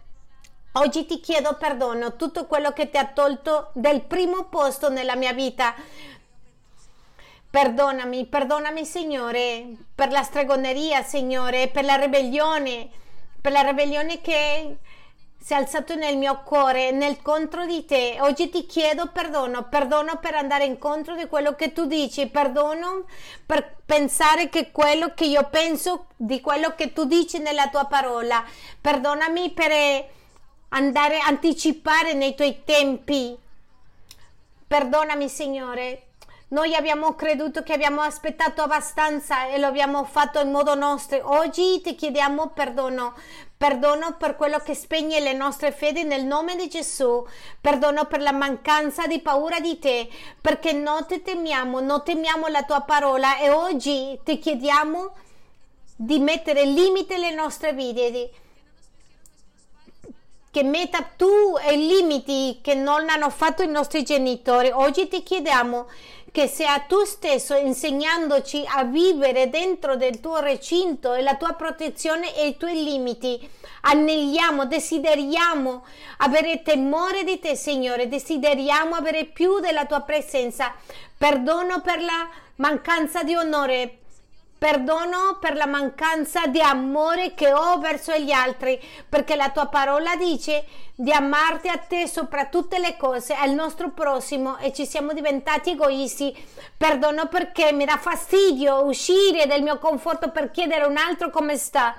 Oggi 0.73 1.05
ti 1.05 1.19
chiedo 1.19 1.55
perdono, 1.59 2.15
tutto 2.15 2.47
quello 2.47 2.71
che 2.71 2.89
ti 2.89 2.97
ha 2.97 3.05
tolto 3.05 3.69
del 3.73 4.01
primo 4.01 4.45
posto 4.45 4.89
nella 4.89 5.15
mia 5.15 5.33
vita 5.33 5.75
Perdonami, 7.51 8.27
perdonami 8.27 8.85
Signore 8.85 9.75
per 9.93 10.09
la 10.09 10.23
stregoneria, 10.23 11.03
Signore, 11.03 11.67
per 11.67 11.83
la 11.83 11.95
ribellione, 11.95 12.89
per 13.41 13.51
la 13.51 13.59
ribellione 13.59 14.21
che 14.21 14.77
si 15.37 15.51
è 15.51 15.57
alzato 15.57 15.95
nel 15.95 16.15
mio 16.15 16.43
cuore, 16.43 16.91
nel 16.91 17.21
contro 17.21 17.65
di 17.65 17.83
te. 17.83 18.15
Oggi 18.21 18.49
ti 18.49 18.65
chiedo 18.65 19.09
perdono, 19.11 19.67
perdono 19.67 20.17
per 20.19 20.35
andare 20.35 20.63
incontro 20.63 21.13
di 21.15 21.25
quello 21.27 21.53
che 21.55 21.73
tu 21.73 21.87
dici, 21.87 22.27
perdono 22.27 23.03
per 23.45 23.79
pensare 23.85 24.47
che 24.47 24.71
quello 24.71 25.13
che 25.13 25.25
io 25.25 25.49
penso 25.49 26.05
di 26.15 26.39
quello 26.39 26.73
che 26.75 26.93
tu 26.93 27.03
dici 27.03 27.39
nella 27.39 27.67
tua 27.67 27.83
parola. 27.83 28.45
Perdonami 28.79 29.51
per 29.51 29.71
andare 30.69 31.19
a 31.19 31.25
anticipare 31.25 32.13
nei 32.13 32.33
tuoi 32.33 32.61
tempi. 32.63 33.37
Perdonami, 34.67 35.27
Signore, 35.27 36.03
noi 36.51 36.75
abbiamo 36.75 37.15
creduto 37.15 37.63
che 37.63 37.71
abbiamo 37.71 38.01
aspettato 38.01 38.61
abbastanza 38.61 39.47
e 39.47 39.57
lo 39.57 39.67
abbiamo 39.67 40.03
fatto 40.03 40.41
in 40.41 40.51
modo 40.51 40.75
nostro. 40.75 41.21
Oggi 41.23 41.79
ti 41.81 41.95
chiediamo 41.95 42.49
perdono. 42.49 43.13
Perdono 43.55 44.17
per 44.17 44.35
quello 44.35 44.59
che 44.59 44.73
spegne 44.73 45.21
le 45.21 45.31
nostre 45.31 45.71
fedi 45.71 46.03
nel 46.03 46.25
nome 46.25 46.57
di 46.57 46.67
Gesù. 46.67 47.25
Perdono 47.61 48.03
per 48.03 48.21
la 48.21 48.33
mancanza 48.33 49.07
di 49.07 49.21
paura 49.21 49.61
di 49.61 49.79
te, 49.79 50.09
perché 50.41 50.73
non 50.73 51.05
ti 51.07 51.21
temiamo, 51.21 51.79
non 51.79 52.03
temiamo 52.03 52.47
la 52.47 52.63
tua 52.63 52.81
parola 52.81 53.37
e 53.37 53.49
oggi 53.49 54.19
ti 54.21 54.37
chiediamo 54.37 55.13
di 55.95 56.19
mettere 56.19 56.65
limite 56.65 57.13
alle 57.13 57.33
nostre 57.33 57.71
vite 57.71 58.31
che 60.51 60.63
metta 60.63 61.01
tu 61.15 61.55
e 61.65 61.77
limiti 61.77 62.59
che 62.61 62.75
non 62.75 63.07
hanno 63.07 63.29
fatto 63.29 63.63
i 63.63 63.69
nostri 63.69 64.03
genitori. 64.03 64.69
Oggi 64.69 65.07
ti 65.07 65.23
chiediamo 65.23 65.87
che 66.31 66.47
sia 66.47 66.79
tu 66.87 67.03
stesso 67.03 67.55
insegnandoci 67.55 68.63
a 68.65 68.85
vivere 68.85 69.49
dentro 69.49 69.97
del 69.97 70.21
tuo 70.21 70.39
recinto 70.39 71.13
e 71.13 71.21
la 71.21 71.35
tua 71.35 71.53
protezione 71.53 72.33
e 72.35 72.47
i 72.47 72.57
tuoi 72.57 72.83
limiti. 72.83 73.49
Anelliamo, 73.81 74.65
desideriamo 74.65 75.83
avere 76.17 76.61
temore 76.61 77.25
di 77.25 77.37
te, 77.39 77.55
Signore, 77.55 78.07
desideriamo 78.07 78.95
avere 78.95 79.25
più 79.25 79.59
della 79.59 79.85
tua 79.85 80.01
presenza. 80.01 80.73
Perdono 81.17 81.81
per 81.81 82.01
la 82.01 82.29
mancanza 82.55 83.23
di 83.23 83.35
onore, 83.35 84.00
Perdono 84.61 85.39
per 85.39 85.55
la 85.55 85.65
mancanza 85.65 86.45
di 86.45 86.61
amore 86.61 87.33
che 87.33 87.51
ho 87.51 87.79
verso 87.79 88.15
gli 88.15 88.29
altri, 88.29 88.79
perché 89.09 89.35
la 89.35 89.49
tua 89.49 89.65
parola 89.65 90.15
dice 90.15 90.65
di 90.93 91.11
amarti 91.11 91.67
a 91.67 91.77
te 91.77 92.07
sopra 92.07 92.45
tutte 92.45 92.77
le 92.77 92.95
cose, 92.95 93.33
al 93.33 93.53
nostro 93.53 93.89
prossimo 93.89 94.59
e 94.59 94.71
ci 94.71 94.85
siamo 94.85 95.13
diventati 95.13 95.71
egoisti. 95.71 96.31
Perdono 96.77 97.27
perché 97.27 97.73
mi 97.73 97.85
dà 97.85 97.97
fastidio 97.97 98.83
uscire 98.83 99.47
del 99.47 99.63
mio 99.63 99.79
conforto 99.79 100.29
per 100.29 100.51
chiedere 100.51 100.83
a 100.83 100.87
un 100.87 100.97
altro 100.97 101.31
come 101.31 101.57
sta. 101.57 101.95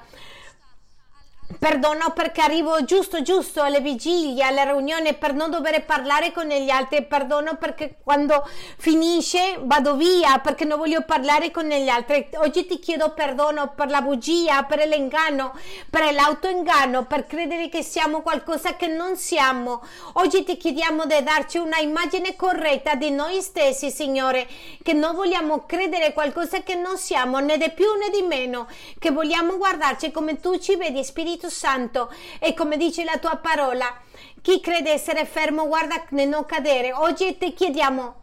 Perdono 1.62 2.10
perché 2.12 2.40
arrivo 2.40 2.82
giusto 2.82 3.22
giusto 3.22 3.62
alle 3.62 3.78
vigilie, 3.78 4.42
alle 4.42 4.64
riunioni 4.64 5.14
per 5.14 5.32
non 5.32 5.48
dover 5.48 5.84
parlare 5.84 6.32
con 6.32 6.48
gli 6.48 6.70
altri. 6.70 7.04
Perdono 7.04 7.54
perché 7.54 7.98
quando 8.02 8.44
finisce 8.78 9.60
vado 9.60 9.94
via 9.94 10.40
perché 10.40 10.64
non 10.64 10.76
voglio 10.76 11.04
parlare 11.04 11.52
con 11.52 11.66
gli 11.66 11.88
altri. 11.88 12.28
Oggi 12.38 12.66
ti 12.66 12.80
chiedo 12.80 13.12
perdono 13.12 13.74
per 13.76 13.90
la 13.90 14.02
bugia, 14.02 14.64
per 14.64 14.88
l'inganno, 14.88 15.56
per 15.88 16.12
l'autoinganno, 16.12 17.04
per 17.04 17.28
credere 17.28 17.68
che 17.68 17.84
siamo 17.84 18.22
qualcosa 18.22 18.74
che 18.74 18.88
non 18.88 19.16
siamo. 19.16 19.84
Oggi 20.14 20.42
ti 20.42 20.56
chiediamo 20.56 21.06
di 21.06 21.22
darci 21.22 21.58
una 21.58 21.78
immagine 21.78 22.34
corretta 22.34 22.96
di 22.96 23.12
noi 23.12 23.40
stessi, 23.40 23.88
Signore, 23.88 24.48
che 24.82 24.94
non 24.94 25.14
vogliamo 25.14 25.64
credere 25.64 26.12
qualcosa 26.12 26.64
che 26.64 26.74
non 26.74 26.98
siamo, 26.98 27.38
né 27.38 27.56
di 27.56 27.70
più 27.70 27.86
né 27.94 28.10
di 28.10 28.22
meno, 28.22 28.66
che 28.98 29.12
vogliamo 29.12 29.58
guardarci 29.58 30.10
come 30.10 30.40
tu 30.40 30.58
ci 30.58 30.74
vedi, 30.74 31.04
Spirito 31.04 31.50
Santo 31.52 32.12
e 32.40 32.54
come 32.54 32.76
dice 32.76 33.04
la 33.04 33.18
tua 33.18 33.36
parola, 33.36 34.00
chi 34.40 34.60
crede 34.60 34.90
essere 34.90 35.24
fermo 35.24 35.68
guarda 35.68 36.02
nel 36.10 36.28
non 36.28 36.44
cadere. 36.46 36.92
Oggi 36.92 37.38
ti 37.38 37.52
chiediamo 37.52 38.20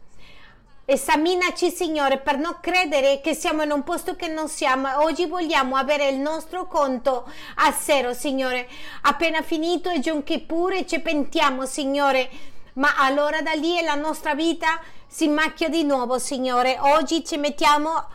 Esaminaci, 0.91 1.69
Signore, 1.69 2.17
per 2.17 2.39
non 2.39 2.57
credere 2.59 3.21
che 3.21 3.35
siamo 3.35 3.61
in 3.61 3.69
un 3.69 3.83
posto 3.83 4.15
che 4.15 4.27
non 4.27 4.49
siamo. 4.49 5.03
Oggi 5.03 5.27
vogliamo 5.27 5.75
avere 5.75 6.07
il 6.07 6.17
nostro 6.17 6.65
conto 6.65 7.31
a 7.57 7.71
zero, 7.71 8.15
Signore. 8.15 8.67
Appena 9.03 9.43
finito 9.43 9.91
è 9.91 9.99
Yom 9.99 10.23
Kippur 10.23 10.83
ci 10.85 10.99
pentiamo, 10.99 11.67
Signore. 11.67 12.27
Ma 12.73 12.95
allora 12.97 13.43
da 13.43 13.51
lì 13.51 13.79
la 13.83 13.93
nostra 13.93 14.33
vita 14.33 14.81
si 15.05 15.27
macchia 15.27 15.69
di 15.69 15.83
nuovo, 15.83 16.17
Signore. 16.17 16.79
Oggi 16.79 17.23
ci 17.23 17.37
mettiamo 17.37 18.07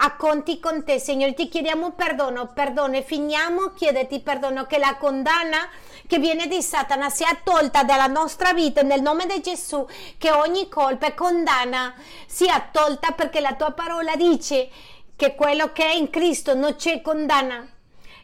a 0.00 0.16
conti 0.16 0.60
con 0.60 0.84
te, 0.84 0.98
Signore. 0.98 1.34
Ti 1.34 1.48
chiediamo 1.48 1.92
perdono, 1.92 2.46
perdono 2.52 2.96
e 2.96 3.02
finiamo 3.02 3.72
chiederti 3.74 4.20
perdono 4.20 4.66
che 4.66 4.78
la 4.78 4.96
condanna 4.96 5.68
che 6.06 6.18
viene 6.18 6.46
di 6.46 6.62
Satana 6.62 7.10
sia 7.10 7.38
tolta 7.42 7.82
dalla 7.82 8.06
nostra 8.06 8.52
vita 8.52 8.82
nel 8.82 9.02
nome 9.02 9.26
di 9.26 9.40
Gesù, 9.40 9.86
che 10.16 10.30
ogni 10.30 10.68
colpa 10.68 11.06
e 11.06 11.14
condanna 11.14 11.94
sia 12.26 12.68
tolta 12.70 13.12
perché 13.12 13.40
la 13.40 13.54
tua 13.54 13.72
parola 13.72 14.16
dice 14.16 14.68
che 15.16 15.34
quello 15.34 15.72
che 15.72 15.84
è 15.84 15.94
in 15.94 16.10
Cristo 16.10 16.54
non 16.54 16.76
c'è 16.76 17.00
condanna 17.00 17.66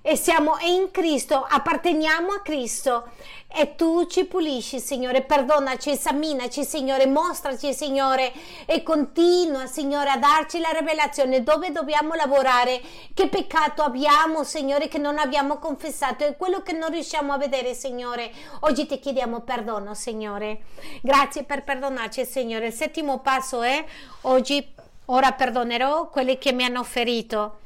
e 0.06 0.16
siamo 0.16 0.58
in 0.60 0.90
Cristo, 0.90 1.46
apparteniamo 1.48 2.32
a 2.32 2.42
Cristo 2.42 3.08
e 3.48 3.74
tu 3.74 4.04
ci 4.04 4.26
pulisci, 4.26 4.78
Signore, 4.78 5.22
perdonaci, 5.22 5.92
esaminaci, 5.92 6.62
Signore, 6.62 7.06
mostraci, 7.06 7.72
Signore, 7.72 8.30
e 8.66 8.82
continua, 8.82 9.64
Signore, 9.64 10.10
a 10.10 10.18
darci 10.18 10.60
la 10.60 10.68
rivelazione 10.78 11.42
dove 11.42 11.72
dobbiamo 11.72 12.12
lavorare, 12.12 12.82
che 13.14 13.28
peccato 13.28 13.80
abbiamo, 13.80 14.44
Signore, 14.44 14.88
che 14.88 14.98
non 14.98 15.16
abbiamo 15.16 15.56
confessato 15.56 16.26
e 16.26 16.36
quello 16.36 16.60
che 16.60 16.72
non 16.72 16.90
riusciamo 16.90 17.32
a 17.32 17.38
vedere, 17.38 17.72
Signore. 17.72 18.30
Oggi 18.60 18.84
ti 18.84 18.98
chiediamo 18.98 19.40
perdono, 19.40 19.94
Signore. 19.94 20.64
Grazie 21.00 21.44
per 21.44 21.64
perdonarci, 21.64 22.26
Signore. 22.26 22.66
Il 22.66 22.74
settimo 22.74 23.20
passo 23.20 23.62
è 23.62 23.82
oggi, 24.22 24.70
ora 25.06 25.32
perdonerò 25.32 26.10
quelli 26.10 26.36
che 26.36 26.52
mi 26.52 26.64
hanno 26.64 26.82
ferito 26.82 27.60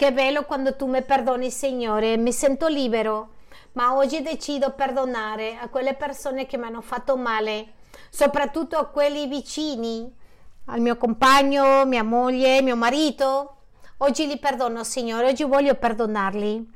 che 0.00 0.14
bello 0.14 0.44
quando 0.44 0.76
tu 0.76 0.86
mi 0.86 1.02
perdoni, 1.02 1.50
Signore, 1.50 2.16
mi 2.16 2.32
sento 2.32 2.68
libero, 2.68 3.32
ma 3.72 3.94
oggi 3.94 4.22
decido 4.22 4.70
perdonare 4.70 5.58
a 5.60 5.68
quelle 5.68 5.92
persone 5.92 6.46
che 6.46 6.56
mi 6.56 6.64
hanno 6.64 6.80
fatto 6.80 7.18
male, 7.18 7.74
soprattutto 8.08 8.78
a 8.78 8.86
quelli 8.86 9.26
vicini, 9.26 10.10
al 10.68 10.80
mio 10.80 10.96
compagno, 10.96 11.84
mia 11.84 12.02
moglie, 12.02 12.62
mio 12.62 12.76
marito. 12.76 13.56
Oggi 13.98 14.26
li 14.26 14.38
perdono, 14.38 14.84
Signore, 14.84 15.26
oggi 15.26 15.44
voglio 15.44 15.74
perdonarli 15.74 16.66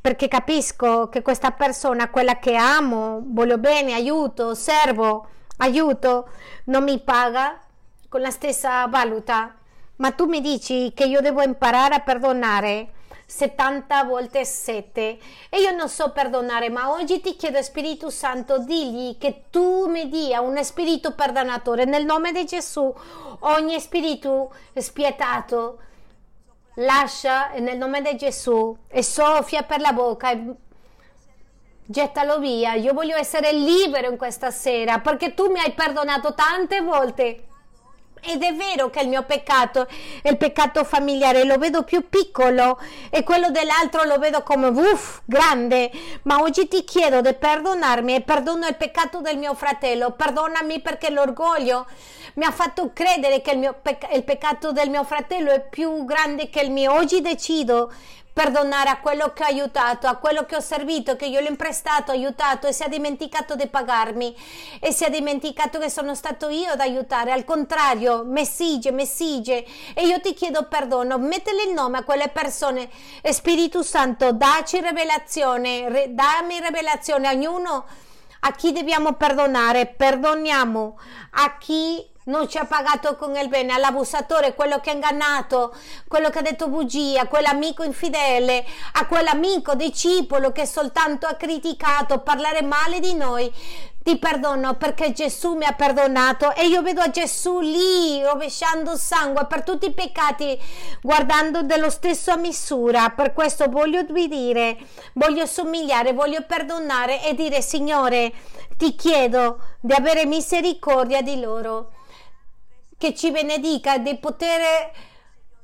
perché 0.00 0.26
capisco 0.28 1.10
che 1.10 1.20
questa 1.20 1.50
persona, 1.50 2.08
quella 2.08 2.38
che 2.38 2.54
amo, 2.54 3.20
voglio 3.26 3.58
bene, 3.58 3.92
aiuto, 3.92 4.54
servo, 4.54 5.26
aiuto, 5.58 6.30
non 6.64 6.84
mi 6.84 6.98
paga 6.98 7.60
con 8.08 8.22
la 8.22 8.30
stessa 8.30 8.86
valuta 8.86 9.59
ma 10.00 10.12
tu 10.12 10.24
mi 10.24 10.40
dici 10.40 10.92
che 10.94 11.04
io 11.04 11.20
devo 11.20 11.42
imparare 11.42 11.94
a 11.94 12.00
perdonare? 12.00 12.92
70 13.26 14.04
volte 14.04 14.44
7 14.44 15.18
e 15.48 15.60
io 15.60 15.70
non 15.70 15.88
so 15.88 16.10
perdonare, 16.10 16.68
ma 16.68 16.90
oggi 16.90 17.20
ti 17.20 17.36
chiedo 17.36 17.62
Spirito 17.62 18.10
Santo, 18.10 18.58
digli 18.58 19.18
che 19.18 19.44
tu 19.50 19.86
mi 19.86 20.08
dia 20.08 20.40
un 20.40 20.62
spirito 20.64 21.14
perdonatore 21.14 21.84
nel 21.84 22.04
nome 22.04 22.32
di 22.32 22.44
Gesù, 22.44 22.92
ogni 23.40 23.78
spirito 23.78 24.52
spietato 24.74 25.78
lascia 26.74 27.50
nel 27.58 27.76
nome 27.76 28.02
di 28.02 28.16
Gesù 28.16 28.76
e 28.88 29.02
soffia 29.04 29.62
per 29.62 29.80
la 29.80 29.92
bocca 29.92 30.30
e 30.30 30.54
gettalo 31.84 32.40
via. 32.40 32.74
Io 32.74 32.94
voglio 32.94 33.16
essere 33.16 33.52
libero 33.52 34.10
in 34.10 34.16
questa 34.16 34.50
sera 34.50 34.98
perché 34.98 35.34
tu 35.34 35.50
mi 35.50 35.60
hai 35.60 35.72
perdonato 35.72 36.34
tante 36.34 36.80
volte 36.80 37.44
ed 38.22 38.42
è 38.42 38.54
vero 38.54 38.90
che 38.90 39.00
il 39.00 39.08
mio 39.08 39.22
peccato 39.24 39.86
è 40.22 40.28
il 40.28 40.36
peccato 40.36 40.84
familiare, 40.84 41.44
lo 41.44 41.56
vedo 41.58 41.82
più 41.82 42.08
piccolo 42.08 42.78
e 43.10 43.22
quello 43.22 43.50
dell'altro 43.50 44.04
lo 44.04 44.18
vedo 44.18 44.42
come 44.42 44.68
uff, 44.68 45.20
grande, 45.24 45.90
ma 46.22 46.40
oggi 46.40 46.68
ti 46.68 46.84
chiedo 46.84 47.20
di 47.20 47.34
perdonarmi 47.34 48.14
e 48.14 48.20
perdono 48.20 48.66
il 48.66 48.76
peccato 48.76 49.20
del 49.20 49.38
mio 49.38 49.54
fratello, 49.54 50.12
perdonami 50.12 50.80
perché 50.80 51.10
l'orgoglio 51.10 51.86
mi 52.34 52.44
ha 52.44 52.50
fatto 52.50 52.90
credere 52.92 53.40
che 53.40 53.52
il, 53.52 53.74
pecc- 53.80 54.14
il 54.14 54.24
peccato 54.24 54.72
del 54.72 54.90
mio 54.90 55.04
fratello 55.04 55.50
è 55.50 55.60
più 55.60 56.04
grande 56.04 56.48
che 56.48 56.60
il 56.60 56.70
mio. 56.70 56.92
Oggi 56.92 57.20
decido 57.20 57.92
perdonare 58.40 58.88
a 58.88 59.00
quello 59.00 59.34
che 59.34 59.42
ho 59.42 59.46
aiutato, 59.46 60.06
a 60.06 60.16
quello 60.16 60.46
che 60.46 60.56
ho 60.56 60.60
servito, 60.60 61.14
che 61.14 61.26
io 61.26 61.40
l'ho 61.40 61.48
imprestato, 61.48 62.10
aiutato 62.10 62.66
e 62.66 62.72
si 62.72 62.82
è 62.82 62.88
dimenticato 62.88 63.54
di 63.54 63.66
pagarmi 63.66 64.34
e 64.80 64.92
si 64.92 65.04
è 65.04 65.10
dimenticato 65.10 65.78
che 65.78 65.90
sono 65.90 66.14
stato 66.14 66.48
io 66.48 66.70
ad 66.70 66.80
aiutare. 66.80 67.32
Al 67.32 67.44
contrario, 67.44 68.24
messige, 68.24 68.92
messige. 68.92 69.66
E 69.92 70.06
io 70.06 70.22
ti 70.22 70.32
chiedo 70.32 70.68
perdono, 70.68 71.18
mettele 71.18 71.64
il 71.64 71.74
nome 71.74 71.98
a 71.98 72.02
quelle 72.02 72.28
persone. 72.28 72.88
Spirito 73.24 73.82
Santo, 73.82 74.32
dacci 74.32 74.80
rivelazione, 74.80 75.90
re, 75.90 76.14
dammi 76.14 76.60
rivelazione 76.60 77.28
a 77.28 77.32
ognuno 77.32 77.84
a 78.42 78.52
chi 78.52 78.72
dobbiamo 78.72 79.12
perdonare, 79.16 79.84
perdoniamo 79.84 80.98
a 81.32 81.58
chi 81.58 82.08
non 82.30 82.48
ci 82.48 82.58
ha 82.58 82.64
pagato 82.64 83.16
con 83.16 83.36
il 83.36 83.48
bene, 83.48 83.74
all'abusatore, 83.74 84.54
quello 84.54 84.78
che 84.78 84.90
ha 84.90 84.94
ingannato, 84.94 85.74
quello 86.06 86.30
che 86.30 86.38
ha 86.38 86.42
detto 86.42 86.68
bugia, 86.68 87.26
quell'amico 87.26 87.82
infidele, 87.82 88.64
a 88.92 89.06
quell'amico 89.06 89.74
discepolo 89.74 90.52
che 90.52 90.64
soltanto 90.64 91.26
ha 91.26 91.34
criticato, 91.34 92.20
parlare 92.20 92.62
male 92.62 93.00
di 93.00 93.14
noi. 93.14 93.52
Ti 94.02 94.16
perdono 94.16 94.76
perché 94.76 95.12
Gesù 95.12 95.56
mi 95.56 95.66
ha 95.66 95.72
perdonato 95.72 96.54
e 96.54 96.66
io 96.66 96.80
vedo 96.80 97.10
Gesù 97.10 97.60
lì 97.60 98.22
rovesciando 98.22 98.96
sangue 98.96 99.44
per 99.44 99.62
tutti 99.62 99.86
i 99.86 99.92
peccati, 99.92 100.58
guardando 101.02 101.62
dello 101.62 101.90
stesso 101.90 102.30
a 102.30 102.36
misura. 102.36 103.10
Per 103.10 103.34
questo 103.34 103.68
voglio 103.68 104.02
dire, 104.04 104.78
voglio 105.14 105.44
somigliare, 105.44 106.14
voglio 106.14 106.42
perdonare 106.46 107.22
e 107.24 107.34
dire 107.34 107.60
Signore, 107.60 108.32
ti 108.78 108.94
chiedo 108.94 109.58
di 109.80 109.92
avere 109.92 110.24
misericordia 110.24 111.20
di 111.20 111.38
loro 111.38 111.90
che 113.00 113.14
ci 113.14 113.30
benedica 113.30 113.96
di 113.96 114.14
poter 114.18 114.92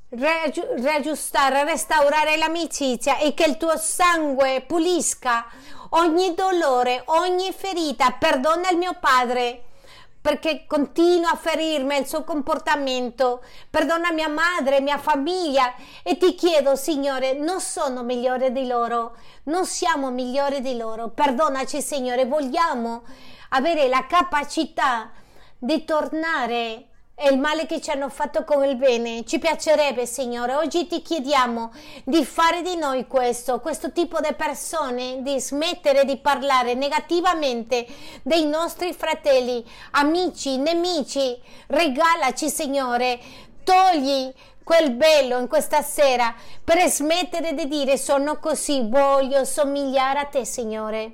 riaggiustare, 0.09 1.64
restaurare 1.64 2.39
l'amicizia 2.39 3.18
e 3.18 3.34
che 3.34 3.45
il 3.45 3.59
tuo 3.59 3.76
sangue 3.76 4.64
pulisca 4.66 5.45
ogni 5.91 6.32
dolore, 6.32 7.03
ogni 7.05 7.53
ferita. 7.53 8.12
Perdona 8.12 8.70
il 8.70 8.78
mio 8.78 8.97
padre 8.99 9.64
perché 10.18 10.64
continua 10.66 11.32
a 11.32 11.37
ferirmi 11.37 11.99
il 11.99 12.07
suo 12.07 12.24
comportamento. 12.24 13.45
Perdona 13.68 14.12
mia 14.12 14.30
madre, 14.30 14.80
mia 14.80 14.97
famiglia 14.97 15.74
e 16.03 16.16
ti 16.16 16.34
chiedo, 16.34 16.74
Signore, 16.74 17.34
non 17.34 17.61
sono 17.61 18.03
migliore 18.03 18.51
di 18.51 18.66
loro, 18.66 19.14
non 19.45 19.66
siamo 19.66 20.11
migliori 20.11 20.62
di 20.62 20.78
loro. 20.78 21.11
Perdonaci, 21.11 21.82
Signore, 21.82 22.24
vogliamo 22.24 23.03
avere 23.51 23.89
la 23.89 24.07
capacità 24.07 25.11
di 25.59 25.84
tornare 25.84 26.87
è 27.19 27.29
il 27.29 27.39
male 27.39 27.64
che 27.64 27.81
ci 27.81 27.91
hanno 27.91 28.11
fatto 28.11 28.45
con 28.45 28.62
il 28.62 28.77
bene. 28.77 29.25
Ci 29.25 29.39
piacerebbe, 29.39 30.05
Signore. 30.05 30.55
Oggi 30.55 30.87
ti 30.87 31.01
chiediamo 31.01 31.73
di 32.05 32.23
fare 32.27 32.61
di 32.61 32.77
noi 32.77 33.07
questo, 33.07 33.59
questo 33.61 33.91
tipo 33.91 34.21
di 34.21 34.35
persone, 34.35 35.23
di 35.23 35.41
smettere 35.41 36.05
di 36.05 36.19
parlare 36.19 36.75
negativamente 36.75 37.87
dei 38.23 38.45
nostri 38.45 38.93
fratelli, 38.93 39.64
amici, 39.93 40.59
nemici. 40.59 41.41
Regalaci, 41.69 42.51
Signore. 42.51 43.19
Togli 43.64 44.31
quel 44.62 44.93
bello 44.93 45.39
in 45.39 45.49
questa 45.49 45.81
sera 45.81 46.35
per 46.62 46.87
smettere 46.91 47.55
di 47.55 47.67
dire 47.67 47.97
sono 47.97 48.39
così, 48.39 48.87
voglio 48.91 49.47
somigliare 49.47 50.19
a 50.19 50.27
te, 50.27 50.45
Signore. 50.45 51.12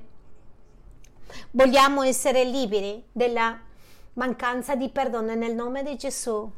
Vogliamo 1.53 2.03
essere 2.03 2.43
liberi 2.43 3.05
della 3.13 3.71
mancanza 4.15 4.77
di 4.77 4.91
perdono 4.91 5.35
nel 5.35 5.55
nome 5.55 5.83
di 5.83 5.97
Gesù. 5.97 6.51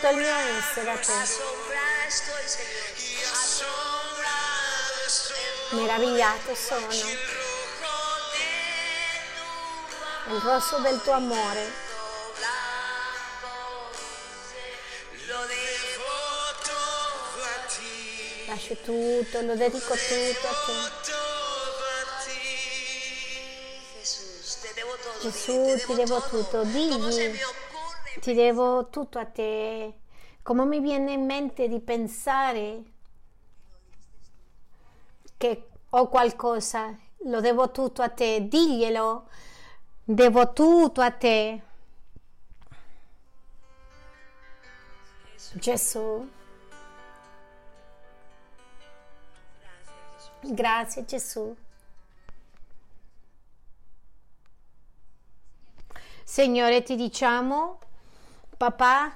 Tutto 0.00 0.12
il 0.14 0.16
mio 0.16 0.34
essere 0.34 0.90
a 0.90 0.96
te. 0.96 1.12
Meravigliato 5.76 6.54
sono. 6.54 6.88
Il 10.26 10.40
rosso 10.42 10.78
del 10.78 11.02
tuo 11.02 11.12
amore. 11.12 11.88
Lascio 18.46 18.76
tutto, 18.76 19.40
lo 19.42 19.54
dedico 19.54 19.94
tutto 19.94 20.48
a 20.48 20.54
te. 20.64 21.08
Gesù, 25.20 25.76
ti 25.86 25.94
devo 25.94 26.22
tutto. 26.22 26.62
Digli 26.64 27.38
ti 28.18 28.34
devo 28.34 28.88
tutto 28.88 29.18
a 29.18 29.26
te. 29.26 29.94
Come 30.42 30.64
mi 30.64 30.80
viene 30.80 31.12
in 31.12 31.24
mente 31.24 31.68
di 31.68 31.80
pensare 31.80 32.82
che 35.36 35.68
ho 35.88 36.08
qualcosa, 36.08 36.96
lo 37.24 37.40
devo 37.40 37.70
tutto 37.70 38.02
a 38.02 38.08
te, 38.08 38.48
diglielo, 38.48 39.28
devo 40.02 40.52
tutto 40.52 41.00
a 41.00 41.10
te. 41.10 41.62
Gesù. 45.52 46.28
Grazie 50.42 51.04
Gesù. 51.04 51.56
Signore, 56.24 56.82
ti 56.82 56.94
diciamo 56.96 57.78
papà, 58.60 59.10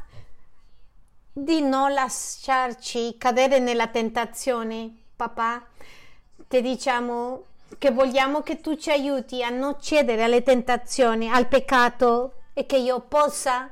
di 1.30 1.60
non 1.60 1.92
lasciarci 1.92 3.18
cadere 3.18 3.58
nella 3.58 3.88
tentazione, 3.88 4.90
papà. 5.14 5.62
Ti 6.48 6.62
diciamo 6.62 7.44
che 7.76 7.90
vogliamo 7.90 8.40
che 8.40 8.62
tu 8.62 8.74
ci 8.76 8.90
aiuti 8.90 9.42
a 9.42 9.50
non 9.50 9.76
cedere 9.78 10.22
alle 10.22 10.42
tentazioni, 10.42 11.28
al 11.28 11.46
peccato 11.46 12.36
e 12.54 12.64
che 12.64 12.78
io 12.78 13.00
possa 13.00 13.70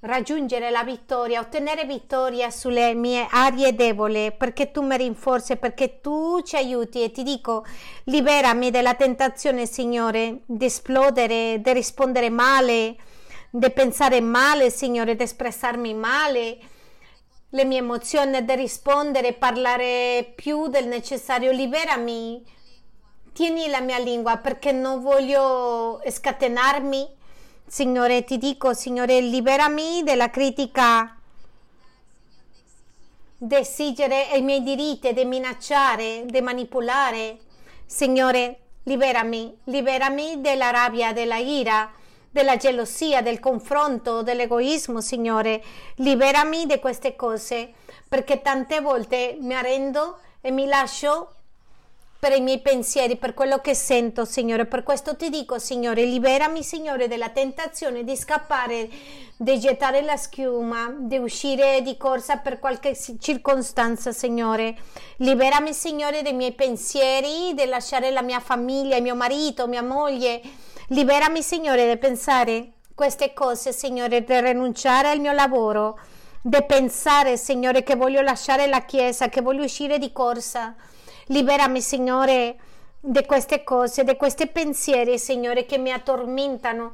raggiungere 0.00 0.70
la 0.70 0.82
vittoria, 0.82 1.38
ottenere 1.38 1.84
vittoria 1.84 2.50
sulle 2.50 2.92
mie 2.92 3.28
aree 3.30 3.72
deboli, 3.76 4.32
perché 4.32 4.72
tu 4.72 4.82
mi 4.82 4.96
rinforzi, 4.96 5.54
perché 5.58 6.00
tu 6.00 6.42
ci 6.42 6.56
aiuti 6.56 7.04
e 7.04 7.12
ti 7.12 7.22
dico, 7.22 7.64
liberami 8.06 8.72
dalla 8.72 8.94
tentazione, 8.94 9.64
Signore, 9.64 10.40
di 10.44 10.64
esplodere, 10.64 11.60
di 11.60 11.72
rispondere 11.72 12.30
male, 12.30 12.96
di 13.58 13.70
pensare 13.70 14.20
male, 14.20 14.68
Signore, 14.68 15.16
di 15.16 15.22
espressarmi 15.22 15.94
male, 15.94 16.58
le 17.48 17.64
mie 17.64 17.78
emozioni, 17.78 18.44
di 18.44 18.54
rispondere, 18.54 19.32
parlare 19.32 20.30
più 20.36 20.68
del 20.68 20.86
necessario. 20.86 21.52
Liberami, 21.52 22.44
tieni 23.32 23.68
la 23.68 23.80
mia 23.80 23.98
lingua 23.98 24.36
perché 24.36 24.72
non 24.72 25.00
voglio 25.00 26.02
scatenarmi. 26.06 27.08
Signore, 27.66 28.24
ti 28.24 28.36
dico, 28.36 28.74
Signore, 28.74 29.20
liberami 29.20 30.02
dalla 30.04 30.28
critica, 30.28 31.18
di 33.38 33.54
esigere 33.54 34.28
i 34.34 34.42
miei 34.42 34.62
diritti, 34.62 35.14
di 35.14 35.24
minacciare, 35.24 36.24
di 36.26 36.42
manipolare. 36.42 37.38
Signore, 37.86 38.58
liberami, 38.82 39.56
liberami 39.64 40.42
dalla 40.42 40.70
rabbia, 40.70 41.14
della 41.14 41.38
ira 41.38 41.90
della 42.36 42.58
gelosia, 42.58 43.22
del 43.22 43.40
confronto, 43.40 44.22
dell'egoismo, 44.22 45.00
Signore. 45.00 45.62
Liberami 45.96 46.66
di 46.66 46.78
queste 46.78 47.16
cose, 47.16 47.72
perché 48.06 48.42
tante 48.42 48.80
volte 48.80 49.38
mi 49.40 49.54
arrendo 49.54 50.18
e 50.42 50.50
mi 50.50 50.66
lascio 50.66 51.30
per 52.18 52.32
i 52.36 52.42
miei 52.42 52.60
pensieri, 52.60 53.16
per 53.16 53.32
quello 53.32 53.60
che 53.60 53.74
sento, 53.74 54.26
Signore. 54.26 54.66
Per 54.66 54.82
questo 54.82 55.16
ti 55.16 55.30
dico, 55.30 55.58
Signore, 55.58 56.04
liberami, 56.04 56.62
Signore, 56.62 57.08
dalla 57.08 57.30
tentazione 57.30 58.04
di 58.04 58.14
scappare, 58.14 58.86
di 59.38 59.58
gettare 59.58 60.02
la 60.02 60.18
schiuma, 60.18 60.94
di 60.98 61.16
uscire 61.16 61.80
di 61.80 61.96
corsa 61.96 62.36
per 62.36 62.58
qualche 62.58 62.94
circostanza, 63.18 64.12
Signore. 64.12 64.76
Liberami, 65.18 65.72
Signore, 65.72 66.20
dai 66.20 66.34
miei 66.34 66.52
pensieri, 66.52 67.54
di 67.54 67.64
lasciare 67.64 68.10
la 68.10 68.22
mia 68.22 68.40
famiglia, 68.40 69.00
mio 69.00 69.14
marito, 69.14 69.66
mia 69.66 69.82
moglie 69.82 70.42
Liberami, 70.90 71.42
Signore, 71.42 71.88
di 71.88 71.96
pensare 71.98 72.74
queste 72.94 73.32
cose, 73.32 73.72
Signore, 73.72 74.22
di 74.22 74.40
rinunciare 74.40 75.08
al 75.08 75.18
mio 75.18 75.32
lavoro, 75.32 75.98
di 76.40 76.62
pensare, 76.64 77.36
Signore, 77.36 77.82
che 77.82 77.96
voglio 77.96 78.20
lasciare 78.20 78.68
la 78.68 78.84
Chiesa, 78.84 79.28
che 79.28 79.40
voglio 79.40 79.64
uscire 79.64 79.98
di 79.98 80.12
corsa. 80.12 80.76
Liberami, 81.26 81.80
Signore, 81.80 82.56
di 83.00 83.26
queste 83.26 83.64
cose, 83.64 84.04
di 84.04 84.14
questi 84.14 84.46
pensieri, 84.46 85.18
Signore, 85.18 85.66
che 85.66 85.76
mi 85.76 85.90
attormentano. 85.90 86.92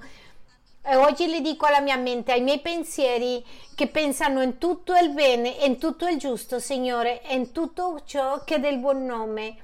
E 0.82 0.96
oggi 0.96 1.26
le 1.28 1.42
dico 1.42 1.66
alla 1.66 1.80
mia 1.80 1.96
mente, 1.96 2.32
ai 2.32 2.40
miei 2.40 2.60
pensieri 2.60 3.44
che 3.74 3.88
pensano 3.88 4.40
in 4.40 4.56
tutto 4.56 4.94
il 4.96 5.10
bene, 5.10 5.50
in 5.66 5.76
tutto 5.76 6.06
il 6.06 6.16
giusto, 6.16 6.58
Signore, 6.58 7.20
in 7.28 7.52
tutto 7.52 8.00
ciò 8.06 8.42
che 8.42 8.54
è 8.54 8.58
del 8.58 8.78
buon 8.78 9.04
nome, 9.04 9.56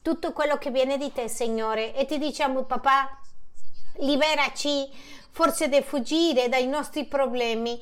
tutto 0.00 0.32
quello 0.32 0.58
che 0.58 0.70
viene 0.70 0.96
di 0.96 1.10
te, 1.12 1.28
Signore. 1.28 1.92
E 1.92 2.06
ti 2.06 2.18
diciamo, 2.18 2.62
papà, 2.62 3.18
liberaci 3.98 4.88
forse 5.30 5.68
di 5.68 5.82
fuggire 5.82 6.48
dai 6.48 6.66
nostri 6.66 7.04
problemi. 7.06 7.80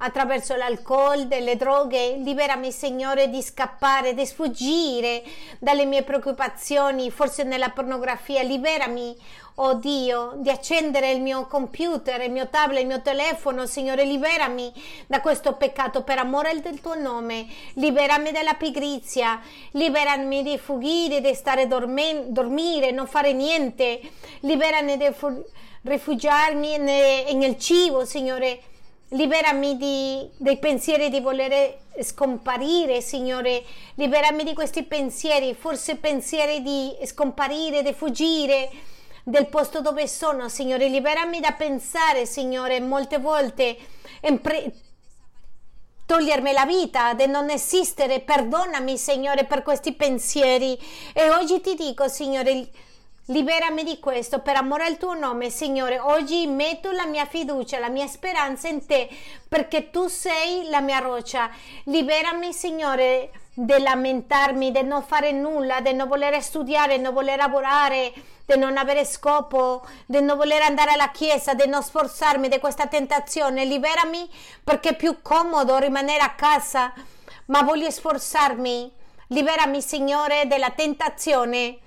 Attraverso 0.00 0.54
l'alcol, 0.54 1.26
delle 1.26 1.56
droghe, 1.56 2.18
liberami 2.18 2.70
Signore 2.70 3.28
di 3.30 3.42
scappare, 3.42 4.14
di 4.14 4.24
sfuggire 4.24 5.24
dalle 5.58 5.86
mie 5.86 6.04
preoccupazioni, 6.04 7.10
forse 7.10 7.42
nella 7.42 7.70
pornografia, 7.70 8.42
liberami, 8.42 9.16
oh 9.60 9.74
Dio, 9.74 10.34
di 10.36 10.50
accendere 10.50 11.10
il 11.10 11.20
mio 11.20 11.46
computer, 11.46 12.20
il 12.20 12.30
mio 12.30 12.48
tablet, 12.48 12.82
il 12.82 12.86
mio 12.86 13.02
telefono, 13.02 13.66
Signore, 13.66 14.04
liberami 14.04 14.72
da 15.06 15.20
questo 15.20 15.54
peccato 15.54 16.02
per 16.02 16.18
amore 16.18 16.60
del 16.60 16.80
tuo 16.80 16.94
nome, 16.94 17.46
liberami 17.74 18.30
dalla 18.30 18.54
pigrizia, 18.54 19.40
liberami 19.72 20.42
di 20.42 20.58
fuggire, 20.58 21.20
di 21.20 21.34
stare 21.34 21.66
dormen- 21.66 22.32
dormire, 22.32 22.92
non 22.92 23.06
fare 23.06 23.32
niente, 23.32 24.00
liberami 24.40 24.96
di 24.96 25.08
fu- 25.12 25.44
rifugiarmi 25.82 26.78
nel 26.78 27.58
cibo, 27.58 28.04
Signore, 28.04 28.60
Liberami 29.12 29.78
di, 29.78 30.28
dei 30.36 30.58
pensieri 30.58 31.08
di 31.08 31.20
voler 31.20 31.78
scomparire, 32.02 33.00
Signore. 33.00 33.64
Liberami 33.94 34.44
di 34.44 34.52
questi 34.52 34.82
pensieri, 34.82 35.54
forse 35.54 35.96
pensieri 35.96 36.60
di 36.60 36.94
scomparire, 37.06 37.82
di 37.82 37.94
fuggire 37.94 38.68
del 39.28 39.46
posto 39.48 39.80
dove 39.80 40.06
sono, 40.08 40.48
Signore. 40.48 40.88
Liberami 40.88 41.40
da 41.40 41.52
pensare, 41.52 42.26
Signore, 42.26 42.80
molte 42.80 43.18
volte. 43.18 43.76
Togliermi 46.06 46.52
la 46.52 46.64
vita, 46.64 47.12
di 47.12 47.26
non 47.26 47.50
esistere. 47.50 48.20
Perdonami, 48.20 48.96
Signore, 48.96 49.44
per 49.44 49.62
questi 49.62 49.92
pensieri. 49.92 50.78
E 51.12 51.30
oggi 51.30 51.60
ti 51.60 51.74
dico, 51.74 52.08
Signore, 52.08 52.68
Liberami 53.30 53.84
di 53.84 53.98
questo 53.98 54.38
per 54.38 54.56
amore 54.56 54.86
al 54.86 54.96
tuo 54.96 55.12
nome, 55.12 55.50
Signore. 55.50 55.98
Oggi 55.98 56.46
metto 56.46 56.90
la 56.92 57.04
mia 57.04 57.26
fiducia, 57.26 57.78
la 57.78 57.90
mia 57.90 58.06
speranza 58.06 58.68
in 58.68 58.86
te, 58.86 59.06
perché 59.46 59.90
tu 59.90 60.08
sei 60.08 60.70
la 60.70 60.80
mia 60.80 61.00
roccia. 61.00 61.50
Liberami, 61.84 62.54
Signore, 62.54 63.30
di 63.60 63.82
lamentarmi, 63.82 64.70
di 64.70 64.84
non 64.84 65.02
fare 65.02 65.32
nulla, 65.32 65.80
di 65.80 65.92
non 65.92 66.06
voler 66.06 66.40
studiare, 66.40 66.96
di 66.96 67.02
non 67.02 67.12
voler 67.12 67.38
lavorare, 67.38 68.12
di 68.46 68.56
non 68.56 68.76
avere 68.76 69.04
scopo, 69.04 69.84
di 70.06 70.20
non 70.22 70.36
voler 70.36 70.62
andare 70.62 70.92
alla 70.92 71.10
chiesa, 71.10 71.54
di 71.54 71.66
non 71.66 71.82
sforzarmi 71.82 72.48
di 72.48 72.60
questa 72.60 72.86
tentazione. 72.86 73.64
Liberami 73.64 74.30
perché 74.62 74.90
è 74.90 74.96
più 74.96 75.22
comodo 75.22 75.76
rimanere 75.78 76.22
a 76.22 76.34
casa, 76.34 76.92
ma 77.46 77.62
voglio 77.62 77.90
sforzarmi. 77.90 78.92
Liberami, 79.30 79.82
Signore, 79.82 80.46
della 80.46 80.70
tentazione 80.70 81.78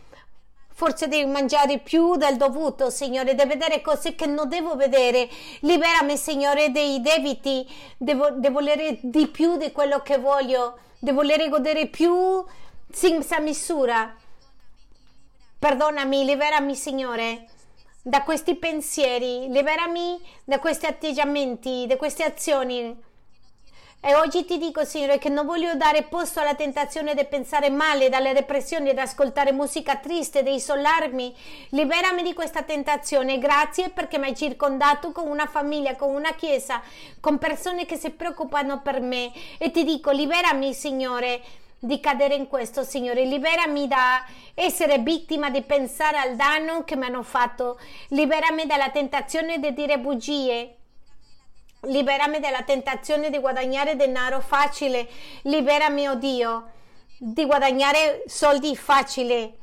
forse 0.81 1.07
devi 1.07 1.29
mangiare 1.29 1.77
più 1.77 2.15
del 2.15 2.37
dovuto, 2.37 2.89
Signore, 2.89 3.35
di 3.35 3.45
vedere 3.45 3.81
cose 3.81 4.15
che 4.15 4.25
non 4.25 4.49
devo 4.49 4.75
vedere. 4.75 5.29
Liberami, 5.59 6.17
Signore, 6.17 6.71
dei 6.71 7.01
debiti, 7.01 7.69
devo, 7.99 8.31
di 8.31 8.49
volere 8.49 8.97
di 9.03 9.27
più 9.27 9.57
di 9.57 9.71
quello 9.71 10.01
che 10.01 10.17
voglio, 10.17 10.79
di 10.97 11.11
volere 11.11 11.49
godere 11.49 11.85
più 11.85 12.43
senza 12.91 13.39
misura. 13.39 14.11
Perdonami, 15.59 16.25
liberami, 16.25 16.73
Signore, 16.73 17.45
da 18.01 18.23
questi 18.23 18.55
pensieri, 18.55 19.51
liberami 19.51 20.19
da 20.43 20.57
questi 20.57 20.87
atteggiamenti, 20.87 21.85
da 21.85 21.95
queste 21.95 22.23
azioni 22.23 23.09
e 24.03 24.15
oggi 24.15 24.45
ti 24.45 24.57
dico, 24.57 24.83
Signore, 24.83 25.19
che 25.19 25.29
non 25.29 25.45
voglio 25.45 25.75
dare 25.75 26.01
posto 26.01 26.39
alla 26.39 26.55
tentazione 26.55 27.13
di 27.13 27.23
pensare 27.25 27.69
male, 27.69 28.09
dalle 28.09 28.33
depressioni, 28.33 28.91
di 28.91 28.99
ascoltare 28.99 29.51
musica 29.51 29.97
triste, 29.97 30.41
di 30.41 30.55
isolarmi. 30.55 31.31
Liberami 31.69 32.23
di 32.23 32.33
questa 32.33 32.63
tentazione. 32.63 33.37
Grazie 33.37 33.89
perché 33.89 34.17
mi 34.17 34.25
hai 34.25 34.35
circondato 34.35 35.11
con 35.11 35.27
una 35.27 35.45
famiglia, 35.45 35.95
con 35.95 36.15
una 36.15 36.33
chiesa, 36.33 36.81
con 37.19 37.37
persone 37.37 37.85
che 37.85 37.95
si 37.95 38.09
preoccupano 38.09 38.81
per 38.81 39.01
me. 39.01 39.31
E 39.59 39.69
ti 39.69 39.83
dico, 39.83 40.09
liberami, 40.09 40.73
Signore, 40.73 41.39
di 41.77 41.99
cadere 41.99 42.33
in 42.33 42.47
questo, 42.47 42.83
Signore. 42.83 43.25
Liberami 43.25 43.87
da 43.87 44.25
essere 44.55 44.97
vittima 44.97 45.51
di 45.51 45.61
pensare 45.61 46.17
al 46.17 46.35
danno 46.35 46.83
che 46.85 46.95
mi 46.95 47.05
hanno 47.05 47.21
fatto. 47.21 47.79
Liberami 48.07 48.65
dalla 48.65 48.89
tentazione 48.89 49.59
di 49.59 49.71
dire 49.75 49.99
bugie 49.99 50.77
Liberami 51.85 52.39
dalla 52.39 52.61
tentazione 52.61 53.31
di 53.31 53.39
guadagnare 53.39 53.95
denaro 53.95 54.39
facile. 54.39 55.07
Liberami, 55.43 56.07
oh 56.07 56.15
Dio, 56.15 56.69
di 57.17 57.43
guadagnare 57.45 58.23
soldi 58.27 58.75
facile, 58.75 59.53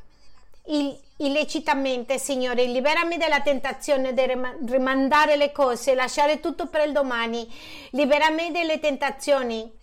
illecitamente, 1.19 2.19
Signore. 2.19 2.65
Liberami 2.65 3.19
dalla 3.19 3.41
tentazione 3.41 4.15
di 4.15 4.23
rimandare 4.67 5.37
le 5.37 5.53
cose, 5.53 5.95
lasciare 5.95 6.41
tutto 6.41 6.67
per 6.67 6.87
il 6.87 6.93
domani. 6.93 7.49
Liberami 7.91 8.51
dalle 8.51 8.81
tentazioni. 8.81 9.77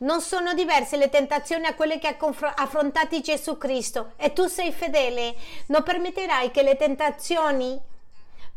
Non 0.00 0.22
sono 0.22 0.54
diverse 0.54 0.96
le 0.96 1.10
tentazioni 1.10 1.66
a 1.66 1.74
quelle 1.74 1.98
che 1.98 2.06
ha 2.06 2.54
affrontato 2.54 3.20
Gesù 3.20 3.58
Cristo 3.58 4.12
e 4.16 4.32
tu 4.32 4.46
sei 4.46 4.72
fedele. 4.72 5.34
Non 5.66 5.82
permetterai 5.82 6.50
che 6.50 6.62
le 6.62 6.76
tentazioni 6.76 7.78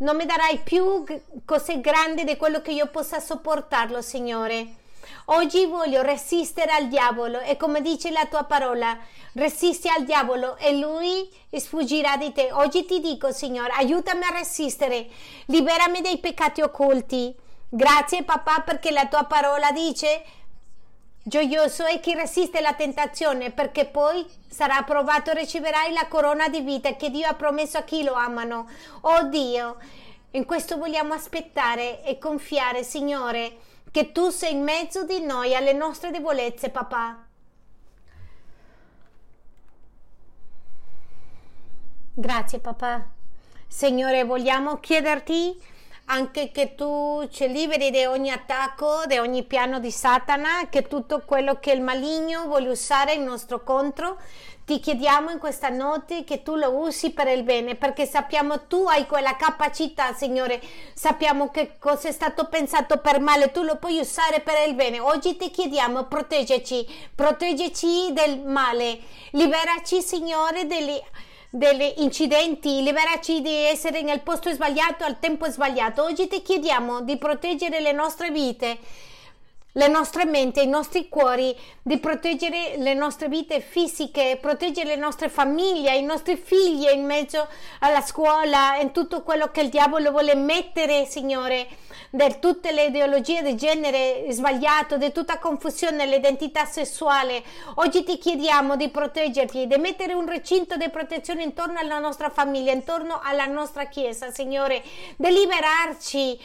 non 0.02 0.16
mi 0.16 0.26
darai 0.26 0.60
più 0.60 1.04
cose 1.46 1.80
grandi 1.80 2.24
di 2.24 2.38
quello 2.38 2.62
che 2.62 2.72
io 2.72 2.88
possa 2.88 3.20
sopportarlo, 3.20 4.02
Signore. 4.02 4.76
Oggi 5.26 5.66
voglio 5.66 6.02
resistere 6.02 6.72
al 6.72 6.88
diavolo 6.88 7.40
e 7.40 7.56
come 7.56 7.82
dice 7.82 8.12
la 8.12 8.26
tua 8.26 8.44
parola, 8.44 8.98
resisti 9.34 9.88
al 9.88 10.04
diavolo 10.04 10.58
e 10.58 10.78
lui 10.78 11.30
sfuggirà 11.52 12.18
di 12.18 12.32
te. 12.32 12.52
Oggi 12.52 12.86
ti 12.86 13.00
dico, 13.00 13.32
Signore, 13.32 13.74
aiutami 13.74 14.24
a 14.24 14.34
resistere, 14.34 15.08
liberami 15.46 16.02
dai 16.02 16.18
peccati 16.18 16.62
occulti. 16.62 17.34
Grazie 17.70 18.24
papà 18.24 18.62
perché 18.66 18.92
la 18.92 19.08
tua 19.08 19.24
parola 19.24 19.72
dice 19.72 20.24
Gioioso 21.24 21.86
è 21.86 22.00
chi 22.00 22.16
resiste 22.16 22.62
la 22.62 22.74
tentazione, 22.74 23.52
perché 23.52 23.86
poi 23.86 24.26
sarà 24.50 24.78
approvato 24.78 25.30
e 25.30 25.36
riceverai 25.36 25.94
la 25.94 26.08
corona 26.08 26.50
di 26.50 26.62
vita 26.62 26.96
che 26.96 27.12
Dio 27.12 27.28
ha 27.28 27.36
promesso 27.36 27.78
a 27.78 27.84
chi 27.84 28.04
lo 28.04 28.14
amano. 28.14 28.68
Oh 29.02 29.24
Dio, 29.26 29.78
in 30.32 30.46
questo 30.46 30.78
vogliamo 30.78 31.14
aspettare 31.14 32.04
e 32.04 32.18
confiare, 32.18 32.84
Signore, 32.84 33.58
che 33.92 34.12
tu 34.12 34.30
sei 34.30 34.54
in 34.54 34.64
mezzo 34.64 35.04
di 35.04 35.22
noi 35.22 35.56
alle 35.56 35.74
nostre 35.74 36.10
debolezze, 36.10 36.70
papà. 36.70 37.26
Grazie, 42.14 42.60
papà. 42.60 43.08
Signore, 43.68 44.24
vogliamo 44.24 44.80
chiederti 44.80 45.62
anche 46.12 46.52
che 46.52 46.76
tu 46.76 47.26
ci 47.32 47.48
liberi 47.48 47.90
da 47.90 48.10
ogni 48.10 48.32
attacco, 48.32 49.04
da 49.08 49.22
ogni 49.22 49.44
piano 49.44 49.80
di 49.80 49.92
Satana, 49.92 50.68
che 50.70 50.84
tutto 50.84 51.24
quello 51.26 51.60
che 51.62 51.72
il 51.72 51.82
maligno 51.82 52.44
vuole 52.48 52.68
usare 52.68 53.14
in 53.14 53.24
nostro 53.24 53.64
contro, 53.64 54.18
ti 54.66 54.82
chiediamo 54.82 55.32
in 55.32 55.40
questa 55.40 55.70
notte 55.70 56.26
che 56.26 56.44
tu 56.44 56.56
lo 56.56 56.70
usi 56.72 57.12
per 57.12 57.28
il 57.30 57.44
bene, 57.44 57.76
perché 57.76 58.06
sappiamo 58.06 58.68
tu 58.68 58.86
hai 58.88 59.06
quella 59.06 59.38
capacità, 59.38 60.14
Signore, 60.14 60.62
sappiamo 60.94 61.50
che 61.50 61.78
cosa 61.80 62.10
è 62.10 62.12
stato 62.12 62.48
pensato 62.48 62.98
per 62.98 63.22
male, 63.22 63.52
tu 63.52 63.64
lo 63.64 63.78
puoi 63.78 64.00
usare 64.00 64.42
per 64.42 64.68
il 64.68 64.76
bene. 64.76 65.00
Oggi 65.00 65.38
ti 65.38 65.50
chiediamo, 65.50 66.04
proteggeci, 66.04 67.10
proteggeci 67.16 68.12
del 68.12 68.42
male, 68.42 69.00
liberaci, 69.32 70.02
Signore, 70.02 70.68
delle 70.68 71.02
degli 71.54 71.94
incidenti, 71.98 72.82
liberaci 72.82 73.42
di 73.42 73.54
essere 73.54 74.02
nel 74.04 74.22
posto 74.22 74.50
sbagliato 74.52 75.04
al 75.04 75.20
tempo 75.20 75.50
sbagliato. 75.50 76.04
Oggi 76.04 76.28
ti 76.28 76.42
chiediamo 76.42 77.02
di 77.02 77.18
proteggere 77.18 77.82
le 77.82 77.92
nostre 77.92 78.32
vite, 78.32 78.78
le 79.74 79.88
nostre 79.90 80.24
menti, 80.24 80.64
i 80.64 80.68
nostri 80.68 81.10
cuori, 81.10 81.54
di 81.82 81.98
proteggere 82.00 82.78
le 82.78 82.94
nostre 82.94 83.28
vite 83.28 83.60
fisiche, 83.60 84.38
proteggere 84.40 84.96
le 84.96 84.96
nostre 84.96 85.28
famiglie, 85.28 85.98
i 85.98 86.04
nostri 86.04 86.38
figli 86.38 86.90
in 86.90 87.06
mezzo 87.06 87.46
alla 87.80 88.02
scuola, 88.02 88.78
in 88.78 88.92
tutto 88.94 89.22
quello 89.22 89.52
che 89.52 89.60
il 89.60 89.70
diavolo 89.70 90.12
vuole 90.12 90.36
mettere, 90.36 91.06
Signore 91.06 91.68
di 92.14 92.40
tutte 92.40 92.74
le 92.74 92.88
ideologie 92.88 93.42
di 93.42 93.56
genere 93.56 94.26
sbagliato, 94.32 94.98
di 94.98 95.14
tutta 95.14 95.40
confusione 95.40 96.06
l'identità 96.06 96.66
sessuale. 96.66 97.42
Oggi 97.76 98.04
ti 98.04 98.18
chiediamo 98.18 98.76
di 98.76 98.90
proteggerti, 98.90 99.66
di 99.66 99.78
mettere 99.78 100.14
un 100.14 100.28
recinto 100.28 100.76
di 100.76 100.90
protezione 100.90 101.44
intorno 101.44 101.80
alla 101.80 102.00
nostra 102.00 102.30
famiglia, 102.30 102.74
intorno 102.74 103.22
alla 103.24 103.46
nostra 103.46 103.86
chiesa, 103.86 104.30
Signore, 104.30 104.84
di 105.16 105.30
liberarci 105.30 106.40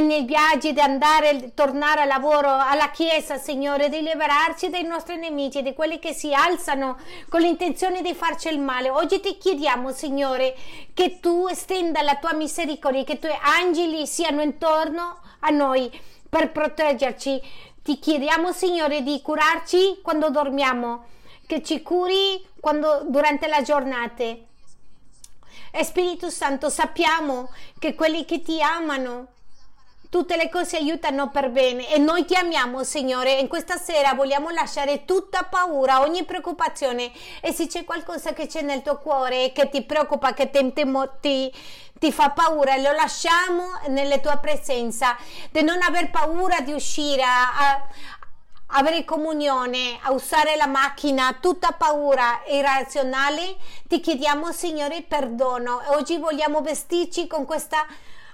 nei 0.00 0.24
viaggi, 0.24 0.72
di 0.72 0.80
andare 0.80 1.30
e 1.30 1.54
tornare 1.54 2.02
al 2.02 2.08
lavoro, 2.08 2.48
alla 2.48 2.90
chiesa, 2.90 3.36
Signore, 3.36 3.90
di 3.90 4.00
liberarci 4.00 4.70
dai 4.70 4.84
nostri 4.84 5.18
nemici, 5.18 5.62
di 5.62 5.74
quelli 5.74 5.98
che 5.98 6.14
si 6.14 6.32
alzano 6.32 6.98
con 7.28 7.42
l'intenzione 7.42 8.00
di 8.00 8.14
farci 8.14 8.48
il 8.48 8.58
male. 8.58 8.88
Oggi 8.88 9.20
ti 9.20 9.36
chiediamo, 9.36 9.92
Signore, 9.92 10.56
che 10.94 11.20
tu 11.20 11.46
estenda 11.46 12.00
la 12.00 12.16
tua 12.16 12.32
misericordia, 12.32 13.04
che 13.04 13.12
i 13.12 13.18
tuoi 13.18 13.36
angeli 13.40 14.06
siano 14.06 14.40
intorno 14.40 15.20
a 15.40 15.50
noi 15.50 15.90
per 16.28 16.50
proteggerci. 16.50 17.40
Ti 17.82 17.98
chiediamo, 17.98 18.52
Signore, 18.52 19.02
di 19.02 19.20
curarci 19.20 19.98
quando 20.00 20.30
dormiamo, 20.30 21.04
che 21.46 21.62
ci 21.62 21.82
curi 21.82 22.42
quando, 22.58 23.02
durante 23.08 23.46
la 23.46 23.60
giornata. 23.60 24.24
E 24.24 25.84
Spirito 25.84 26.30
Santo, 26.30 26.70
sappiamo 26.70 27.50
che 27.78 27.94
quelli 27.94 28.24
che 28.24 28.40
ti 28.40 28.62
amano 28.62 29.26
tutte 30.12 30.36
le 30.36 30.50
cose 30.50 30.76
aiutano 30.76 31.30
per 31.30 31.48
bene 31.48 31.88
e 31.88 31.96
noi 31.96 32.26
ti 32.26 32.34
amiamo 32.34 32.84
Signore 32.84 33.38
e 33.38 33.48
questa 33.48 33.78
sera 33.78 34.12
vogliamo 34.12 34.50
lasciare 34.50 35.06
tutta 35.06 35.44
paura, 35.44 36.02
ogni 36.02 36.24
preoccupazione 36.24 37.10
e 37.40 37.50
se 37.50 37.66
c'è 37.66 37.84
qualcosa 37.84 38.34
che 38.34 38.46
c'è 38.46 38.60
nel 38.60 38.82
tuo 38.82 38.98
cuore 38.98 39.52
che 39.52 39.70
ti 39.70 39.80
preoccupa, 39.82 40.34
che 40.34 40.50
ti, 40.50 40.70
ti, 41.18 41.52
ti 41.98 42.12
fa 42.12 42.28
paura, 42.28 42.76
lo 42.76 42.92
lasciamo 42.92 43.64
nella 43.88 44.18
tua 44.18 44.36
presenza, 44.36 45.16
di 45.50 45.62
non 45.62 45.80
aver 45.80 46.10
paura 46.10 46.60
di 46.60 46.74
uscire 46.74 47.22
a, 47.22 47.82
avere 48.66 49.06
comunione, 49.06 49.98
a 50.02 50.12
usare 50.12 50.56
la 50.56 50.66
macchina, 50.66 51.38
tutta 51.40 51.72
paura 51.72 52.42
irrazionale, 52.48 53.56
ti 53.88 53.98
chiediamo 53.98 54.52
Signore 54.52 55.00
perdono. 55.00 55.80
Oggi 55.86 56.18
vogliamo 56.18 56.60
vestirci 56.60 57.26
con 57.26 57.46
questa 57.46 57.86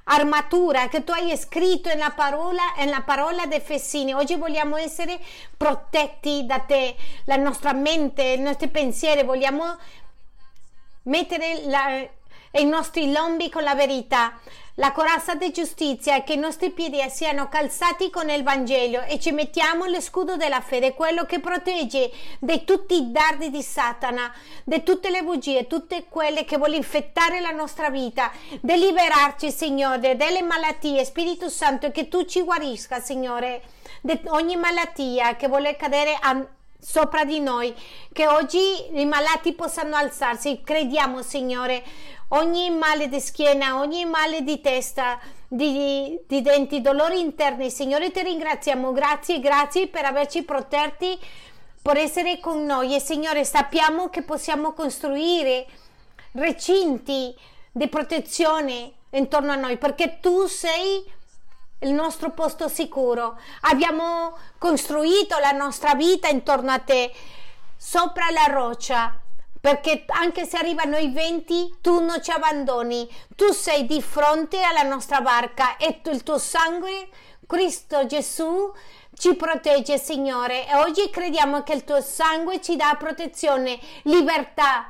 armatura 0.09 0.89
che 0.89 1.05
tu 1.05 1.13
hai 1.13 1.37
scritto 1.37 1.89
nella 1.89 2.11
parola, 2.11 2.63
nella 2.77 3.03
parola 3.03 3.47
di 3.47 3.55
Efesini. 3.55 4.13
Oggi 4.13 4.37
vogliamo 4.37 4.77
essere 4.77 5.19
protetti 5.57 6.45
da 6.47 6.61
te, 6.61 6.95
la 7.25 7.37
nostra 7.37 7.73
mente, 7.73 8.23
i 8.23 8.41
nostri 8.41 8.69
pensieri, 8.69 9.23
vogliamo 9.25 9.77
mettere 11.03 11.63
la, 11.65 12.07
i 12.53 12.65
nostri 12.65 13.11
lombi 13.13 13.49
con 13.49 13.63
la 13.63 13.75
verità 13.75 14.39
la 14.79 14.93
corazza 14.93 15.35
di 15.35 15.51
giustizia 15.51 16.17
e 16.17 16.25
che 16.25 16.35
i 16.35 16.39
nostri 16.39 16.71
piedi 16.71 16.99
siano 17.11 17.49
calzati 17.49 18.11
con 18.11 18.31
il 18.31 18.45
Vangelo 18.45 19.03
e 19.03 19.19
ci 19.19 19.33
mettiamo 19.33 19.87
lo 19.87 20.01
scudo 20.01 20.37
della 20.37 20.61
fede, 20.61 20.95
quello 20.95 21.25
che 21.25 21.41
protegge 21.41 22.11
da 22.39 22.57
tutti 22.59 22.95
i 22.95 23.11
dardi 23.11 23.51
di 23.51 23.61
Satana, 23.61 24.33
da 24.63 24.79
tutte 24.79 25.11
le 25.11 25.23
bugie, 25.23 25.67
tutte 25.67 26.05
quelle 26.09 26.45
che 26.45 26.59
vuole 26.59 26.77
infettare 26.77 27.41
la 27.41 27.51
nostra 27.51 27.91
vita, 27.91 28.31
di 28.61 28.77
liberarci, 28.77 29.51
Signore, 29.51 30.17
dalle 30.17 30.43
malattie. 30.43 31.05
Spirito 31.05 31.49
Santo, 31.49 31.91
che 31.91 32.07
tu 32.07 32.25
ci 32.25 32.43
guarisca, 32.43 33.01
Signore, 33.01 33.63
di 34.01 34.19
ogni 34.27 34.55
malattia 34.55 35.35
che 35.35 35.49
vuole 35.49 35.75
cadere 35.75 36.17
sopra 36.81 37.25
di 37.25 37.41
noi, 37.41 37.75
che 38.13 38.29
oggi 38.29 38.59
i 38.93 39.05
malati 39.05 39.53
possano 39.53 39.97
alzarsi. 39.97 40.61
Crediamo, 40.63 41.23
Signore, 41.23 41.83
ogni 42.29 42.71
male 42.71 43.09
di 43.09 43.21
schiena, 43.21 43.79
ogni 43.79 44.05
male 44.05 44.43
di 44.43 44.61
testa, 44.61 45.19
di, 45.49 46.19
di 46.27 46.41
denti, 46.41 46.81
dolori 46.81 47.21
interni. 47.21 47.71
Signore, 47.71 48.11
ti 48.11 48.23
ringraziamo. 48.23 48.93
Grazie, 48.93 49.41
grazie 49.41 49.89
per 49.89 50.05
averci 50.05 50.45
protetti, 50.45 51.19
per 51.83 51.97
essere 51.97 52.39
con 52.41 52.65
noi. 52.65 52.95
E 52.95 53.01
Signore, 53.01 53.45
sappiamo 53.45 54.09
che 54.09 54.23
possiamo 54.23 54.73
costruire 54.73 55.67
recinti 56.33 57.35
di 57.73 57.89
protezione 57.89 58.93
intorno 59.11 59.53
a 59.53 59.57
noi, 59.57 59.79
perché 59.79 60.19
tu 60.21 60.47
sei 60.47 61.05
il 61.81 61.93
nostro 61.93 62.31
posto 62.31 62.69
sicuro. 62.69 63.39
Abbiamo 63.63 64.37
costruito 64.59 65.39
la 65.39 65.53
nostra 65.53 65.95
vita 65.95 66.29
intorno 66.29 66.71
a 66.73 66.79
te, 66.79 67.13
sopra 67.77 68.31
la 68.31 68.53
roccia 68.53 69.21
perché 69.61 70.05
anche 70.07 70.45
se 70.45 70.57
arrivano 70.57 70.97
i 70.97 71.11
venti 71.11 71.77
tu 71.81 72.01
non 72.01 72.23
ci 72.23 72.31
abbandoni, 72.31 73.09
tu 73.35 73.51
sei 73.53 73.87
di 73.87 74.01
fronte 74.01 74.63
alla 74.63 74.83
nostra 74.83 75.21
barca 75.21 75.77
e 75.77 76.01
il 76.05 76.23
tuo 76.23 76.39
sangue, 76.39 77.09
Cristo 77.47 78.07
Gesù, 78.07 78.73
ci 79.15 79.35
protegge, 79.35 79.99
Signore. 79.99 80.69
E 80.69 80.77
oggi 80.77 81.11
crediamo 81.11 81.65
che 81.65 81.73
il 81.73 81.85
tuo 81.85 82.01
sangue 82.01 82.61
ci 82.61 82.77
dà 82.77 82.95
protezione, 82.99 83.79
libertà, 84.03 84.87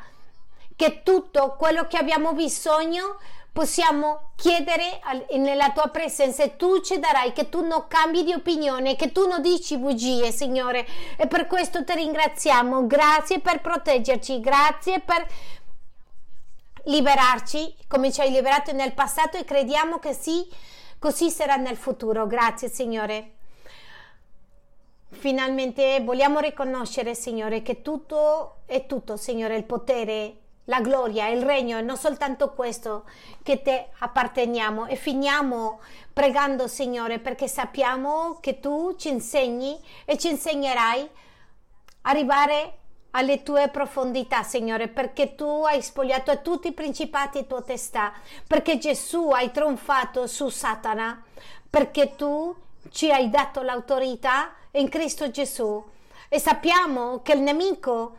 che 0.76 1.03
tutto 1.03 1.57
quello 1.59 1.86
che 1.86 1.97
abbiamo 1.97 2.34
bisogno 2.34 3.18
possiamo 3.53 4.30
chiedere 4.36 5.01
nella 5.32 5.72
tua 5.72 5.88
presenza 5.88 6.44
e 6.44 6.57
tu 6.57 6.80
ci 6.80 6.99
darai 6.99 7.32
che 7.32 7.49
tu 7.49 7.66
non 7.66 7.86
cambi 7.88 8.22
di 8.22 8.32
opinione, 8.32 8.94
che 8.94 9.11
tu 9.11 9.26
non 9.26 9.42
dici 9.42 9.76
bugie, 9.76 10.30
Signore. 10.30 10.86
E 11.16 11.26
per 11.26 11.46
questo 11.46 11.84
ti 11.84 11.94
ringraziamo. 11.94 12.86
Grazie 12.86 13.40
per 13.40 13.61
proteggerci, 13.61 14.40
grazie 14.40 15.01
per 15.01 15.26
liberarci 16.84 17.74
come 17.86 18.12
ci 18.12 18.20
hai 18.20 18.30
liberato 18.30 18.72
nel 18.72 18.94
passato 18.94 19.36
e 19.36 19.44
crediamo 19.44 19.99
che 19.99 20.12
sì, 20.14 20.46
così 20.99 21.30
sarà 21.30 21.57
nel 21.57 21.76
futuro. 21.76 22.26
Grazie, 22.26 22.68
Signore. 22.68 23.32
Finalmente 25.11 26.01
vogliamo 26.03 26.38
riconoscere, 26.38 27.14
Signore, 27.14 27.62
che 27.62 27.82
tutto 27.82 28.59
è 28.66 28.86
tutto, 28.86 29.16
Signore, 29.16 29.57
il 29.57 29.64
potere 29.64 30.36
la 30.68 30.80
gloria, 30.80 31.28
il 31.28 31.42
regno, 31.42 31.78
e 31.78 31.82
non 31.82 31.96
soltanto 31.96 32.52
questo 32.52 33.04
che 33.42 33.62
te 33.62 33.88
apparteniamo. 33.98 34.86
E 34.86 34.96
finiamo 34.96 35.80
pregando 36.12 36.68
Signore 36.68 37.18
perché 37.18 37.48
sappiamo 37.48 38.38
che 38.40 38.60
tu 38.60 38.94
ci 38.96 39.08
insegni 39.08 39.78
e 40.04 40.16
ci 40.18 40.28
insegnerai 40.28 41.08
arrivare 42.02 42.76
alle 43.12 43.42
tue 43.42 43.68
profondità, 43.68 44.42
Signore, 44.42 44.88
perché 44.88 45.34
tu 45.34 45.64
hai 45.64 45.80
spogliato 45.80 46.42
tutti 46.42 46.68
i 46.68 46.72
principati 46.72 47.38
e 47.38 47.44
potestà, 47.44 48.12
perché 48.46 48.78
Gesù 48.78 49.30
hai 49.30 49.50
trionfato 49.50 50.26
su 50.26 50.48
Satana, 50.50 51.22
perché 51.68 52.14
tu 52.14 52.54
ci 52.90 53.10
hai 53.10 53.30
dato 53.30 53.62
l'autorità 53.62 54.52
in 54.72 54.88
Cristo 54.90 55.30
Gesù. 55.30 55.82
E 56.28 56.38
sappiamo 56.38 57.22
che 57.22 57.32
il 57.32 57.40
nemico 57.40 58.16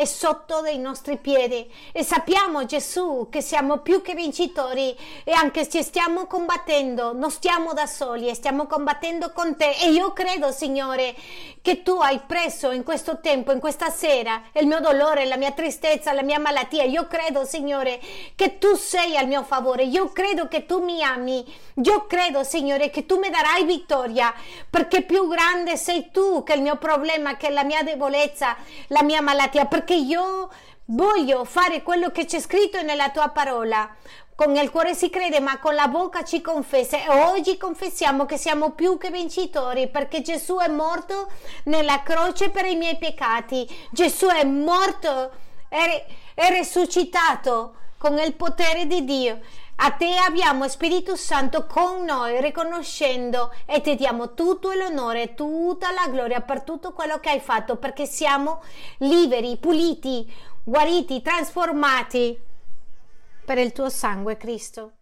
è 0.00 0.06
sotto 0.06 0.62
dei 0.62 0.78
nostri 0.78 1.18
piedi. 1.18 1.70
E 1.92 2.02
sappiamo 2.02 2.64
Gesù 2.64 3.28
che 3.30 3.42
siamo 3.42 3.80
più 3.80 4.00
che 4.00 4.14
vincitori 4.14 4.96
e 5.24 5.32
anche 5.32 5.68
se 5.68 5.82
stiamo 5.82 6.24
combattendo 6.24 7.12
non 7.12 7.30
stiamo 7.30 7.74
da 7.74 7.84
soli 7.84 8.28
e 8.28 8.34
stiamo 8.34 8.66
combattendo 8.66 9.30
con 9.32 9.58
te. 9.58 9.76
E 9.78 9.90
io 9.90 10.14
credo 10.14 10.52
Signore 10.52 11.14
che 11.60 11.82
tu 11.82 11.98
hai 12.00 12.18
preso 12.26 12.70
in 12.70 12.82
questo 12.82 13.20
tempo 13.20 13.52
in 13.52 13.60
questa 13.60 13.90
sera 13.90 14.40
il 14.54 14.66
mio 14.66 14.80
dolore 14.80 15.26
la 15.26 15.36
mia 15.36 15.50
tristezza 15.50 16.14
la 16.14 16.22
mia 16.22 16.38
malattia. 16.38 16.84
Io 16.84 17.06
credo 17.06 17.44
Signore 17.44 18.00
che 18.34 18.56
tu 18.56 18.74
sei 18.76 19.18
al 19.18 19.26
mio 19.26 19.42
favore. 19.42 19.82
Io 19.84 20.08
credo 20.12 20.48
che 20.48 20.64
tu 20.64 20.82
mi 20.82 21.02
ami. 21.02 21.44
Io 21.74 22.06
credo 22.06 22.42
Signore 22.42 22.88
che 22.88 23.04
tu 23.04 23.18
mi 23.18 23.28
darai 23.28 23.64
vittoria 23.64 24.32
perché 24.70 25.02
più 25.02 25.28
grande 25.28 25.76
sei 25.76 26.10
tu 26.10 26.42
che 26.42 26.54
il 26.54 26.62
mio 26.62 26.76
problema 26.76 27.36
che 27.36 27.50
la 27.50 27.64
mia 27.64 27.82
debolezza 27.82 28.56
la 28.88 29.02
mia 29.02 29.20
malattia 29.20 29.66
perché 29.66 29.88
io 29.94 30.50
voglio 30.86 31.44
fare 31.44 31.82
quello 31.82 32.10
che 32.10 32.24
c'è 32.24 32.40
scritto 32.40 32.82
nella 32.82 33.10
tua 33.10 33.28
parola. 33.28 33.88
Con 34.34 34.56
il 34.56 34.70
cuore 34.70 34.94
si 34.94 35.10
crede, 35.10 35.38
ma 35.38 35.58
con 35.58 35.74
la 35.74 35.88
bocca 35.88 36.24
ci 36.24 36.40
confessa. 36.40 36.96
E 36.96 37.08
oggi 37.08 37.58
confessiamo 37.58 38.24
che 38.24 38.38
siamo 38.38 38.70
più 38.70 38.96
che 38.96 39.10
vincitori 39.10 39.88
perché 39.88 40.22
Gesù 40.22 40.56
è 40.56 40.68
morto 40.68 41.28
nella 41.64 42.02
croce 42.02 42.48
per 42.48 42.64
i 42.64 42.76
miei 42.76 42.96
peccati. 42.96 43.68
Gesù 43.90 44.28
è 44.28 44.44
morto, 44.44 45.30
è 45.68 46.06
risuscitato 46.48 47.74
con 47.98 48.18
il 48.18 48.32
potere 48.32 48.86
di 48.86 49.04
Dio. 49.04 49.40
A 49.82 49.92
te 49.92 50.14
abbiamo 50.14 50.68
Spirito 50.68 51.16
Santo 51.16 51.64
con 51.64 52.04
noi, 52.04 52.38
riconoscendo 52.42 53.50
e 53.64 53.80
ti 53.80 53.94
diamo 53.94 54.34
tutto 54.34 54.72
l'onore, 54.72 55.32
tutta 55.32 55.90
la 55.90 56.06
gloria 56.08 56.42
per 56.42 56.64
tutto 56.64 56.92
quello 56.92 57.18
che 57.18 57.30
hai 57.30 57.40
fatto, 57.40 57.76
perché 57.76 58.04
siamo 58.04 58.60
liberi, 58.98 59.56
puliti, 59.56 60.30
guariti, 60.62 61.22
trasformati 61.22 62.38
per 63.42 63.56
il 63.56 63.72
tuo 63.72 63.88
sangue, 63.88 64.36
Cristo. 64.36 64.92